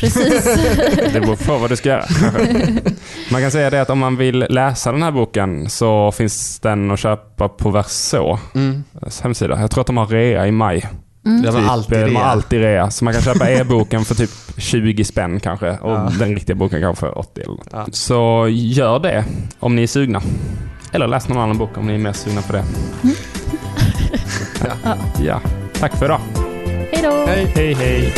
Precis. 0.00 0.44
Det 1.12 1.20
beror 1.20 1.36
på 1.46 1.58
vad 1.58 1.70
du 1.70 1.76
ska 1.76 1.88
göra. 1.88 2.04
Man 3.32 3.42
kan 3.42 3.50
säga 3.50 3.70
det 3.70 3.80
att 3.82 3.90
om 3.90 3.98
man 3.98 4.16
vill 4.16 4.46
läsa 4.50 4.92
den 4.92 5.02
här 5.02 5.10
boken 5.10 5.70
så 5.70 6.12
finns 6.12 6.58
den 6.60 6.90
att 6.90 6.98
köpa 6.98 7.48
på 7.48 7.70
Verso 7.70 8.38
Mm. 8.54 8.84
hemsida. 9.22 9.60
Jag 9.60 9.70
tror 9.70 9.80
att 9.80 9.86
de 9.86 9.96
har 9.96 10.06
rea 10.06 10.46
i 10.46 10.50
maj. 10.52 10.86
Mm. 11.26 11.42
Det 11.42 11.50
var 11.50 11.60
alltid 11.62 11.98
eh, 11.98 12.04
de 12.04 12.14
har 12.16 12.22
rea. 12.22 12.30
alltid 12.30 12.60
rea. 12.60 12.90
Så 12.90 13.04
man 13.04 13.14
kan 13.14 13.22
köpa 13.22 13.50
e-boken 13.50 14.04
för 14.04 14.14
typ 14.14 14.30
20 14.58 15.04
spänn 15.04 15.40
kanske. 15.40 15.70
Och 15.70 15.90
Ja. 15.90 16.12
den 16.18 16.34
riktiga 16.34 16.56
boken 16.56 16.80
kanske 16.80 17.00
för 17.00 17.18
80 17.18 17.40
eller 17.40 17.52
något. 17.54 17.68
Ja. 17.72 17.86
Så 17.92 18.46
gör 18.50 18.98
det 18.98 19.24
om 19.60 19.76
ni 19.76 19.82
är 19.82 19.86
sugna. 19.86 20.22
Eller 20.92 21.06
läs 21.06 21.28
någon 21.28 21.38
annan 21.38 21.58
bok 21.58 21.76
om 21.78 21.86
ni 21.86 21.94
är 21.94 21.98
mer 21.98 22.12
sugna 22.12 22.42
på 22.42 22.52
det. 22.52 22.64
Ja. 24.84 24.96
Ja, 25.20 25.40
tack 25.80 25.96
för 25.96 26.04
idag. 26.04 26.20
Hej 26.92 27.00
då! 27.02 27.24
Hej! 27.26 27.52
Hej 27.54 27.74
hej. 27.74 28.12